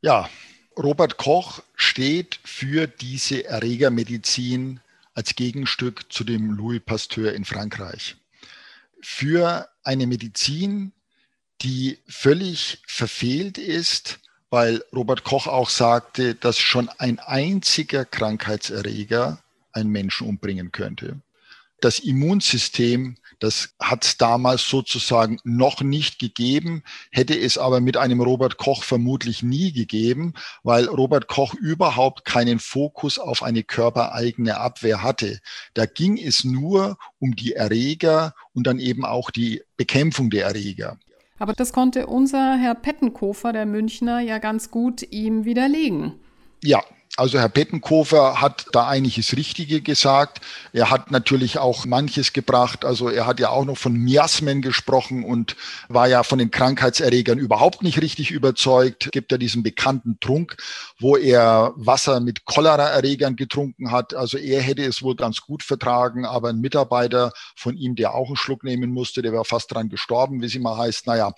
Ja, 0.00 0.30
Robert 0.76 1.16
Koch 1.16 1.62
steht 1.74 2.40
für 2.44 2.86
diese 2.86 3.44
Erregermedizin 3.44 4.80
als 5.14 5.34
Gegenstück 5.34 6.10
zu 6.10 6.24
dem 6.24 6.52
Louis 6.52 6.80
Pasteur 6.84 7.34
in 7.34 7.44
Frankreich. 7.44 8.16
Für 9.00 9.68
eine 9.82 10.06
Medizin, 10.06 10.92
die 11.60 11.98
völlig 12.06 12.82
verfehlt 12.86 13.58
ist, 13.58 14.20
weil 14.52 14.84
Robert 14.94 15.24
Koch 15.24 15.46
auch 15.46 15.70
sagte, 15.70 16.34
dass 16.34 16.58
schon 16.58 16.90
ein 16.98 17.18
einziger 17.18 18.04
Krankheitserreger 18.04 19.38
einen 19.72 19.88
Menschen 19.88 20.28
umbringen 20.28 20.72
könnte. 20.72 21.22
Das 21.80 21.98
Immunsystem, 21.98 23.16
das 23.38 23.70
hat 23.80 24.04
es 24.04 24.18
damals 24.18 24.68
sozusagen 24.68 25.38
noch 25.42 25.80
nicht 25.80 26.18
gegeben, 26.18 26.84
hätte 27.10 27.34
es 27.36 27.56
aber 27.56 27.80
mit 27.80 27.96
einem 27.96 28.20
Robert 28.20 28.58
Koch 28.58 28.84
vermutlich 28.84 29.42
nie 29.42 29.72
gegeben, 29.72 30.34
weil 30.62 30.84
Robert 30.84 31.28
Koch 31.28 31.54
überhaupt 31.54 32.26
keinen 32.26 32.58
Fokus 32.58 33.18
auf 33.18 33.42
eine 33.42 33.62
körpereigene 33.62 34.58
Abwehr 34.58 35.02
hatte. 35.02 35.40
Da 35.72 35.86
ging 35.86 36.18
es 36.18 36.44
nur 36.44 36.98
um 37.18 37.34
die 37.36 37.54
Erreger 37.54 38.34
und 38.52 38.66
dann 38.66 38.78
eben 38.78 39.06
auch 39.06 39.30
die 39.30 39.62
Bekämpfung 39.78 40.28
der 40.28 40.44
Erreger. 40.44 40.98
Aber 41.42 41.54
das 41.54 41.72
konnte 41.72 42.06
unser 42.06 42.56
Herr 42.56 42.76
Pettenkofer, 42.76 43.52
der 43.52 43.66
Münchner, 43.66 44.20
ja 44.20 44.38
ganz 44.38 44.70
gut 44.70 45.02
ihm 45.10 45.44
widerlegen. 45.44 46.12
Ja, 46.62 46.84
also 47.18 47.38
Herr 47.38 47.50
Pettenkofer 47.50 48.40
hat 48.40 48.66
da 48.72 48.94
das 48.98 49.36
Richtige 49.36 49.82
gesagt. 49.82 50.40
Er 50.72 50.90
hat 50.90 51.10
natürlich 51.10 51.58
auch 51.58 51.84
manches 51.84 52.32
gebracht. 52.32 52.86
Also 52.86 53.10
er 53.10 53.26
hat 53.26 53.38
ja 53.38 53.50
auch 53.50 53.66
noch 53.66 53.76
von 53.76 53.92
Miasmen 53.92 54.62
gesprochen 54.62 55.22
und 55.22 55.54
war 55.88 56.08
ja 56.08 56.22
von 56.22 56.38
den 56.38 56.50
Krankheitserregern 56.50 57.38
überhaupt 57.38 57.82
nicht 57.82 58.00
richtig 58.00 58.30
überzeugt. 58.30 59.10
Gibt 59.12 59.30
ja 59.30 59.36
diesen 59.36 59.62
bekannten 59.62 60.20
Trunk, 60.20 60.56
wo 60.98 61.18
er 61.18 61.74
Wasser 61.76 62.20
mit 62.20 62.46
Choleraerregern 62.46 63.36
getrunken 63.36 63.90
hat. 63.90 64.14
Also 64.14 64.38
er 64.38 64.62
hätte 64.62 64.82
es 64.82 65.02
wohl 65.02 65.14
ganz 65.14 65.42
gut 65.42 65.62
vertragen, 65.62 66.24
aber 66.24 66.48
ein 66.48 66.60
Mitarbeiter 66.60 67.32
von 67.56 67.76
ihm, 67.76 67.94
der 67.94 68.14
auch 68.14 68.28
einen 68.28 68.36
Schluck 68.36 68.64
nehmen 68.64 68.90
musste, 68.90 69.20
der 69.20 69.34
war 69.34 69.44
fast 69.44 69.70
dran 69.70 69.90
gestorben, 69.90 70.40
wie 70.40 70.48
sie 70.48 70.60
mal 70.60 70.78
heißt. 70.78 71.06
Naja, 71.06 71.34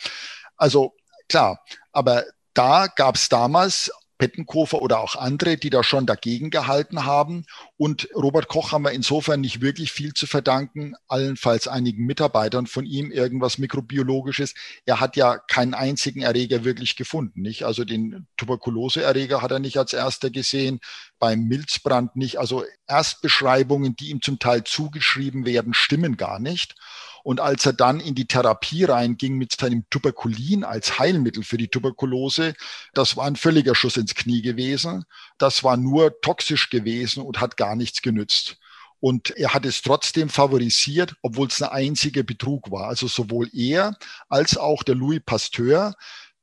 also 0.56 0.92
klar, 1.28 1.58
aber 1.90 2.22
da 2.54 2.86
gab 2.86 3.16
es 3.16 3.28
damals 3.28 3.90
Pettenkofer 4.18 4.80
oder 4.80 5.00
auch 5.00 5.16
andere, 5.16 5.56
die 5.56 5.70
da 5.70 5.82
schon 5.82 6.06
dagegen 6.06 6.50
gehalten 6.50 7.04
haben. 7.04 7.44
Und 7.76 8.08
Robert 8.14 8.48
Koch 8.48 8.72
haben 8.72 8.84
wir 8.84 8.92
insofern 8.92 9.40
nicht 9.40 9.60
wirklich 9.60 9.92
viel 9.92 10.14
zu 10.14 10.26
verdanken, 10.26 10.94
allenfalls 11.08 11.68
einigen 11.68 12.04
Mitarbeitern 12.06 12.66
von 12.66 12.86
ihm 12.86 13.10
irgendwas 13.10 13.58
mikrobiologisches. 13.58 14.54
Er 14.86 15.00
hat 15.00 15.16
ja 15.16 15.38
keinen 15.38 15.74
einzigen 15.74 16.22
Erreger 16.22 16.64
wirklich 16.64 16.96
gefunden, 16.96 17.42
nicht? 17.42 17.64
Also 17.64 17.84
den 17.84 18.26
Tuberkuloseerreger 18.36 19.42
hat 19.42 19.50
er 19.50 19.58
nicht 19.58 19.78
als 19.78 19.92
erster 19.92 20.30
gesehen, 20.30 20.80
beim 21.24 21.44
Milzbrand 21.44 22.16
nicht. 22.16 22.38
Also 22.38 22.64
Erstbeschreibungen, 22.86 23.96
die 23.96 24.10
ihm 24.10 24.20
zum 24.20 24.38
Teil 24.38 24.62
zugeschrieben 24.62 25.46
werden, 25.46 25.72
stimmen 25.72 26.18
gar 26.18 26.38
nicht. 26.38 26.74
Und 27.22 27.40
als 27.40 27.64
er 27.64 27.72
dann 27.72 27.98
in 27.98 28.14
die 28.14 28.26
Therapie 28.26 28.84
reinging 28.84 29.38
mit 29.38 29.58
seinem 29.58 29.88
Tuberkulin 29.88 30.64
als 30.64 30.98
Heilmittel 30.98 31.42
für 31.42 31.56
die 31.56 31.68
Tuberkulose, 31.68 32.52
das 32.92 33.16
war 33.16 33.24
ein 33.24 33.36
völliger 33.36 33.74
Schuss 33.74 33.96
ins 33.96 34.14
Knie 34.14 34.42
gewesen. 34.42 35.06
Das 35.38 35.64
war 35.64 35.78
nur 35.78 36.20
toxisch 36.20 36.68
gewesen 36.68 37.22
und 37.22 37.40
hat 37.40 37.56
gar 37.56 37.74
nichts 37.74 38.02
genützt. 38.02 38.58
Und 39.00 39.30
er 39.30 39.54
hat 39.54 39.64
es 39.64 39.80
trotzdem 39.80 40.28
favorisiert, 40.28 41.16
obwohl 41.22 41.46
es 41.46 41.62
ein 41.62 41.70
einziger 41.70 42.22
Betrug 42.22 42.70
war. 42.70 42.88
Also 42.88 43.08
sowohl 43.08 43.48
er 43.54 43.96
als 44.28 44.58
auch 44.58 44.82
der 44.82 44.94
Louis 44.94 45.22
Pasteur, 45.24 45.94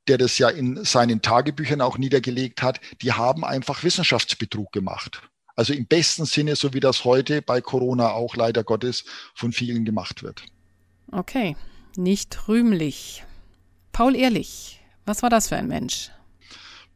der 0.08 0.18
das 0.18 0.38
ja 0.38 0.50
in 0.50 0.84
seinen 0.84 1.22
Tagebüchern 1.22 1.82
auch 1.82 1.98
niedergelegt 1.98 2.62
hat, 2.62 2.82
die 3.02 3.14
haben 3.14 3.46
einfach 3.46 3.84
Wissenschaftsbetrug 3.84 4.72
gemacht. 4.72 5.22
Also 5.56 5.74
im 5.74 5.86
besten 5.86 6.26
Sinne, 6.26 6.56
so 6.56 6.74
wie 6.74 6.80
das 6.80 7.06
heute 7.06 7.42
bei 7.42 7.62
Corona 7.62 8.12
auch 8.12 8.36
leider 8.36 8.64
Gottes 8.64 9.04
von 9.36 9.52
vielen 9.52 9.86
gemacht 9.86 10.24
wird. 10.24 10.44
Okay. 11.12 11.56
nicht 11.98 12.48
rühmlich. 12.48 13.24
Paul 13.92 14.16
Ehrlich, 14.16 14.80
was 15.06 15.22
war 15.22 15.30
das 15.30 15.50
für 15.50 15.58
ein 15.58 15.68
Mensch? 15.68 16.10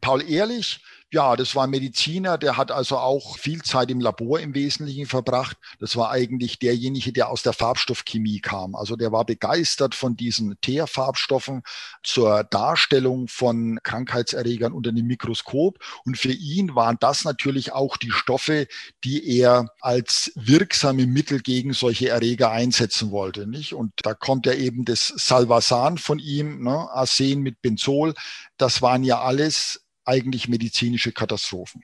Paul 0.00 0.22
Ehrlich 0.22 0.80
ja, 1.12 1.36
das 1.36 1.54
war 1.54 1.64
ein 1.64 1.70
Mediziner, 1.70 2.36
der 2.36 2.56
hat 2.56 2.72
also 2.72 2.98
auch 2.98 3.38
viel 3.38 3.62
Zeit 3.62 3.92
im 3.92 4.00
Labor 4.00 4.40
im 4.40 4.54
Wesentlichen 4.54 5.06
verbracht. 5.06 5.56
Das 5.78 5.96
war 5.96 6.10
eigentlich 6.10 6.58
derjenige, 6.58 7.12
der 7.12 7.28
aus 7.30 7.42
der 7.42 7.52
Farbstoffchemie 7.52 8.40
kam. 8.40 8.74
Also 8.74 8.96
der 8.96 9.12
war 9.12 9.24
begeistert 9.24 9.94
von 9.94 10.16
diesen 10.16 10.60
Teerfarbstoffen 10.60 11.62
zur 12.02 12.42
Darstellung 12.42 13.28
von 13.28 13.78
Krankheitserregern 13.84 14.72
unter 14.72 14.90
dem 14.90 15.06
Mikroskop. 15.06 15.78
Und 16.04 16.18
für 16.18 16.32
ihn 16.32 16.74
waren 16.74 16.96
das 16.98 17.24
natürlich 17.24 17.72
auch 17.72 17.96
die 17.96 18.10
Stoffe, 18.10 18.66
die 19.04 19.38
er 19.38 19.68
als 19.80 20.32
wirksame 20.34 21.06
Mittel 21.06 21.40
gegen 21.40 21.72
solche 21.72 22.08
Erreger 22.08 22.50
einsetzen 22.50 23.12
wollte. 23.12 23.46
Nicht? 23.46 23.74
Und 23.74 23.92
da 24.02 24.12
kommt 24.14 24.44
ja 24.46 24.54
eben 24.54 24.84
das 24.84 25.06
Salvasan 25.06 25.98
von 25.98 26.18
ihm, 26.18 26.64
ne? 26.64 26.90
Arsen 26.90 27.42
mit 27.42 27.62
Benzol. 27.62 28.14
Das 28.56 28.82
waren 28.82 29.04
ja 29.04 29.20
alles 29.20 29.85
eigentlich 30.06 30.48
medizinische 30.48 31.12
Katastrophen. 31.12 31.82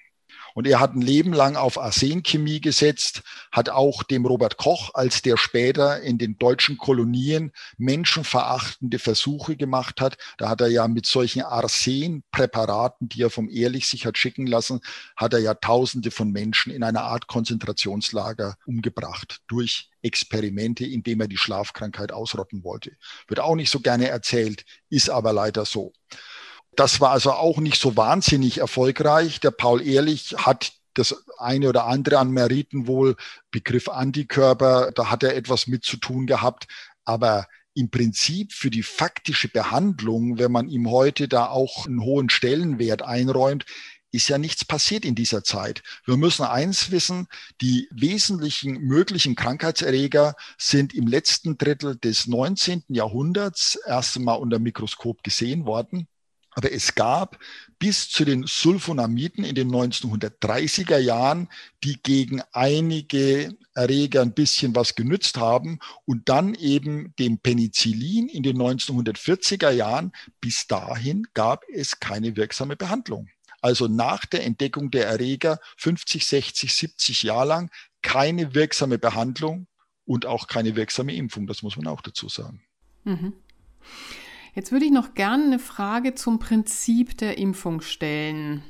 Und 0.54 0.66
er 0.66 0.80
hat 0.80 0.94
ein 0.94 1.00
Leben 1.00 1.32
lang 1.32 1.56
auf 1.56 1.78
Arsenchemie 1.78 2.60
gesetzt, 2.60 3.22
hat 3.50 3.70
auch 3.70 4.02
dem 4.02 4.26
Robert 4.26 4.56
Koch, 4.56 4.90
als 4.94 5.22
der 5.22 5.36
später 5.36 6.00
in 6.02 6.18
den 6.18 6.38
deutschen 6.38 6.76
Kolonien 6.76 7.52
menschenverachtende 7.78 8.98
Versuche 8.98 9.56
gemacht 9.56 10.00
hat, 10.00 10.18
da 10.38 10.48
hat 10.48 10.60
er 10.60 10.68
ja 10.68 10.88
mit 10.88 11.06
solchen 11.06 11.42
Arsenpräparaten, 11.42 13.08
die 13.08 13.22
er 13.22 13.30
vom 13.30 13.48
Ehrlich 13.48 13.86
sich 13.86 14.06
hat 14.06 14.18
schicken 14.18 14.46
lassen, 14.46 14.80
hat 15.16 15.32
er 15.32 15.40
ja 15.40 15.54
Tausende 15.54 16.10
von 16.10 16.30
Menschen 16.30 16.72
in 16.72 16.82
einer 16.82 17.02
Art 17.02 17.26
Konzentrationslager 17.26 18.56
umgebracht 18.66 19.40
durch 19.46 19.90
Experimente, 20.02 20.84
indem 20.84 21.20
er 21.20 21.28
die 21.28 21.36
Schlafkrankheit 21.36 22.12
ausrotten 22.12 22.64
wollte. 22.64 22.92
Wird 23.28 23.40
auch 23.40 23.54
nicht 23.54 23.70
so 23.70 23.80
gerne 23.80 24.08
erzählt, 24.08 24.64
ist 24.90 25.08
aber 25.08 25.32
leider 25.32 25.64
so. 25.64 25.92
Das 26.74 27.00
war 27.00 27.10
also 27.10 27.32
auch 27.32 27.58
nicht 27.58 27.80
so 27.80 27.96
wahnsinnig 27.96 28.58
erfolgreich. 28.58 29.40
Der 29.40 29.50
Paul 29.50 29.86
Ehrlich 29.86 30.34
hat 30.38 30.72
das 30.94 31.24
eine 31.38 31.68
oder 31.68 31.86
andere 31.86 32.18
an 32.18 32.30
Meriten 32.30 32.86
wohl, 32.86 33.16
Begriff 33.50 33.88
Antikörper, 33.88 34.92
da 34.92 35.10
hat 35.10 35.22
er 35.22 35.36
etwas 35.36 35.66
mit 35.66 35.84
zu 35.84 35.96
tun 35.96 36.26
gehabt. 36.26 36.66
Aber 37.04 37.46
im 37.74 37.90
Prinzip 37.90 38.52
für 38.52 38.70
die 38.70 38.82
faktische 38.82 39.48
Behandlung, 39.48 40.38
wenn 40.38 40.52
man 40.52 40.68
ihm 40.68 40.90
heute 40.90 41.28
da 41.28 41.46
auch 41.46 41.86
einen 41.86 42.02
hohen 42.02 42.30
Stellenwert 42.30 43.02
einräumt, 43.02 43.64
ist 44.12 44.28
ja 44.28 44.36
nichts 44.36 44.64
passiert 44.64 45.06
in 45.06 45.14
dieser 45.14 45.42
Zeit. 45.42 45.82
Wir 46.04 46.18
müssen 46.18 46.44
eins 46.44 46.90
wissen, 46.90 47.28
die 47.62 47.88
wesentlichen 47.90 48.78
möglichen 48.82 49.34
Krankheitserreger 49.34 50.36
sind 50.58 50.92
im 50.92 51.06
letzten 51.06 51.56
Drittel 51.56 51.96
des 51.96 52.26
19. 52.26 52.84
Jahrhunderts 52.88 53.78
erst 53.86 54.16
einmal 54.16 54.38
unter 54.38 54.58
Mikroskop 54.58 55.22
gesehen 55.22 55.64
worden. 55.64 56.08
Aber 56.55 56.72
es 56.72 56.94
gab 56.94 57.38
bis 57.78 58.11
zu 58.11 58.24
den 58.24 58.44
Sulfonamiden 58.46 59.44
in 59.44 59.55
den 59.55 59.70
1930er 59.70 60.98
Jahren, 60.98 61.48
die 61.82 62.03
gegen 62.03 62.42
einige 62.53 63.57
Erreger 63.74 64.20
ein 64.20 64.34
bisschen 64.34 64.74
was 64.76 64.94
genützt 64.94 65.38
haben 65.38 65.78
und 66.05 66.28
dann 66.28 66.55
eben 66.55 67.14
dem 67.18 67.38
Penicillin 67.38 68.28
in 68.28 68.42
den 68.42 68.59
1940er 68.59 69.70
Jahren. 69.70 70.12
Bis 70.40 70.66
dahin 70.66 71.26
gab 71.34 71.64
es 71.72 71.98
keine 71.98 72.36
wirksame 72.36 72.76
Behandlung. 72.76 73.28
Also 73.62 73.86
nach 73.86 74.26
der 74.26 74.44
Entdeckung 74.44 74.90
der 74.90 75.07
Erreger 75.07 75.59
50, 75.78 76.26
60, 76.26 76.74
70 76.74 77.22
Jahre 77.22 77.46
lang 77.46 77.70
keine 78.03 78.55
wirksame 78.55 78.98
Behandlung 78.98 79.68
und 80.05 80.26
auch 80.26 80.48
keine 80.48 80.76
wirksame 80.76 81.14
Impfung. 81.14 81.46
Das 81.46 81.62
muss 81.62 81.76
man 81.76 81.86
auch 81.86 82.03
dazu 82.03 82.28
sagen. 82.28 82.62
Mhm. 83.05 83.32
Jetzt 84.55 84.70
würde 84.70 84.84
ich 84.84 84.90
noch 84.90 85.14
gerne 85.14 85.44
eine 85.44 85.59
Frage 85.59 86.14
zum 86.14 86.38
Prinzip 86.38 87.16
der 87.16 87.38
Impfung 87.38 87.80
stellen, 87.80 88.62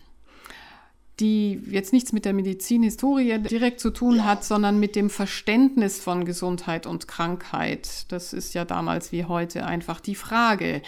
die 1.18 1.60
jetzt 1.66 1.92
nichts 1.92 2.12
mit 2.12 2.24
der 2.24 2.32
Medizinhistorie 2.34 3.36
direkt 3.40 3.80
zu 3.80 3.90
tun 3.90 4.24
hat, 4.24 4.44
sondern 4.44 4.78
mit 4.78 4.94
dem 4.94 5.10
Verständnis 5.10 6.00
von 6.00 6.24
Gesundheit 6.24 6.86
und 6.86 7.08
Krankheit. 7.08 8.12
Das 8.12 8.32
ist 8.32 8.54
ja 8.54 8.64
damals 8.64 9.10
wie 9.10 9.24
heute 9.24 9.66
einfach 9.66 9.98
die 9.98 10.14
Frage. 10.14 10.82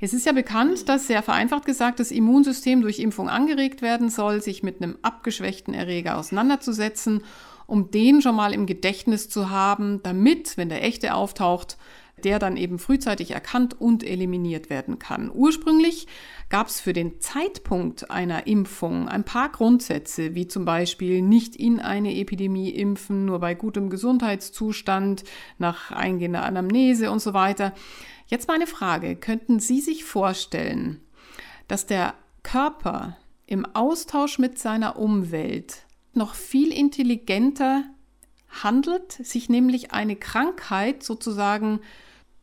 Es 0.00 0.14
ist 0.14 0.24
ja 0.24 0.32
bekannt, 0.32 0.88
dass 0.88 1.08
sehr 1.08 1.22
vereinfacht 1.22 1.66
gesagt 1.66 2.00
das 2.00 2.10
Immunsystem 2.10 2.80
durch 2.80 3.00
Impfung 3.00 3.28
angeregt 3.28 3.82
werden 3.82 4.08
soll, 4.08 4.42
sich 4.42 4.62
mit 4.62 4.82
einem 4.82 4.96
abgeschwächten 5.02 5.74
Erreger 5.74 6.16
auseinanderzusetzen, 6.16 7.22
um 7.66 7.90
den 7.90 8.22
schon 8.22 8.34
mal 8.34 8.54
im 8.54 8.64
Gedächtnis 8.64 9.28
zu 9.28 9.50
haben, 9.50 10.02
damit, 10.02 10.56
wenn 10.56 10.70
der 10.70 10.82
echte 10.82 11.12
auftaucht, 11.12 11.76
der 12.24 12.38
dann 12.38 12.56
eben 12.56 12.78
frühzeitig 12.78 13.30
erkannt 13.30 13.80
und 13.80 14.02
eliminiert 14.02 14.70
werden 14.70 14.98
kann. 14.98 15.30
Ursprünglich 15.32 16.06
gab 16.48 16.68
es 16.68 16.80
für 16.80 16.92
den 16.92 17.20
Zeitpunkt 17.20 18.10
einer 18.10 18.46
Impfung 18.46 19.08
ein 19.08 19.24
paar 19.24 19.50
Grundsätze, 19.50 20.34
wie 20.34 20.48
zum 20.48 20.64
Beispiel 20.64 21.22
nicht 21.22 21.56
in 21.56 21.80
eine 21.80 22.14
Epidemie 22.16 22.70
impfen, 22.70 23.24
nur 23.24 23.38
bei 23.38 23.54
gutem 23.54 23.90
Gesundheitszustand, 23.90 25.24
nach 25.58 25.90
eingehender 25.90 26.44
Anamnese 26.44 27.10
und 27.10 27.20
so 27.20 27.34
weiter. 27.34 27.74
Jetzt 28.26 28.48
meine 28.48 28.66
Frage, 28.66 29.16
könnten 29.16 29.60
Sie 29.60 29.80
sich 29.80 30.04
vorstellen, 30.04 31.00
dass 31.66 31.86
der 31.86 32.14
Körper 32.42 33.16
im 33.46 33.64
Austausch 33.74 34.38
mit 34.38 34.58
seiner 34.58 34.98
Umwelt 34.98 35.86
noch 36.12 36.34
viel 36.34 36.72
intelligenter 36.72 37.84
handelt, 38.62 39.12
sich 39.12 39.48
nämlich 39.48 39.92
eine 39.92 40.16
Krankheit 40.16 41.02
sozusagen 41.02 41.80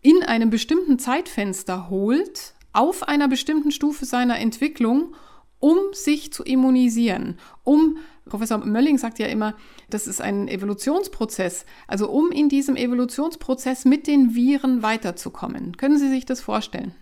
in 0.05 0.21
einem 0.21 0.51
bestimmten 0.51 0.99
Zeitfenster 0.99 1.89
holt, 1.89 2.53
auf 2.73 3.07
einer 3.07 3.27
bestimmten 3.27 3.71
Stufe 3.71 4.05
seiner 4.05 4.37
Entwicklung, 4.37 5.15
um 5.57 5.77
sich 5.93 6.31
zu 6.31 6.43
immunisieren, 6.43 7.39
um 7.63 7.97
Professor 8.25 8.59
Mölling 8.59 8.99
sagt 8.99 9.17
ja 9.17 9.25
immer, 9.25 9.55
das 9.89 10.05
ist 10.05 10.21
ein 10.21 10.47
Evolutionsprozess, 10.47 11.65
also 11.87 12.07
um 12.09 12.31
in 12.31 12.49
diesem 12.49 12.75
Evolutionsprozess 12.75 13.85
mit 13.85 14.05
den 14.05 14.35
Viren 14.35 14.83
weiterzukommen. 14.83 15.75
Können 15.77 15.97
Sie 15.97 16.09
sich 16.09 16.25
das 16.25 16.39
vorstellen? 16.39 16.93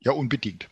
Ja, 0.00 0.12
unbedingt. 0.12 0.70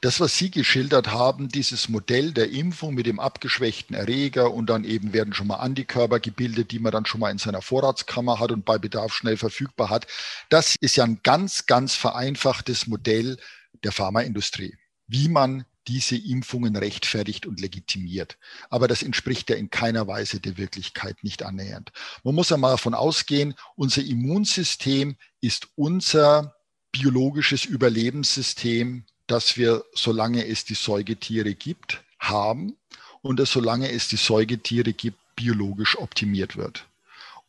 Das, 0.00 0.20
was 0.20 0.36
Sie 0.36 0.50
geschildert 0.50 1.08
haben, 1.08 1.48
dieses 1.48 1.88
Modell 1.88 2.32
der 2.32 2.50
Impfung 2.50 2.94
mit 2.94 3.06
dem 3.06 3.18
abgeschwächten 3.18 3.96
Erreger 3.96 4.52
und 4.52 4.66
dann 4.66 4.84
eben 4.84 5.12
werden 5.12 5.32
schon 5.32 5.46
mal 5.46 5.56
Antikörper 5.56 6.20
gebildet, 6.20 6.70
die 6.70 6.78
man 6.78 6.92
dann 6.92 7.06
schon 7.06 7.20
mal 7.20 7.30
in 7.30 7.38
seiner 7.38 7.62
Vorratskammer 7.62 8.38
hat 8.38 8.52
und 8.52 8.64
bei 8.64 8.78
Bedarf 8.78 9.12
schnell 9.14 9.36
verfügbar 9.36 9.90
hat, 9.90 10.06
das 10.50 10.76
ist 10.80 10.96
ja 10.96 11.04
ein 11.04 11.20
ganz, 11.22 11.66
ganz 11.66 11.94
vereinfachtes 11.94 12.86
Modell 12.86 13.38
der 13.84 13.92
Pharmaindustrie, 13.92 14.76
wie 15.06 15.28
man 15.28 15.64
diese 15.88 16.16
Impfungen 16.16 16.76
rechtfertigt 16.76 17.46
und 17.46 17.60
legitimiert. 17.60 18.38
Aber 18.70 18.88
das 18.88 19.02
entspricht 19.02 19.50
ja 19.50 19.56
in 19.56 19.70
keiner 19.70 20.06
Weise 20.08 20.40
der 20.40 20.56
Wirklichkeit 20.56 21.22
nicht 21.22 21.42
annähernd. 21.44 21.92
Man 22.24 22.34
muss 22.34 22.50
ja 22.50 22.56
mal 22.56 22.72
davon 22.72 22.94
ausgehen, 22.94 23.54
unser 23.76 24.02
Immunsystem 24.02 25.16
ist 25.40 25.68
unser 25.76 26.56
biologisches 26.90 27.64
Überlebenssystem 27.64 29.04
dass 29.26 29.56
wir, 29.56 29.84
solange 29.94 30.46
es 30.46 30.64
die 30.64 30.74
Säugetiere 30.74 31.54
gibt, 31.54 32.02
haben 32.18 32.76
und 33.22 33.38
dass 33.38 33.50
solange 33.50 33.90
es 33.90 34.08
die 34.08 34.16
Säugetiere 34.16 34.92
gibt, 34.92 35.18
biologisch 35.34 35.98
optimiert 35.98 36.56
wird. 36.56 36.86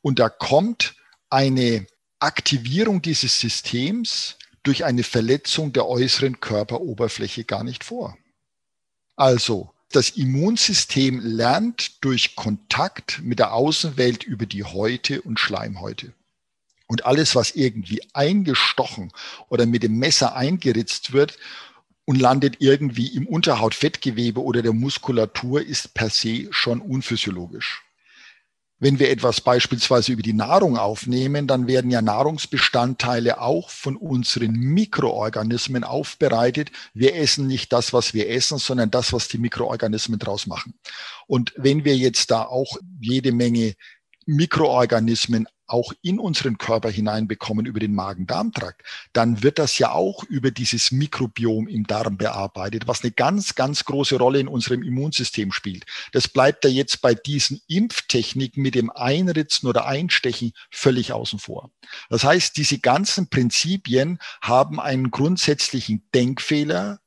Und 0.01 0.19
da 0.19 0.29
kommt 0.29 0.95
eine 1.29 1.87
Aktivierung 2.19 3.01
dieses 3.01 3.39
Systems 3.39 4.37
durch 4.63 4.85
eine 4.85 5.03
Verletzung 5.03 5.71
der 5.71 5.87
äußeren 5.87 6.39
Körperoberfläche 6.39 7.43
gar 7.43 7.63
nicht 7.63 7.83
vor. 7.83 8.17
Also 9.15 9.71
das 9.91 10.09
Immunsystem 10.11 11.21
lernt 11.21 12.03
durch 12.03 12.35
Kontakt 12.35 13.21
mit 13.23 13.39
der 13.39 13.53
Außenwelt 13.53 14.23
über 14.23 14.45
die 14.45 14.63
Häute 14.63 15.21
und 15.21 15.39
Schleimhäute. 15.39 16.13
Und 16.87 17.05
alles, 17.05 17.35
was 17.35 17.51
irgendwie 17.51 18.01
eingestochen 18.13 19.11
oder 19.49 19.65
mit 19.65 19.83
dem 19.83 19.97
Messer 19.97 20.35
eingeritzt 20.35 21.13
wird, 21.13 21.37
und 22.07 22.21
landet 22.21 22.55
irgendwie 22.59 23.07
im 23.07 23.27
Unterhautfettgewebe 23.27 24.41
oder 24.41 24.61
der 24.61 24.71
Muskulatur, 24.71 25.61
ist 25.61 25.93
per 25.93 26.09
se 26.09 26.47
schon 26.51 26.79
unphysiologisch. 26.79 27.83
Wenn 28.79 28.97
wir 28.97 29.09
etwas 29.09 29.41
beispielsweise 29.41 30.13
über 30.13 30.21
die 30.21 30.33
Nahrung 30.33 30.77
aufnehmen, 30.77 31.47
dann 31.47 31.67
werden 31.67 31.91
ja 31.91 32.01
Nahrungsbestandteile 32.01 33.41
auch 33.41 33.69
von 33.69 33.97
unseren 33.97 34.51
Mikroorganismen 34.51 35.83
aufbereitet. 35.83 36.71
Wir 36.93 37.15
essen 37.15 37.47
nicht 37.47 37.73
das, 37.73 37.91
was 37.91 38.13
wir 38.13 38.29
essen, 38.29 38.57
sondern 38.57 38.89
das, 38.89 39.11
was 39.11 39.27
die 39.27 39.39
Mikroorganismen 39.39 40.17
draus 40.17 40.47
machen. 40.47 40.75
Und 41.25 41.53
wenn 41.57 41.83
wir 41.83 41.97
jetzt 41.97 42.31
da 42.31 42.43
auch 42.43 42.77
jede 43.01 43.33
Menge 43.33 43.73
Mikroorganismen 44.25 45.47
auch 45.67 45.93
in 46.01 46.19
unseren 46.19 46.57
Körper 46.57 46.89
hineinbekommen 46.89 47.65
über 47.65 47.79
den 47.79 47.93
Magen-Darm-Trakt, 47.93 48.83
dann 49.13 49.43
wird 49.43 49.59
das 49.59 49.77
ja 49.77 49.91
auch 49.91 50.23
über 50.23 50.51
dieses 50.51 50.91
Mikrobiom 50.91 51.67
im 51.67 51.85
Darm 51.85 52.17
bearbeitet, 52.17 52.87
was 52.87 53.03
eine 53.03 53.11
ganz, 53.11 53.55
ganz 53.55 53.85
große 53.85 54.17
Rolle 54.17 54.39
in 54.39 54.47
unserem 54.47 54.83
Immunsystem 54.83 55.51
spielt. 55.51 55.85
Das 56.11 56.27
bleibt 56.27 56.65
da 56.65 56.69
jetzt 56.69 57.01
bei 57.01 57.13
diesen 57.13 57.61
Impftechniken 57.67 58.63
mit 58.63 58.75
dem 58.75 58.89
Einritzen 58.89 59.67
oder 59.67 59.85
Einstechen 59.85 60.53
völlig 60.71 61.13
außen 61.13 61.39
vor. 61.39 61.71
Das 62.09 62.23
heißt, 62.23 62.57
diese 62.57 62.79
ganzen 62.79 63.29
Prinzipien 63.29 64.19
haben 64.41 64.79
einen 64.79 65.11
grundsätzlichen 65.11 66.07
Denkfehler, 66.13 66.99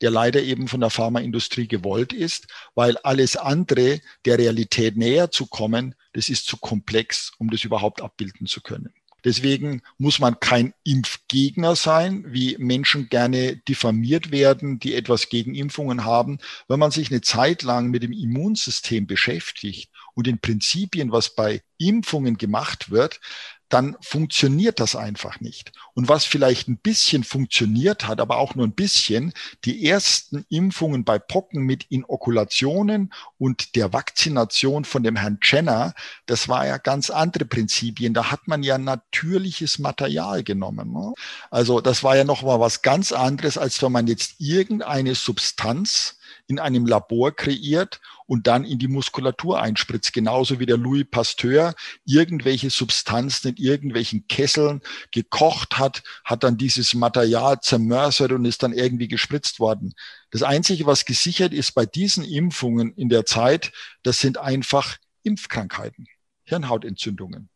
der 0.00 0.10
leider 0.10 0.42
eben 0.42 0.68
von 0.68 0.80
der 0.80 0.90
Pharmaindustrie 0.90 1.68
gewollt 1.68 2.12
ist, 2.12 2.46
weil 2.74 2.96
alles 2.98 3.36
andere 3.36 4.00
der 4.24 4.38
Realität 4.38 4.96
näher 4.96 5.30
zu 5.30 5.46
kommen, 5.46 5.94
das 6.12 6.28
ist 6.28 6.46
zu 6.46 6.56
komplex, 6.56 7.32
um 7.38 7.50
das 7.50 7.64
überhaupt 7.64 8.00
abbilden 8.00 8.46
zu 8.46 8.60
können. 8.60 8.92
Deswegen 9.24 9.82
muss 9.98 10.20
man 10.20 10.38
kein 10.38 10.74
Impfgegner 10.84 11.74
sein, 11.74 12.24
wie 12.28 12.56
Menschen 12.58 13.08
gerne 13.08 13.56
diffamiert 13.56 14.30
werden, 14.30 14.78
die 14.78 14.94
etwas 14.94 15.28
gegen 15.28 15.54
Impfungen 15.56 16.04
haben. 16.04 16.38
Wenn 16.68 16.78
man 16.78 16.92
sich 16.92 17.10
eine 17.10 17.20
Zeit 17.20 17.62
lang 17.62 17.90
mit 17.90 18.04
dem 18.04 18.12
Immunsystem 18.12 19.08
beschäftigt 19.08 19.90
und 20.14 20.28
den 20.28 20.38
Prinzipien, 20.38 21.10
was 21.10 21.34
bei 21.34 21.62
Impfungen 21.78 22.38
gemacht 22.38 22.90
wird, 22.90 23.20
dann 23.68 23.96
funktioniert 24.00 24.80
das 24.80 24.96
einfach 24.96 25.40
nicht. 25.40 25.72
Und 25.94 26.08
was 26.08 26.24
vielleicht 26.24 26.68
ein 26.68 26.78
bisschen 26.78 27.24
funktioniert 27.24 28.06
hat, 28.06 28.20
aber 28.20 28.38
auch 28.38 28.54
nur 28.54 28.66
ein 28.66 28.72
bisschen, 28.72 29.32
die 29.64 29.86
ersten 29.86 30.44
Impfungen 30.48 31.04
bei 31.04 31.18
Pocken 31.18 31.62
mit 31.62 31.84
Inokulationen 31.90 33.12
und 33.38 33.76
der 33.76 33.92
Vakzination 33.92 34.84
von 34.84 35.02
dem 35.02 35.16
Herrn 35.16 35.38
Jenner, 35.42 35.94
das 36.26 36.48
war 36.48 36.66
ja 36.66 36.78
ganz 36.78 37.10
andere 37.10 37.44
Prinzipien. 37.44 38.14
Da 38.14 38.30
hat 38.30 38.48
man 38.48 38.62
ja 38.62 38.78
natürliches 38.78 39.78
Material 39.78 40.42
genommen. 40.42 40.92
Ne? 40.92 41.12
Also 41.50 41.80
das 41.80 42.02
war 42.02 42.16
ja 42.16 42.24
noch 42.24 42.42
mal 42.42 42.60
was 42.60 42.82
ganz 42.82 43.12
anderes, 43.12 43.58
als 43.58 43.82
wenn 43.82 43.92
man 43.92 44.06
jetzt 44.06 44.36
irgendeine 44.38 45.14
Substanz 45.14 46.17
in 46.48 46.58
einem 46.58 46.86
Labor 46.86 47.30
kreiert 47.30 48.00
und 48.26 48.46
dann 48.46 48.64
in 48.64 48.78
die 48.78 48.88
Muskulatur 48.88 49.60
einspritzt. 49.60 50.12
Genauso 50.12 50.58
wie 50.58 50.66
der 50.66 50.78
Louis 50.78 51.06
Pasteur 51.08 51.74
irgendwelche 52.04 52.70
Substanzen 52.70 53.48
in 53.48 53.56
irgendwelchen 53.56 54.26
Kesseln 54.28 54.80
gekocht 55.12 55.78
hat, 55.78 56.02
hat 56.24 56.42
dann 56.42 56.56
dieses 56.56 56.94
Material 56.94 57.60
zermörsert 57.60 58.32
und 58.32 58.46
ist 58.46 58.62
dann 58.62 58.72
irgendwie 58.72 59.08
gespritzt 59.08 59.60
worden. 59.60 59.92
Das 60.30 60.42
Einzige, 60.42 60.86
was 60.86 61.04
gesichert 61.04 61.52
ist 61.52 61.72
bei 61.72 61.86
diesen 61.86 62.24
Impfungen 62.24 62.92
in 62.94 63.10
der 63.10 63.26
Zeit, 63.26 63.70
das 64.02 64.18
sind 64.18 64.38
einfach 64.38 64.96
Impfkrankheiten, 65.22 66.06
Hirnhautentzündungen 66.44 67.50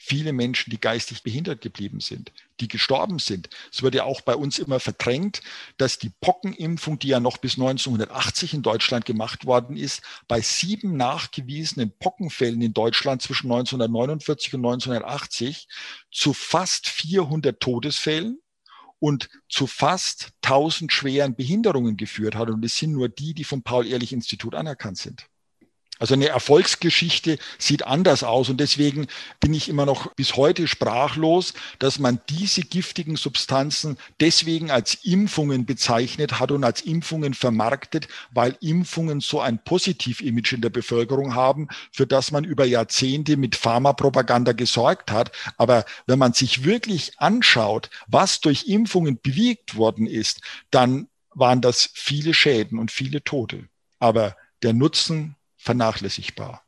viele 0.00 0.32
Menschen, 0.32 0.70
die 0.70 0.80
geistig 0.80 1.24
behindert 1.24 1.60
geblieben 1.60 1.98
sind, 1.98 2.32
die 2.60 2.68
gestorben 2.68 3.18
sind. 3.18 3.50
Es 3.70 3.82
wird 3.82 3.96
ja 3.96 4.04
auch 4.04 4.20
bei 4.20 4.36
uns 4.36 4.60
immer 4.60 4.78
verdrängt, 4.78 5.42
dass 5.76 5.98
die 5.98 6.12
Pockenimpfung, 6.20 7.00
die 7.00 7.08
ja 7.08 7.20
noch 7.20 7.36
bis 7.38 7.54
1980 7.54 8.54
in 8.54 8.62
Deutschland 8.62 9.04
gemacht 9.04 9.44
worden 9.44 9.76
ist, 9.76 10.02
bei 10.28 10.40
sieben 10.40 10.96
nachgewiesenen 10.96 11.92
Pockenfällen 11.98 12.62
in 12.62 12.72
Deutschland 12.72 13.22
zwischen 13.22 13.50
1949 13.50 14.54
und 14.54 14.64
1980 14.64 15.68
zu 16.12 16.32
fast 16.32 16.88
400 16.88 17.58
Todesfällen 17.58 18.38
und 19.00 19.28
zu 19.48 19.66
fast 19.66 20.30
1000 20.42 20.92
schweren 20.92 21.34
Behinderungen 21.34 21.96
geführt 21.96 22.36
hat. 22.36 22.50
Und 22.50 22.64
es 22.64 22.76
sind 22.76 22.92
nur 22.92 23.08
die, 23.08 23.34
die 23.34 23.44
vom 23.44 23.62
Paul-Ehrlich-Institut 23.62 24.54
anerkannt 24.54 24.98
sind. 24.98 25.26
Also 25.98 26.14
eine 26.14 26.28
Erfolgsgeschichte 26.28 27.38
sieht 27.58 27.86
anders 27.86 28.22
aus 28.22 28.48
und 28.48 28.58
deswegen 28.58 29.08
bin 29.40 29.52
ich 29.52 29.68
immer 29.68 29.84
noch 29.84 30.14
bis 30.14 30.36
heute 30.36 30.68
sprachlos, 30.68 31.54
dass 31.78 31.98
man 31.98 32.20
diese 32.28 32.62
giftigen 32.62 33.16
Substanzen 33.16 33.98
deswegen 34.20 34.70
als 34.70 34.94
Impfungen 35.02 35.66
bezeichnet 35.66 36.38
hat 36.38 36.52
und 36.52 36.62
als 36.62 36.82
Impfungen 36.82 37.34
vermarktet, 37.34 38.06
weil 38.30 38.56
Impfungen 38.60 39.20
so 39.20 39.40
ein 39.40 39.62
Positiv-Image 39.62 40.52
in 40.52 40.60
der 40.60 40.70
Bevölkerung 40.70 41.34
haben, 41.34 41.68
für 41.92 42.06
das 42.06 42.30
man 42.30 42.44
über 42.44 42.64
Jahrzehnte 42.64 43.36
mit 43.36 43.56
Pharmapropaganda 43.56 44.52
gesorgt 44.52 45.10
hat. 45.10 45.32
Aber 45.56 45.84
wenn 46.06 46.18
man 46.18 46.32
sich 46.32 46.64
wirklich 46.64 47.18
anschaut, 47.18 47.90
was 48.06 48.40
durch 48.40 48.68
Impfungen 48.68 49.18
bewegt 49.20 49.76
worden 49.76 50.06
ist, 50.06 50.42
dann 50.70 51.08
waren 51.30 51.60
das 51.60 51.90
viele 51.94 52.34
Schäden 52.34 52.78
und 52.78 52.90
viele 52.90 53.22
Tote. 53.24 53.68
Aber 53.98 54.36
der 54.62 54.72
Nutzen 54.72 55.36
vernachlässigbar. 55.58 56.62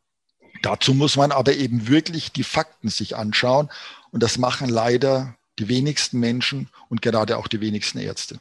Dazu 0.62 0.93
muss 0.93 1.16
man 1.16 1.32
aber 1.32 1.55
eben 1.55 1.88
wirklich 1.88 2.32
die 2.32 2.45
Fakten 2.45 2.88
sich 2.88 3.16
anschauen. 3.16 3.70
Und 4.11 4.22
das 4.22 4.36
machen 4.36 4.68
leider 4.68 5.36
die 5.59 5.68
wenigsten 5.68 6.18
Menschen 6.18 6.68
und 6.88 7.01
gerade 7.03 7.38
auch 7.38 7.49
die 7.49 7.61
wenigsten 7.61 7.99
Ärzte. 7.99 8.41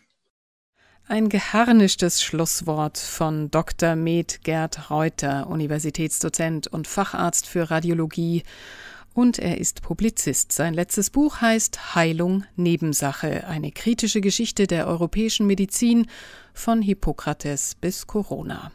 Ein 1.08 1.30
geharnischtes 1.30 2.22
Schlusswort 2.22 2.98
von 2.98 3.50
Dr. 3.50 3.96
Med 3.96 4.44
Gerd 4.44 4.92
Reuter, 4.92 5.48
Universitätsdozent 5.48 6.68
und 6.68 6.88
Facharzt 6.88 7.48
für 7.48 7.72
Radiologie. 7.72 8.44
Und 9.16 9.40
er 9.40 9.58
ist 9.58 9.82
Publizist. 9.82 10.52
Sein 10.52 10.76
letztes 10.76 11.10
Buch 11.10 11.42
heißt 11.42 11.96
Heilung 11.96 12.46
Nebensache, 12.56 13.48
eine 13.48 13.72
kritische 13.72 14.22
Geschichte 14.22 14.68
der 14.68 14.88
europäischen 14.88 15.48
Medizin 15.48 16.06
von 16.60 16.82
Hippokrates 16.82 17.76
bis 17.76 18.06
Corona. 18.06 18.72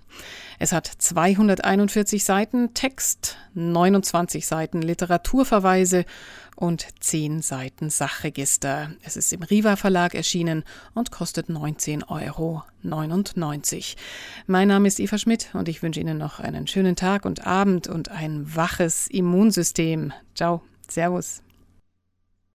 Es 0.59 0.73
hat 0.73 0.87
241 0.87 2.25
Seiten 2.25 2.75
Text, 2.75 3.37
29 3.55 4.47
Seiten 4.47 4.83
Literaturverweise 4.83 6.05
und 6.57 6.87
10 7.01 7.43
Seiten 7.43 7.91
Sachregister. 7.91 8.91
Es 9.03 9.17
ist 9.17 9.33
im 9.33 9.43
Riva 9.43 9.77
Verlag 9.77 10.15
erschienen 10.15 10.65
und 10.95 11.11
kostet 11.11 11.49
19,99 11.49 12.09
Euro. 12.09 12.63
Mein 14.47 14.69
Name 14.69 14.89
ist 14.89 15.01
Eva 15.01 15.19
Schmidt 15.19 15.51
und 15.53 15.69
ich 15.69 15.83
wünsche 15.83 16.01
Ihnen 16.01 16.19
noch 16.19 16.41
einen 16.41 16.67
schönen 16.67 16.97
Tag 16.97 17.25
und 17.25 17.47
Abend 17.47 17.87
und 17.87 18.11
ein 18.11 18.57
waches 18.57 19.09
Immunsystem. 19.09 20.13
Ciao, 20.35 20.63
Servus. 20.89 21.44